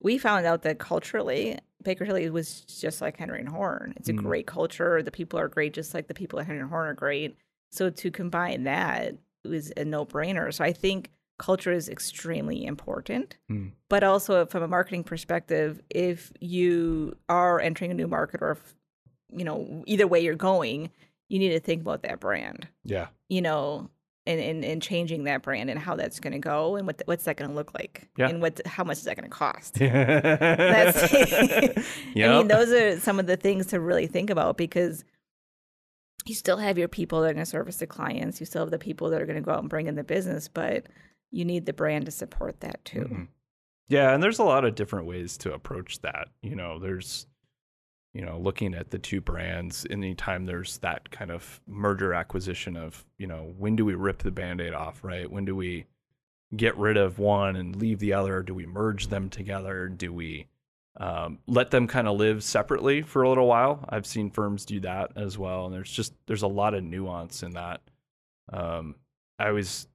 we 0.00 0.16
found 0.18 0.46
out 0.46 0.62
that 0.62 0.78
culturally, 0.78 1.58
Baker 1.82 2.06
Tilly 2.06 2.30
was 2.30 2.60
just 2.62 3.00
like 3.00 3.16
Henry 3.18 3.40
and 3.40 3.48
Horne. 3.48 3.92
It's 3.96 4.08
a 4.08 4.12
Mm. 4.12 4.22
great 4.22 4.46
culture. 4.46 5.02
The 5.02 5.10
people 5.10 5.38
are 5.38 5.48
great, 5.48 5.74
just 5.74 5.92
like 5.94 6.06
the 6.08 6.14
people 6.14 6.38
at 6.40 6.46
Henry 6.46 6.60
and 6.62 6.70
Horne 6.70 6.88
are 6.88 6.94
great. 6.94 7.36
So 7.70 7.90
to 7.90 8.10
combine 8.10 8.64
that 8.64 9.16
was 9.44 9.72
a 9.76 9.84
no 9.84 10.06
brainer. 10.06 10.52
So 10.54 10.64
I 10.64 10.72
think 10.72 11.10
culture 11.38 11.72
is 11.72 11.88
extremely 11.88 12.64
important. 12.64 13.36
Mm. 13.50 13.72
But 13.88 14.02
also 14.04 14.46
from 14.46 14.62
a 14.62 14.68
marketing 14.68 15.04
perspective, 15.04 15.80
if 15.90 16.32
you 16.40 17.16
are 17.28 17.60
entering 17.60 17.90
a 17.90 17.94
new 17.94 18.08
market 18.08 18.40
or 18.42 18.52
if, 18.52 18.74
you 19.30 19.44
know, 19.44 19.82
either 19.86 20.06
way 20.06 20.20
you're 20.20 20.34
going, 20.34 20.90
you 21.28 21.38
need 21.38 21.50
to 21.50 21.60
think 21.60 21.82
about 21.82 22.02
that 22.02 22.20
brand, 22.20 22.66
Yeah. 22.84 23.08
you 23.28 23.42
know, 23.42 23.90
and, 24.26 24.40
and, 24.40 24.64
and 24.64 24.82
changing 24.82 25.24
that 25.24 25.42
brand 25.42 25.70
and 25.70 25.78
how 25.78 25.96
that's 25.96 26.20
going 26.20 26.34
to 26.34 26.38
go 26.38 26.76
and 26.76 26.86
what 26.86 27.00
what's 27.06 27.24
that 27.24 27.36
going 27.36 27.48
to 27.48 27.54
look 27.56 27.72
like 27.74 28.08
Yeah. 28.18 28.28
and 28.28 28.42
what 28.42 28.60
how 28.66 28.84
much 28.84 28.98
is 28.98 29.04
that 29.04 29.16
going 29.16 29.28
to 29.30 29.34
cost. 29.34 29.74
That's. 29.78 31.00
That's 31.10 31.12
I 32.16 32.28
mean, 32.28 32.48
those 32.48 32.70
are 32.70 32.98
some 33.00 33.18
of 33.18 33.26
the 33.26 33.36
things 33.36 33.66
to 33.66 33.80
really 33.80 34.06
think 34.06 34.28
about 34.30 34.56
because 34.58 35.04
you 36.26 36.34
still 36.34 36.58
have 36.58 36.76
your 36.76 36.88
people 36.88 37.22
that 37.22 37.28
are 37.30 37.32
going 37.34 37.44
to 37.44 37.50
service 37.50 37.76
the 37.78 37.86
clients. 37.86 38.38
You 38.40 38.44
still 38.46 38.62
have 38.62 38.70
the 38.70 38.78
people 38.78 39.08
that 39.10 39.22
are 39.22 39.26
going 39.26 39.36
to 39.36 39.42
go 39.42 39.52
out 39.52 39.60
and 39.60 39.70
bring 39.70 39.86
in 39.86 39.94
the 39.94 40.04
business, 40.04 40.46
but 40.48 40.86
you 41.30 41.44
need 41.44 41.64
the 41.64 41.72
brand 41.72 42.04
to 42.06 42.10
support 42.10 42.60
that 42.60 42.84
too. 42.84 43.00
Mhm. 43.10 43.28
Yeah, 43.88 44.12
and 44.12 44.22
there's 44.22 44.38
a 44.38 44.44
lot 44.44 44.66
of 44.66 44.74
different 44.74 45.06
ways 45.06 45.38
to 45.38 45.54
approach 45.54 46.00
that. 46.02 46.28
You 46.42 46.54
know, 46.54 46.78
there's, 46.78 47.26
you 48.18 48.24
know, 48.24 48.36
looking 48.36 48.74
at 48.74 48.90
the 48.90 48.98
two 48.98 49.20
brands. 49.20 49.86
Anytime 49.90 50.44
there's 50.44 50.78
that 50.78 51.08
kind 51.12 51.30
of 51.30 51.60
merger 51.68 52.12
acquisition 52.12 52.76
of, 52.76 53.06
you 53.16 53.28
know, 53.28 53.54
when 53.56 53.76
do 53.76 53.84
we 53.84 53.94
rip 53.94 54.24
the 54.24 54.32
band-aid 54.32 54.74
off, 54.74 55.04
right? 55.04 55.30
When 55.30 55.44
do 55.44 55.54
we 55.54 55.86
get 56.56 56.76
rid 56.76 56.96
of 56.96 57.20
one 57.20 57.54
and 57.54 57.76
leave 57.76 58.00
the 58.00 58.14
other? 58.14 58.42
Do 58.42 58.54
we 58.54 58.66
merge 58.66 59.06
them 59.06 59.30
together? 59.30 59.86
Do 59.86 60.12
we 60.12 60.48
um, 60.98 61.38
let 61.46 61.70
them 61.70 61.86
kind 61.86 62.08
of 62.08 62.18
live 62.18 62.42
separately 62.42 63.02
for 63.02 63.22
a 63.22 63.28
little 63.28 63.46
while? 63.46 63.84
I've 63.88 64.04
seen 64.04 64.32
firms 64.32 64.64
do 64.64 64.80
that 64.80 65.12
as 65.14 65.38
well, 65.38 65.66
and 65.66 65.74
there's 65.74 65.92
just 65.92 66.12
there's 66.26 66.42
a 66.42 66.48
lot 66.48 66.74
of 66.74 66.82
nuance 66.82 67.44
in 67.44 67.52
that. 67.52 67.82
Um, 68.52 68.96
I 69.38 69.46
always, 69.46 69.86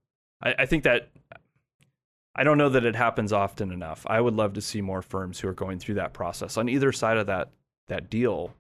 I, 0.42 0.56
I 0.60 0.66
think 0.66 0.86
that 0.86 1.10
I 2.34 2.46
don't 2.46 2.58
know 2.58 2.70
that 2.70 2.86
it 2.86 2.96
happens 2.96 3.34
often 3.34 3.74
enough. 3.74 4.06
I 4.08 4.22
would 4.22 4.34
love 4.34 4.54
to 4.54 4.62
see 4.62 4.80
more 4.80 5.02
firms 5.02 5.42
who 5.42 5.50
are 5.50 5.54
going 5.54 5.80
through 5.80 5.96
that 5.96 6.14
process 6.14 6.56
on 6.56 6.70
either 6.70 6.94
side 6.94 7.18
of 7.18 7.28
that 7.28 7.52
that 7.88 8.10
deal 8.10 8.54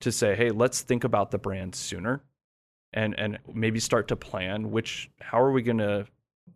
to 0.00 0.12
say, 0.12 0.34
"Hey, 0.34 0.50
let's 0.50 0.82
think 0.82 1.04
about 1.04 1.30
the 1.30 1.38
brand 1.38 1.74
sooner." 1.74 2.22
And 2.92 3.18
and 3.18 3.38
maybe 3.52 3.80
start 3.80 4.08
to 4.08 4.16
plan 4.16 4.70
which 4.70 5.10
how 5.20 5.40
are 5.40 5.52
we 5.52 5.62
going 5.62 5.78
to 5.78 6.06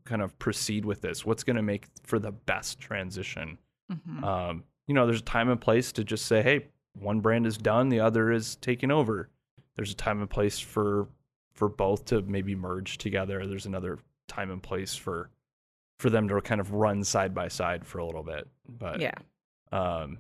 kind 0.05 0.23
of 0.23 0.39
proceed 0.39 0.85
with 0.85 1.01
this? 1.03 1.27
What's 1.27 1.45
going 1.45 1.57
to 1.57 1.63
make 1.63 1.87
for 2.05 2.19
the 2.19 2.33
best 2.33 2.79
transition? 2.79 3.59
Mhm. 3.93 4.23
Um, 4.23 4.65
you 4.87 4.95
know, 4.95 5.07
there's 5.07 5.21
a 5.21 5.25
time 5.25 5.49
and 5.51 5.61
place 5.61 5.93
to 5.93 6.05
just 6.05 6.27
say, 6.27 6.43
"Hey, 6.43 6.69
one 6.95 7.21
brand 7.21 7.47
is 7.47 7.59
done, 7.59 7.89
the 7.89 8.01
other 8.01 8.31
is 8.31 8.57
taking 8.57 8.91
over." 8.91 9.29
There's 9.77 9.93
a 9.93 9.97
time 9.97 10.21
and 10.21 10.31
place 10.31 10.59
for 10.59 11.09
for 11.55 11.69
both 11.69 12.07
to 12.07 12.23
maybe 12.23 12.55
merge 12.55 12.97
together. 12.99 13.47
There's 13.47 13.67
another 13.67 13.99
time 14.29 14.51
and 14.51 14.63
place 14.63 14.95
for 14.95 15.31
for 15.99 16.09
them 16.09 16.29
to 16.29 16.41
kind 16.41 16.61
of 16.61 16.73
run 16.73 17.05
side 17.05 17.35
by 17.35 17.49
side 17.49 17.85
for 17.87 17.99
a 17.99 18.07
little 18.07 18.23
bit. 18.23 18.49
But 18.67 19.01
yeah. 19.01 19.15
um, 19.73 20.19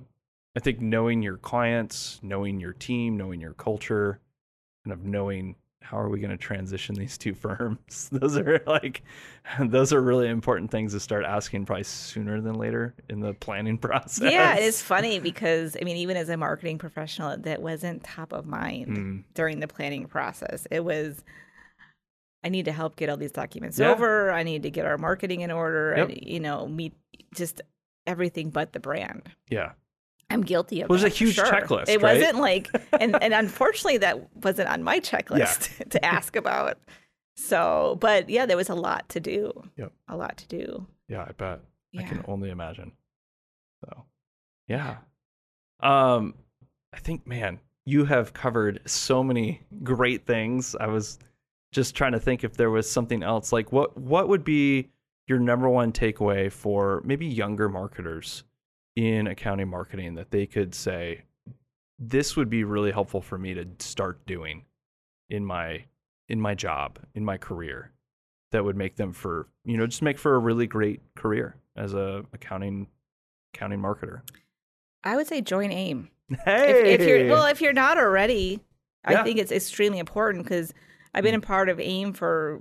I 0.56 0.60
think 0.60 0.80
knowing 0.80 1.22
your 1.22 1.36
clients, 1.36 2.18
knowing 2.22 2.58
your 2.60 2.72
team, 2.72 3.16
knowing 3.16 3.40
your 3.40 3.52
culture, 3.54 4.20
kind 4.84 4.92
of 4.92 5.04
knowing 5.04 5.54
how 5.82 5.98
are 5.98 6.08
we 6.10 6.18
going 6.20 6.30
to 6.30 6.36
transition 6.36 6.94
these 6.94 7.16
two 7.16 7.34
firms. 7.34 8.08
Those 8.12 8.36
are 8.36 8.60
like 8.66 9.02
those 9.60 9.92
are 9.92 10.00
really 10.00 10.28
important 10.28 10.70
things 10.70 10.92
to 10.92 11.00
start 11.00 11.24
asking 11.24 11.66
probably 11.66 11.84
sooner 11.84 12.40
than 12.40 12.54
later 12.54 12.94
in 13.08 13.20
the 13.20 13.32
planning 13.34 13.78
process. 13.86 14.30
Yeah, 14.32 14.56
it's 14.56 14.82
funny 14.82 15.18
because 15.20 15.76
I 15.80 15.84
mean, 15.84 15.96
even 15.96 16.16
as 16.16 16.28
a 16.28 16.36
marketing 16.36 16.78
professional, 16.78 17.36
that 17.36 17.62
wasn't 17.62 18.04
top 18.04 18.32
of 18.32 18.46
mind 18.46 18.86
Mm. 18.88 19.24
during 19.34 19.60
the 19.60 19.68
planning 19.68 20.06
process. 20.06 20.66
It 20.70 20.84
was, 20.84 21.22
I 22.44 22.48
need 22.48 22.64
to 22.66 22.72
help 22.72 22.96
get 22.96 23.08
all 23.08 23.16
these 23.16 23.32
documents 23.32 23.78
Yeah. 23.78 23.90
over. 23.90 24.30
I 24.32 24.42
need 24.42 24.62
to 24.64 24.70
get 24.70 24.84
our 24.86 24.98
marketing 24.98 25.40
in 25.42 25.50
order. 25.50 25.94
Yep. 25.96 26.08
And, 26.08 26.18
you 26.22 26.40
know, 26.40 26.66
meet 26.66 26.92
just 27.34 27.60
everything 28.06 28.50
but 28.50 28.72
the 28.72 28.80
brand. 28.80 29.30
Yeah. 29.48 29.72
I'm 30.31 30.43
guilty 30.43 30.81
of. 30.81 30.87
It 30.87 30.93
was 30.93 31.03
a 31.03 31.05
that, 31.07 31.11
for 31.11 31.16
huge 31.16 31.35
sure. 31.35 31.45
checklist, 31.45 31.88
It 31.88 32.01
right? 32.01 32.19
wasn't 32.19 32.38
like, 32.38 32.69
and 32.93 33.21
and 33.23 33.35
unfortunately, 33.35 33.99
that 33.99 34.35
wasn't 34.45 34.69
on 34.69 34.83
my 34.83 35.01
checklist 35.01 35.88
to 35.90 36.05
ask 36.05 36.37
about. 36.37 36.79
So, 37.37 37.97
but 38.01 38.29
yeah, 38.29 38.47
there 38.47 38.57
was 38.57 38.69
a 38.69 38.75
lot 38.75 39.09
to 39.11 39.21
do. 39.21 39.53
Yep. 39.77 39.93
A 40.09 40.16
lot 40.16 40.37
to 40.38 40.47
do. 40.49 40.87
Yeah, 41.09 41.25
I 41.29 41.33
bet. 41.33 41.61
Yeah. 41.93 42.03
I 42.03 42.05
can 42.05 42.24
only 42.28 42.51
imagine. 42.51 42.93
So, 43.85 44.05
yeah. 44.68 44.99
Um, 45.81 46.35
I 46.93 46.99
think, 46.99 47.26
man, 47.26 47.59
you 47.87 48.05
have 48.05 48.33
covered 48.33 48.81
so 48.87 49.22
many 49.24 49.62
great 49.83 50.26
things. 50.26 50.76
I 50.78 50.87
was 50.87 51.18
just 51.72 51.95
trying 51.95 52.12
to 52.12 52.20
think 52.20 52.45
if 52.45 52.57
there 52.57 52.70
was 52.70 52.89
something 52.91 53.22
else. 53.22 53.53
Like, 53.53 53.72
what 53.72 53.97
what 53.97 54.28
would 54.28 54.45
be 54.45 54.91
your 55.26 55.39
number 55.39 55.68
one 55.68 55.93
takeaway 55.93 56.51
for 56.53 57.01
maybe 57.05 57.26
younger 57.26 57.68
marketers 57.68 58.45
in 59.01 59.26
accounting 59.26 59.68
marketing 59.68 60.14
that 60.16 60.30
they 60.30 60.46
could 60.46 60.74
say, 60.74 61.22
this 61.98 62.36
would 62.36 62.51
be 62.51 62.64
really 62.64 62.90
helpful 62.90 63.22
for 63.22 63.38
me 63.38 63.55
to 63.55 63.66
start 63.78 64.26
doing 64.26 64.64
in 65.30 65.44
my 65.44 65.84
in 66.28 66.40
my 66.40 66.55
job 66.55 66.98
in 67.14 67.24
my 67.24 67.36
career 67.36 67.92
that 68.53 68.64
would 68.64 68.76
make 68.76 68.96
them 68.96 69.12
for 69.12 69.48
you 69.64 69.76
know 69.76 69.86
just 69.86 70.03
make 70.03 70.18
for 70.18 70.34
a 70.34 70.38
really 70.38 70.66
great 70.66 71.01
career 71.16 71.57
as 71.76 71.94
a 71.94 72.24
accounting 72.34 72.88
accounting 73.55 73.80
marketer. 73.80 74.20
I 75.03 75.16
would 75.16 75.26
say 75.26 75.40
join 75.40 75.72
AIM. 75.72 76.11
Hey, 76.44 76.92
if, 76.92 77.01
if 77.01 77.09
you're 77.09 77.28
well, 77.28 77.46
if 77.46 77.61
you're 77.62 77.72
not 77.72 77.96
already, 77.96 78.61
Yeah. 79.09 79.20
I 79.20 79.24
think 79.24 79.38
it's 79.38 79.51
extremely 79.51 79.98
important 79.98 80.44
because 80.44 80.74
I've 81.14 81.24
been 81.24 81.34
a 81.34 81.40
mm. 81.40 81.44
part 81.44 81.70
of 81.70 81.80
AIM 81.80 82.12
for 82.12 82.61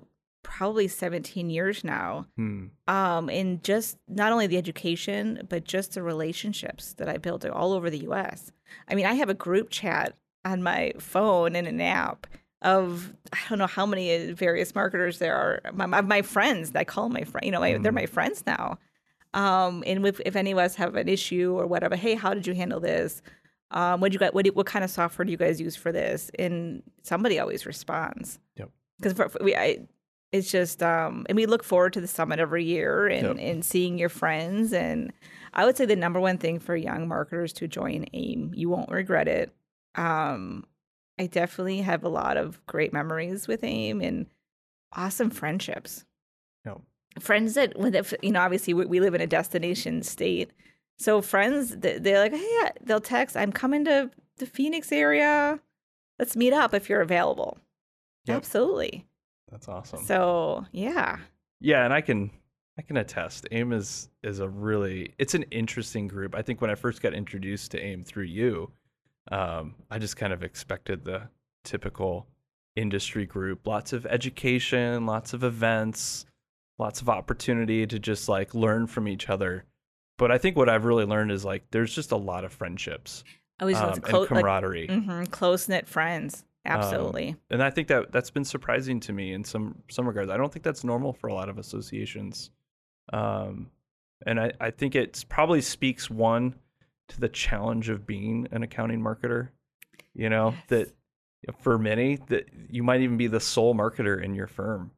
probably 0.49 0.87
17 0.87 1.49
years 1.49 1.83
now. 1.83 2.25
Hmm. 2.35 2.65
Um, 2.87 3.29
and 3.29 3.63
just 3.63 3.97
not 4.07 4.31
only 4.31 4.47
the 4.47 4.57
education, 4.57 5.45
but 5.47 5.63
just 5.63 5.93
the 5.93 6.01
relationships 6.01 6.93
that 6.93 7.07
I 7.07 7.17
built 7.17 7.45
all 7.45 7.71
over 7.71 7.89
the 7.89 7.99
US. 8.09 8.51
I 8.87 8.95
mean, 8.95 9.05
I 9.05 9.13
have 9.13 9.29
a 9.29 9.35
group 9.35 9.69
chat 9.69 10.15
on 10.43 10.63
my 10.63 10.93
phone 10.97 11.55
in 11.55 11.67
an 11.67 11.79
app 11.79 12.25
of 12.61 13.13
I 13.31 13.37
don't 13.47 13.59
know 13.59 13.67
how 13.67 13.85
many 13.85 14.33
various 14.33 14.73
marketers 14.73 15.19
there 15.19 15.35
are. 15.35 15.61
My, 15.71 15.85
my, 15.85 16.01
my 16.01 16.21
friends, 16.23 16.71
I 16.75 16.83
call 16.83 17.09
my 17.09 17.23
friend, 17.23 17.45
you 17.45 17.51
know, 17.51 17.59
my, 17.59 17.77
they're 17.77 17.91
my 17.91 18.07
friends 18.07 18.43
now. 18.45 18.79
Um, 19.35 19.83
and 19.85 20.05
if, 20.05 20.19
if 20.25 20.35
any 20.35 20.51
of 20.51 20.57
us 20.57 20.75
have 20.75 20.95
an 20.95 21.07
issue 21.07 21.55
or 21.57 21.67
whatever, 21.67 21.95
hey, 21.95 22.15
how 22.15 22.33
did 22.33 22.47
you 22.47 22.55
handle 22.55 22.79
this? 22.79 23.21
Um, 23.69 24.01
what 24.01 24.13
you 24.13 24.19
got? 24.19 24.33
What, 24.33 24.47
what 24.47 24.65
kind 24.65 24.83
of 24.83 24.89
software 24.89 25.25
do 25.25 25.31
you 25.31 25.37
guys 25.37 25.61
use 25.61 25.75
for 25.75 25.91
this? 25.91 26.31
And 26.39 26.81
somebody 27.03 27.37
always 27.39 27.67
responds. 27.67 28.39
Yep. 28.57 28.71
Because 28.99 29.37
we, 29.41 29.55
I, 29.55 29.87
it's 30.31 30.51
just, 30.51 30.83
um, 30.83 31.25
and 31.27 31.35
we 31.35 31.45
look 31.45 31.63
forward 31.63 31.93
to 31.93 32.01
the 32.01 32.07
summit 32.07 32.39
every 32.39 32.63
year 32.63 33.07
and, 33.07 33.27
Yep. 33.27 33.37
and 33.39 33.65
seeing 33.65 33.97
your 33.97 34.09
friends. 34.09 34.73
And 34.73 35.11
I 35.53 35.65
would 35.65 35.75
say 35.77 35.85
the 35.85 35.95
number 35.95 36.19
one 36.19 36.37
thing 36.37 36.59
for 36.59 36.75
young 36.75 37.07
marketers 37.07 37.51
to 37.53 37.67
join 37.67 38.05
AIM, 38.13 38.51
you 38.55 38.69
won't 38.69 38.91
regret 38.91 39.27
it. 39.27 39.51
Um, 39.95 40.65
I 41.17 41.25
definitely 41.27 41.81
have 41.81 42.03
a 42.03 42.09
lot 42.09 42.37
of 42.37 42.63
great 42.67 42.93
memories 42.93 43.47
with 43.47 43.63
AIM 43.63 44.01
and 44.01 44.27
awesome 44.93 45.29
friendships 45.29 46.05
Yep. 46.65 46.81
friends 47.19 47.53
that 47.55 47.73
if, 47.77 48.13
you 48.23 48.31
know 48.31 48.41
obviously 48.41 48.73
we, 48.73 48.85
we 48.85 48.99
live 48.99 49.13
in 49.13 49.21
a 49.21 49.27
destination 49.27 50.01
state 50.01 50.49
so 50.97 51.21
friends 51.21 51.75
th- 51.75 52.01
they're 52.01 52.17
like 52.19 52.33
hey 52.33 52.69
they'll 52.81 52.99
text 52.99 53.37
i'm 53.37 53.51
coming 53.51 53.85
to 53.85 54.09
the 54.37 54.45
phoenix 54.47 54.91
area 54.91 55.59
let's 56.17 56.35
meet 56.35 56.53
up 56.53 56.73
if 56.73 56.89
you're 56.89 57.01
available 57.01 57.59
Yep. 58.25 58.37
absolutely 58.37 59.05
That's 59.51 59.67
awesome. 59.67 60.03
so 60.03 60.65
yeah 60.71 61.17
Yeah, 61.59 61.85
and 61.85 61.93
I 61.93 62.01
can 62.01 62.31
I 62.77 62.81
can 62.81 62.97
attest. 62.97 63.47
AIM 63.51 63.73
is 63.73 64.09
is 64.23 64.39
a 64.39 64.47
really 64.47 65.13
it's 65.17 65.33
an 65.33 65.43
interesting 65.51 66.07
group. 66.07 66.35
I 66.35 66.41
think 66.41 66.61
when 66.61 66.69
I 66.69 66.75
first 66.75 67.01
got 67.01 67.13
introduced 67.13 67.71
to 67.71 67.79
AIM 67.79 68.03
through 68.03 68.25
you, 68.25 68.71
um, 69.31 69.75
I 69.91 69.99
just 69.99 70.15
kind 70.15 70.31
of 70.31 70.43
expected 70.43 71.03
the 71.03 71.23
typical 71.63 72.27
industry 72.75 73.25
group. 73.25 73.67
Lots 73.67 73.91
of 73.91 74.05
education, 74.05 75.05
lots 75.05 75.33
of 75.33 75.43
events, 75.43 76.25
lots 76.77 77.01
of 77.01 77.09
opportunity 77.09 77.85
to 77.85 77.99
just 77.99 78.29
like 78.29 78.55
learn 78.55 78.87
from 78.87 79.07
each 79.07 79.29
other. 79.29 79.65
But 80.17 80.31
I 80.31 80.37
think 80.37 80.55
what 80.55 80.69
I've 80.69 80.85
really 80.85 81.05
learned 81.05 81.31
is 81.31 81.43
like 81.43 81.63
there's 81.71 81.93
just 81.93 82.11
a 82.11 82.17
lot 82.17 82.45
of 82.45 82.53
friendships 82.53 83.23
i 83.59 83.65
was 83.65 83.75
um, 83.75 83.93
and 83.93 84.03
close 84.03 84.31
like, 84.31 84.39
camaraderie. 84.39 84.87
hmm 84.87 85.23
close-knit 85.25 85.87
friends 85.87 86.45
absolutely 86.65 87.35
and 87.49 87.63
I 87.63 87.69
think 87.69 87.87
that 87.87 88.11
that's 88.11 88.29
been 88.31 88.45
surprising 88.45 88.99
to 89.01 89.13
me 89.13 89.33
in 89.33 89.43
some 89.43 89.81
some 89.89 90.07
regards. 90.07 90.29
I 90.29 90.37
don't 90.37 90.51
think 90.51 90.63
that's 90.63 90.83
normal 90.83 91.13
for 91.13 91.27
a 91.27 91.33
lot 91.33 91.49
of 91.49 91.57
associations, 91.57 92.51
um, 93.13 93.69
and 94.25 94.39
I 94.39 94.51
I 94.59 94.71
think 94.71 94.95
it 94.95 95.23
probably 95.29 95.61
speaks 95.61 96.09
one 96.09 96.55
to 97.09 97.19
the 97.19 97.29
challenge 97.29 97.89
of 97.89 98.05
being 98.05 98.47
an 98.51 98.63
accounting 98.63 99.01
marketer. 99.01 99.49
You 100.13 100.29
know 100.29 100.53
that 100.67 100.91
for 101.59 101.77
many 101.77 102.17
that 102.27 102.49
you 102.69 102.83
might 102.83 103.01
even 103.01 103.17
be 103.17 103.27
the 103.27 103.39
sole 103.39 103.73
marketer 103.73 104.21
in 104.21 104.35
your 104.35 104.47
firm, 104.47 104.91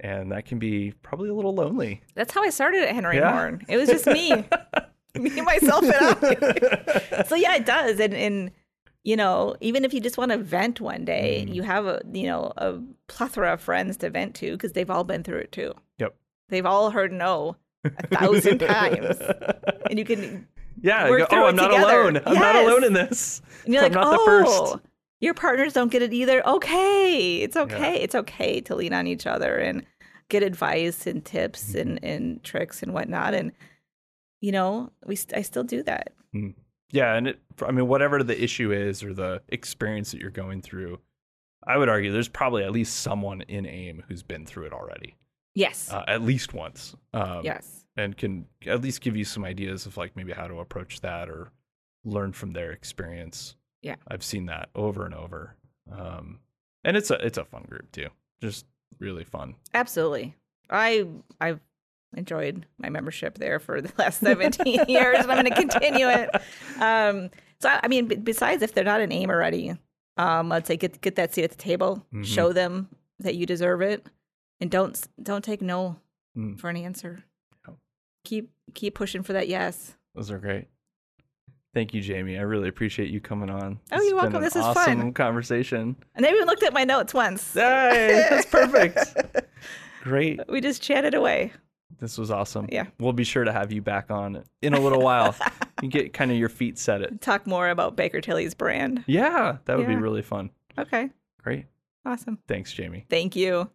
and 0.00 0.32
that 0.32 0.46
can 0.46 0.58
be 0.58 0.92
probably 1.02 1.28
a 1.28 1.34
little 1.34 1.54
lonely. 1.54 2.00
that's 2.14 2.32
how 2.32 2.42
i 2.42 2.48
started 2.50 2.82
at 2.82 2.94
henry 2.94 3.18
Yeah. 3.18 3.30
Horne 3.32 3.62
it 3.68 3.76
was 3.76 3.88
just 3.88 4.06
me 4.06 4.30
me 5.14 5.40
myself 5.42 5.84
and 5.84 5.94
i 5.94 7.22
so 7.28 7.34
yeah 7.34 7.56
it 7.56 7.66
does 7.66 8.00
and 8.00 8.14
and 8.14 8.50
you 9.04 9.16
know 9.16 9.56
even 9.60 9.84
if 9.84 9.92
you 9.92 10.00
just 10.00 10.16
want 10.18 10.30
to 10.30 10.38
vent 10.38 10.80
one 10.80 11.04
day 11.04 11.44
Mm. 11.48 11.54
you 11.54 11.62
have 11.62 11.86
a 11.86 12.02
you 12.12 12.26
know 12.26 12.52
a 12.56 12.78
plethora 13.08 13.52
of 13.54 13.60
friends 13.60 13.96
to 13.98 14.10
vent 14.10 14.34
to 14.36 14.52
because 14.52 14.72
they've 14.72 14.90
all 14.90 15.04
been 15.04 15.22
through 15.22 15.38
it 15.38 15.52
too 15.52 15.72
Yep. 15.98 16.14
they've 16.48 16.66
all 16.66 16.90
heard 16.90 17.12
no 17.12 17.56
a 17.84 18.06
thousand 18.06 18.58
times 18.60 19.16
and 19.90 19.98
you 19.98 20.04
can 20.04 20.46
Yeah. 20.80 21.06
Go, 21.06 21.26
oh, 21.30 21.44
I'm 21.46 21.54
not 21.54 21.68
together. 21.68 22.00
alone. 22.00 22.22
I'm 22.26 22.34
not 22.34 22.56
alone 22.56 22.82
in 22.82 22.92
this. 22.92 23.40
and 23.64 23.74
you're 23.74 23.84
I'm 23.84 23.92
like 23.92 24.00
not 24.00 24.06
oh 24.06 24.10
the 24.12 24.24
first. 24.24 24.84
your 25.20 25.34
partners 25.34 25.72
don't 25.74 25.92
get 25.92 26.02
it 26.02 26.12
either 26.12 26.44
okay 26.48 27.36
it's 27.42 27.56
okay 27.56 27.96
it's 28.02 28.14
okay 28.14 28.60
to 28.62 28.74
lean 28.74 28.92
on 28.92 29.06
each 29.06 29.26
other 29.26 29.56
and 29.58 29.84
get 30.28 30.42
advice 30.42 31.06
and 31.06 31.24
tips 31.24 31.70
Mm-hmm. 31.70 31.78
and 31.80 32.04
and 32.04 32.42
tricks 32.44 32.82
and 32.82 32.94
whatnot 32.94 33.34
and 33.34 33.52
you 34.40 34.50
know 34.52 34.90
we 35.06 35.14
st- 35.14 35.36
i 35.38 35.42
still 35.42 35.62
do 35.64 35.82
that 35.82 36.12
Yeah, 36.92 37.14
and 37.14 37.28
it, 37.28 37.40
I 37.66 37.72
mean, 37.72 37.88
whatever 37.88 38.22
the 38.22 38.42
issue 38.42 38.70
is 38.70 39.02
or 39.02 39.12
the 39.12 39.42
experience 39.48 40.12
that 40.12 40.20
you're 40.20 40.30
going 40.30 40.62
through, 40.62 41.00
I 41.66 41.76
would 41.76 41.88
argue 41.88 42.12
there's 42.12 42.28
probably 42.28 42.64
at 42.64 42.70
least 42.70 43.00
someone 43.00 43.42
in 43.42 43.66
AIM 43.66 44.04
who's 44.08 44.22
been 44.22 44.46
through 44.46 44.66
it 44.66 44.72
already, 44.72 45.16
yes 45.54 45.90
uh, 45.90 46.04
at 46.06 46.22
least 46.22 46.54
once. 46.54 46.94
Um, 47.14 47.40
yes 47.42 47.82
and 47.96 48.16
can 48.16 48.46
at 48.66 48.82
least 48.82 49.00
give 49.00 49.16
you 49.16 49.24
some 49.24 49.44
ideas 49.44 49.86
of 49.86 49.96
like 49.96 50.16
maybe 50.16 50.32
how 50.32 50.46
to 50.46 50.60
approach 50.60 51.00
that 51.00 51.28
or 51.28 51.50
learn 52.04 52.32
from 52.32 52.52
their 52.52 52.72
experience. 52.72 53.56
Yeah. 53.82 53.96
I've 54.08 54.22
seen 54.22 54.46
that 54.46 54.70
over 54.74 55.04
and 55.04 55.14
over, 55.14 55.56
um, 55.90 56.38
and 56.84 56.96
it's 56.96 57.10
a 57.10 57.14
it's 57.24 57.38
a 57.38 57.44
fun 57.44 57.64
group 57.68 57.90
too, 57.92 58.08
just 58.40 58.64
really 58.98 59.24
fun. 59.24 59.56
Absolutely. 59.74 60.36
I 60.70 61.06
I've 61.40 61.60
enjoyed 62.16 62.66
my 62.78 62.88
membership 62.88 63.38
there 63.38 63.58
for 63.58 63.80
the 63.80 63.92
last 63.98 64.20
17 64.20 64.84
years 64.88 65.18
I'm 65.20 65.26
going 65.26 65.44
to 65.44 65.54
continue 65.54 66.08
it. 66.08 66.30
Um 66.80 67.30
so 67.60 67.68
I 67.68 67.88
mean 67.88 68.06
b- 68.08 68.16
besides 68.16 68.62
if 68.62 68.74
they're 68.74 68.84
not 68.84 69.00
an 69.00 69.12
aim 69.12 69.30
already, 69.30 69.74
um 70.16 70.52
I'd 70.52 70.66
say 70.66 70.76
get 70.76 71.00
get 71.00 71.16
that 71.16 71.34
seat 71.34 71.44
at 71.44 71.50
the 71.50 71.56
table, 71.56 72.04
Mhm. 72.12 72.24
show 72.26 72.52
them 72.52 72.88
that 73.20 73.34
you 73.36 73.46
deserve 73.46 73.80
it 73.82 74.06
and 74.60 74.70
don't 74.70 75.00
don't 75.22 75.44
take 75.44 75.62
no 75.62 75.96
Mm. 76.36 76.58
for 76.58 76.70
an 76.70 76.76
answer. 76.76 77.24
Keep 78.24 78.50
keep 78.74 78.94
pushing 78.94 79.22
for 79.22 79.32
that 79.34 79.48
yes. 79.48 79.94
Those 80.14 80.30
are 80.30 80.38
great. 80.38 80.66
Thank 81.74 81.94
you, 81.94 82.00
Jamie. 82.02 82.36
I 82.38 82.42
really 82.42 82.68
appreciate 82.68 83.08
you 83.10 83.20
coming 83.20 83.48
on. 83.50 83.80
Oh, 83.90 84.00
you're 84.02 84.14
welcome. 84.16 84.42
This 84.42 84.54
is 84.56 84.62
awesome 84.62 84.98
fun. 85.00 85.12
conversation. 85.14 85.96
And 86.14 86.24
I 86.26 86.30
even 86.30 86.46
looked 86.46 86.62
at 86.62 86.74
my 86.74 86.84
notes 86.84 87.14
once. 87.14 87.54
Hey, 87.54 88.26
that's 88.28 88.44
perfect. 88.46 88.98
Great. 90.02 90.40
We 90.48 90.60
just 90.60 90.82
chatted 90.82 91.14
away. 91.14 91.52
This 92.02 92.18
was 92.18 92.32
awesome. 92.32 92.66
Yeah. 92.68 92.86
We'll 92.98 93.12
be 93.12 93.22
sure 93.22 93.44
to 93.44 93.52
have 93.52 93.70
you 93.70 93.80
back 93.80 94.10
on 94.10 94.42
in 94.60 94.74
a 94.74 94.80
little 94.80 95.00
while. 95.00 95.36
you 95.82 95.88
get 95.88 96.12
kind 96.12 96.32
of 96.32 96.36
your 96.36 96.48
feet 96.48 96.76
set 96.76 97.00
it. 97.00 97.20
Talk 97.20 97.46
more 97.46 97.68
about 97.68 97.94
Baker 97.94 98.20
Tilly's 98.20 98.54
brand. 98.54 99.04
Yeah, 99.06 99.58
that 99.66 99.78
would 99.78 99.86
be 99.86 99.94
really 99.94 100.20
fun. 100.20 100.50
Okay. 100.76 101.10
Great. 101.40 101.66
Awesome. 102.04 102.40
Thanks, 102.48 102.72
Jamie. 102.72 103.06
Thank 103.08 103.36
you. 103.36 103.70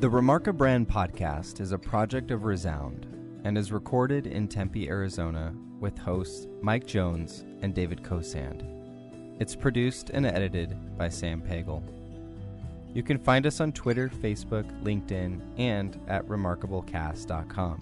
The 0.00 0.10
Remarkabrand 0.10 0.86
podcast 0.86 1.60
is 1.60 1.70
a 1.70 1.78
project 1.78 2.32
of 2.32 2.42
Resound 2.42 3.06
and 3.44 3.56
is 3.56 3.70
recorded 3.70 4.26
in 4.26 4.48
Tempe, 4.48 4.88
Arizona, 4.88 5.54
with 5.84 5.98
hosts 5.98 6.46
Mike 6.62 6.86
Jones 6.86 7.44
and 7.60 7.74
David 7.74 8.02
Kosand. 8.02 8.64
It's 9.38 9.54
produced 9.54 10.08
and 10.08 10.24
edited 10.24 10.96
by 10.96 11.10
Sam 11.10 11.42
Pagel. 11.42 11.82
You 12.94 13.02
can 13.02 13.18
find 13.18 13.46
us 13.46 13.60
on 13.60 13.70
Twitter, 13.70 14.08
Facebook, 14.08 14.64
LinkedIn, 14.82 15.42
and 15.58 16.00
at 16.08 16.26
remarkablecast.com. 16.26 17.80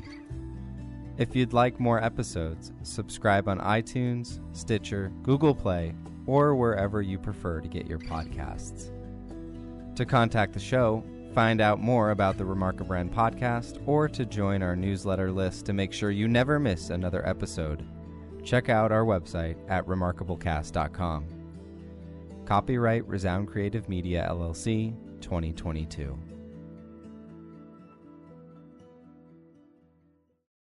If 1.16 1.36
you'd 1.36 1.53
like 1.53 1.78
more 1.78 2.03
episodes, 2.03 2.72
subscribe 2.82 3.46
on 3.46 3.61
iTunes, 3.61 4.40
Stitcher, 4.53 5.12
Google 5.22 5.55
Play, 5.55 5.94
or 6.26 6.57
wherever 6.57 7.03
you 7.03 7.20
prefer 7.20 7.61
to 7.61 7.68
get 7.68 7.86
your 7.86 8.00
podcasts. 8.00 8.90
To 9.94 10.05
contact 10.05 10.55
the 10.55 10.61
show, 10.61 11.05
find 11.34 11.61
out 11.61 11.80
more 11.80 12.11
about 12.11 12.36
the 12.36 12.44
Remarkabrand 12.44 13.11
podcast, 13.11 13.82
or 13.86 14.09
to 14.09 14.26
join 14.26 14.62
our 14.62 14.76
newsletter 14.76 15.30
list 15.30 15.66
to 15.66 15.72
make 15.72 15.92
sure 15.92 16.11
you 16.11 16.28
never 16.28 16.59
miss 16.59 16.90
another 16.90 17.26
episode, 17.26 17.84
check 18.45 18.68
out 18.68 18.93
our 18.93 19.05
website 19.05 19.57
at 19.68 19.86
remarkablecast.com. 19.86 21.26
Copyright 22.45 23.07
Resound 23.09 23.49
Creative 23.49 23.88
Media 23.88 24.26
LLC 24.28 24.95
2022. 25.20 26.18